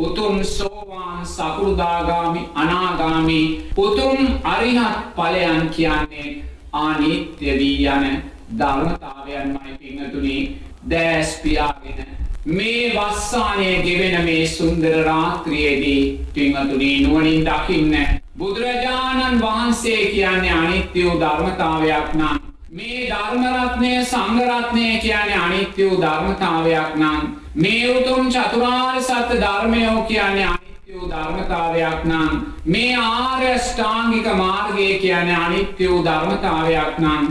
උතුම් 0.00 0.44
සෝවාන් 0.46 1.26
සකෘදාගාමි 1.26 2.42
අනාගාමි 2.54 3.40
උතුම් 3.78 4.18
අරිහත් 4.44 4.96
ඵලයන් 5.16 5.68
කියන්නේ 5.70 6.28
අනිත්‍ය 6.74 7.58
වී 7.58 7.86
යන 7.88 8.22
ධර්මතාවයන්මයි 8.52 9.72
පින්වතුනි 9.74 10.36
දැස් 10.84 11.34
පියාගෙන 11.36 11.98
මේ 12.46 12.84
වස්සානය 12.90 13.68
ගෙවෙන 13.82 14.24
මේ 14.24 14.46
සුන්දර 14.48 14.96
රාත්‍රියේදී 15.04 16.04
පින්වතුනි 16.34 16.90
නුවණින් 17.00 17.44
දකින්න 17.44 17.94
බුදුරජාණන් 18.34 19.40
වහන්සේ 19.40 20.00
කියන්නේ 20.06 20.54
අනිත්‍ය 20.54 21.04
වූ 21.04 21.20
ධර්මතාවයක් 21.20 22.14
නම් 22.14 22.40
මේ 22.70 23.04
ධර්මරත්නය 23.06 23.92
සංගරත්නය 24.04 24.88
කියන 24.98 25.36
අනිත්‍ය 25.38 25.82
වූ 25.84 26.00
ධර්මතාවයක් 26.00 26.96
නම් 26.96 27.39
මේ 27.60 27.88
උතුම් 27.90 28.28
චතුරාර් 28.28 29.02
සත්‍ය 29.02 29.36
ධර්මයෝ 29.36 30.02
කියන්නේ 30.02 30.46
අනිත්‍ය 30.46 30.92
වූ 30.94 31.08
ධර්මතාවයක් 31.10 32.04
නම් 32.04 32.30
මේ 32.66 32.96
ආර්ය 32.96 33.58
ෂ්ටාංගික 33.58 34.28
මාර්ගය 34.34 34.86
කියන්නේ 34.98 35.36
අනිත්‍ය 35.36 35.88
වූ 35.88 36.04
ධර්මතාවයක් 36.04 36.98
නම් 36.98 37.26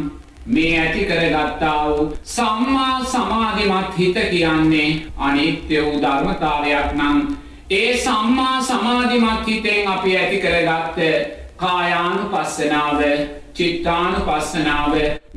මේ 0.47 0.79
ඇති 0.79 1.05
කරගත්තා 1.05 1.87
වූ 1.87 2.13
සම්මා 2.25 3.03
සමාධිමත් 3.05 3.97
හිත 3.97 4.17
කියන්නේ 4.29 4.89
අනිත්‍ය 5.19 5.81
වූ 5.81 6.01
ධර්මතාවයක් 6.01 6.93
නම්. 6.93 7.17
ඒ 7.71 7.97
සම්මා 7.97 8.61
සමාධිමත් 8.61 9.47
හිතෙන් 9.47 9.87
අපි 9.87 10.17
ඇති 10.17 10.37
කරගත්ත 10.37 10.97
කායානුපස්සනාව 11.57 13.01
චිත්තානු 13.53 14.19
පස්සනාව 14.21 14.93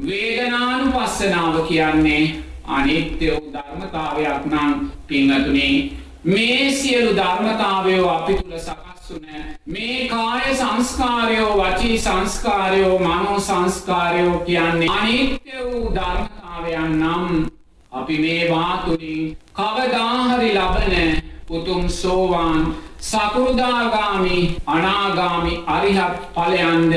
වේදනානු 0.06 0.92
පස්සනාව 0.92 1.54
කියන්නේ 1.68 2.51
අනිත්‍ය 2.66 3.30
වූ 3.30 3.52
ධර්මතාවයක් 3.52 4.46
නම් 4.46 4.90
පිංහතුනේ 5.06 5.92
මේ 6.24 6.72
සියලු 6.72 7.16
ධර්මතාවයෝ 7.16 8.10
අපි 8.10 8.34
තුළ 8.34 8.58
සකස්වන 8.58 9.26
මේ 9.66 10.08
කාය 10.08 10.54
සංස්කාරයෝ 10.54 11.56
වචී 11.56 11.98
සංස්කාරයෝ 11.98 12.98
මනෝ 12.98 13.40
සංස්කාරයෝ 13.40 14.38
කියන්නේ 14.40 14.88
අනිත්‍ය 14.90 15.52
වූ 15.64 15.94
ධර්මතාවයන් 15.94 17.00
නම් 17.00 17.46
අපි 17.92 18.18
මේ 18.18 18.50
වාතුරින් 18.50 19.36
කවදාහරි 19.52 20.54
ලබන 20.54 21.22
උතුම් 21.50 21.88
සෝවාන් 21.90 22.74
සකෘදාගාමි 23.02 24.36
අනාගාමි 24.66 25.54
අරිහත් 25.66 26.18
ඵලයන්ද 26.34 26.92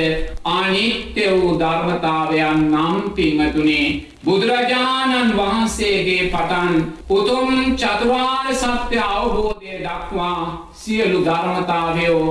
අනිත්‍ය 0.48 1.24
වූ 1.32 1.54
ධර්මතාවයන් 1.56 2.60
නම් 2.66 2.98
පින්වතුනි 3.12 3.80
බුදුරජාණන් 4.24 5.34
වහන්සේගේ 5.34 6.30
පටන් 6.30 6.74
උතුම් 7.10 7.50
චතුරාර්ය 7.76 8.56
සත්‍ය 8.56 9.02
අවබෝධය 9.08 9.74
දක්වා 9.80 10.70
සියලු 10.76 11.26
ධර්මතාවයෝ 11.26 12.24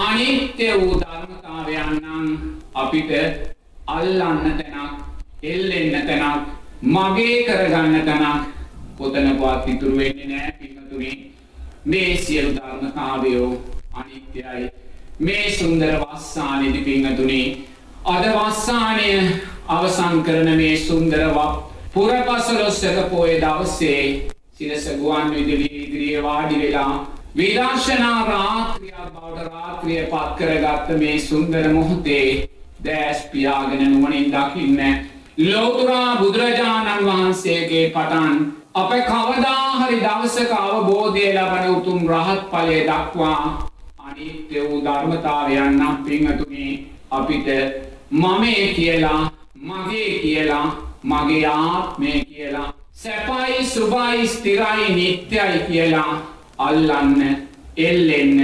අනිත්‍ය 0.00 0.68
වූ 0.74 1.00
ධර්මතාවයන් 1.00 1.90
නම් 1.96 2.26
අපිට 2.74 3.10
අල්ලන්න 3.88 4.44
තැනක් 4.58 4.92
එල්ලෙන්න 5.44 6.06
තැනක් 6.06 6.46
මගේ 6.90 7.42
කරගන්න 7.44 8.04
තැනක් 8.04 8.42
කොතනකවත් 8.98 9.68
ඉතුරු 9.68 9.96
වෙන්නේ 9.96 10.26
නැහැ 10.26 10.52
පින්වතුනි. 10.58 11.29
මේ 11.84 12.16
සියලු 12.16 12.50
ධර්මතාවයෝ 12.50 13.62
අනිත්‍යයි. 13.94 14.70
මේ 15.20 15.50
සුන්දර 15.50 15.94
වස්සානයේදී 16.02 16.84
පිංහතුනි 16.84 17.66
අද 18.06 18.24
වස්සානය 18.30 19.08
අවසන් 19.68 20.22
කරන 20.22 20.56
මේ 20.56 20.76
සුන්දර 20.78 21.24
පුරපසළොස්වක 21.92 23.10
පෝය 23.10 23.40
දවසේ 23.40 24.30
සිරස 24.52 24.86
ගුවන් 24.96 25.30
විදුලි 25.30 25.66
ඉදිරියේ 25.76 26.22
වාඩි 26.22 26.58
වෙලා 26.58 27.06
විදර්ශනා 27.36 28.20
රාත්‍රියක් 28.24 28.96
බවට 29.06 29.46
රාත්‍රිය 29.48 30.02
පත් 30.04 30.38
කරගත්ත 30.38 30.88
මේ 30.98 31.18
සුන්දර 31.20 31.68
මොහොතේ 31.70 32.48
දැස් 32.84 33.26
පියාගෙන 33.26 33.84
නුවණින් 33.86 34.32
දකින්න 34.32 34.80
ලෝතුරා 35.40 36.16
බුදුරජාණන් 36.16 37.06
වහන්සේගේ 37.06 37.84
පටන් 37.90 38.59
අප 38.74 38.90
කවදාහරි 39.02 39.96
දවසක 39.98 40.52
අවබෝධය 40.54 41.24
ලබන 41.28 41.64
උතුම් 41.70 42.06
රහත් 42.06 42.42
ඵලය 42.46 42.76
දක්වා 42.82 43.66
අනිත්‍ය 44.00 44.60
වූ 44.60 44.78
ධර්මතාවයන් 44.80 45.74
නම් 45.74 45.96
පින්තුනි 46.04 46.66
අපිට 47.10 47.48
මමේ 48.12 48.74
කියලා 48.74 49.22
මගේ 49.56 50.10
කියලා 50.18 50.68
මගේ 51.04 51.46
ආත්මය 51.48 52.12
කියලා 52.24 52.68
සැපයි 52.94 53.66
සුභයි 53.66 54.28
ස්ථිරයි 54.28 54.86
නිට්ටයයි 54.92 55.60
කියලා 55.66 56.12
අල්ලන්න 56.58 57.20
එල්ලෙන්න 57.78 58.38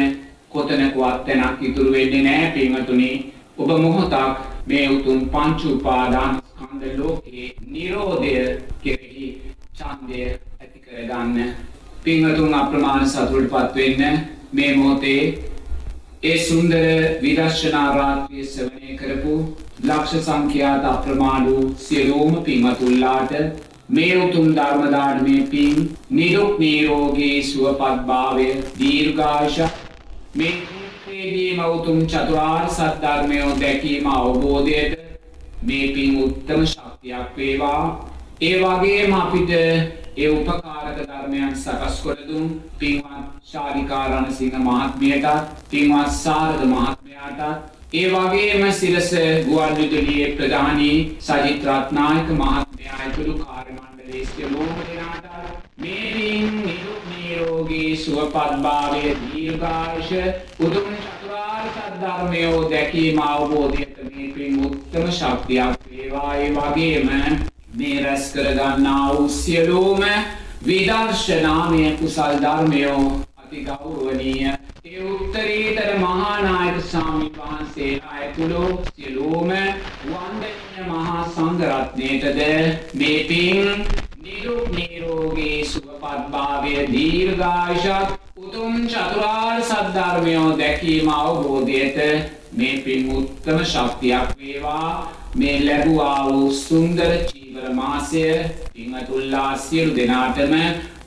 කොතනකවත් 0.50 1.24
තැනක් 1.26 1.62
ඉතුරු 1.62 1.92
වෙන්නේ 1.92 2.22
නැහැ 2.22 2.50
පින්තුනි 2.52 3.10
ඔබ 3.58 3.70
මොහොතක් 3.78 4.42
මේ 4.66 4.86
උතුම් 4.90 5.20
පංච 5.28 5.60
උපාදාන 5.72 6.42
ස්කන්ධ 6.42 6.98
ලෝකේ 6.98 7.48
නිරෝධය 7.66 8.34
කෙරෙහි 8.82 9.28
ඡන්දය 9.76 10.20
ඇති 10.22 10.78
කරගන්න. 10.80 11.50
පින්වතුන් 12.02 12.54
අප්‍රමාණ 12.54 13.06
සතුටට 13.06 13.52
පත්වෙන්න 13.52 14.18
මේ 14.52 14.70
මොහොතේ 14.76 15.22
ඒ 16.22 16.38
සුන්දර 16.40 16.84
විදර්ශනා 17.22 17.88
රාත්‍රිය 17.92 18.44
සෙවනය 18.46 18.96
කරපු 18.96 19.34
ලක්ෂ 19.82 20.24
සංඛ්‍යාත 20.24 20.84
අප්‍රමාණ 20.86 21.46
වූ 21.46 21.64
සියලුම 21.78 22.38
පින්වතුන්ලාට 22.42 23.36
මේ 23.90 24.16
උතුම් 24.18 24.48
ධර්මදානමේ 24.54 25.42
පින් 25.48 25.76
නිදුක් 26.12 26.58
නිරෝගී 26.58 27.36
සුවපත් 27.44 28.00
භාවය 28.06 28.48
දීර්ඝාෂ 28.78 29.60
මේ 30.34 30.54
ජීවිතයේදීම 30.54 31.64
උතුම් 31.68 32.02
චතුරාර්ය 32.06 32.68
සත්‍ය 32.70 32.90
ධර්මය 33.02 33.44
දැකීම 33.60 34.12
අවබෝධයට 34.14 35.00
මේ 35.62 35.86
පින් 35.94 36.20
උත්තම 36.24 36.60
ශක්තියක් 36.66 37.36
වේවා. 37.36 37.82
ඒ 38.38 38.56
වගේම 38.60 39.12
අපිට 39.14 39.50
ඒ 39.50 40.28
උපකාරක 40.30 40.96
ධර්මයන් 40.98 41.54
සකස් 41.54 42.00
කර 42.02 42.18
දුන් 42.24 42.48
පින්වත් 42.74 43.30
ශාරිකා 43.44 44.00
රණසිංහ 44.08 44.58
මහත්මියටත් 44.60 45.54
පින්වත් 45.70 46.10
සාරද 46.14 46.60
මහත්මයාටත් 46.66 47.94
ඒ 47.94 48.10
වගේම 48.10 48.66
සිරස 48.72 49.08
ගුවන්විදුලියේ 49.46 50.28
ප්‍රධානී 50.34 50.98
සජිත් 51.20 51.64
රත්නායක 51.66 52.28
මහත්මයා 52.34 52.98
ඇතුළු 52.98 53.38
කාර්ය 53.38 53.72
මණ්ඩලයේ 53.72 54.26
සියලුම 54.26 54.76
දෙනාට 54.82 55.26
මේ 55.78 56.12
පින් 56.12 56.46
නිරුක් 56.60 57.10
නිරෝගී 57.10 57.96
සුවපත් 57.96 58.62
භාවය 58.62 59.02
දීර්ඝායුෂ 59.24 60.14
උතුම් 60.60 60.94
චතුරාර්ය 61.02 61.68
සත්‍ය 61.72 61.98
ධර්මය 61.98 62.46
දැකීම 62.70 63.26
අවබෝධයට 63.26 63.98
මේ 64.06 64.30
පින් 64.30 64.64
උත්තම 64.64 65.12
ශක්තියක් 65.14 65.84
වේවා. 65.90 66.32
ඒ 66.36 66.50
වගේම 66.54 67.54
මේ 67.76 68.02
රැස් 68.02 68.32
කරගන්නා 68.32 69.06
වූ 69.10 69.28
සියලුම 69.30 70.02
විදර්ශනාමය 70.66 71.82
කුසල් 71.98 72.38
ධර්මයෝ 72.42 73.02
අති 73.36 73.64
ගෞරවනීය. 73.64 74.52
ඒ 74.84 75.02
උත්තරීතර 75.06 75.90
මහානායක 75.98 76.78
ස්වාමීන් 76.84 77.32
වහන්සේලා 77.34 78.14
ඇතුළු 78.16 78.64
සියලුම 78.88 79.50
වන්දනීය 80.04 80.86
මහා 80.86 81.22
සංඝරත්නයටද 81.28 82.40
මේ 82.94 83.18
පින් 83.24 83.84
නිරුක් 84.22 84.70
නිරෝගී 84.70 85.58
සුවපත් 85.66 86.22
භාවය 86.30 86.74
දීර්ඝායුෂත් 86.88 88.16
උතුම් 88.38 88.74
චතුරාර්ය 88.86 89.62
සත්‍ය 89.64 89.92
ධර්මයෝ 89.94 90.48
දැකීම 90.58 91.08
අවබෝධයට 91.10 91.98
මේ 92.52 92.74
පින් 92.80 93.08
උත්තම 93.12 93.62
ශක්තියක් 93.66 94.34
වේවා. 94.38 94.90
මේ 95.36 95.56
ලැබුවා 95.60 96.20
වූ 96.26 96.52
සුන්දර 96.52 97.10
චීවර 97.28 97.72
මාසය 97.72 98.22
පින්වතුල්ලා 98.72 99.50
සියලු 99.58 99.96
දෙනාටම 99.96 100.54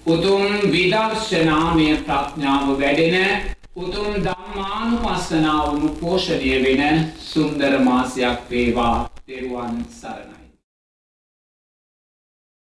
උතුම් 0.07 0.43
විදර්ශනාමය 0.71 1.87
ප්‍රඥාව 1.99 2.67
වැඩෙන 2.79 3.17
උතුම් 3.77 4.09
ධම්මානුපස්සනාවම 4.23 5.83
පෝෂණය 5.99 6.55
වෙන 6.63 7.05
සුන්දර 7.23 7.79
මාසයක් 7.81 8.49
වේවා. 8.49 8.97
තෙරුවන් 9.25 9.85
සරණයි. 9.91 10.38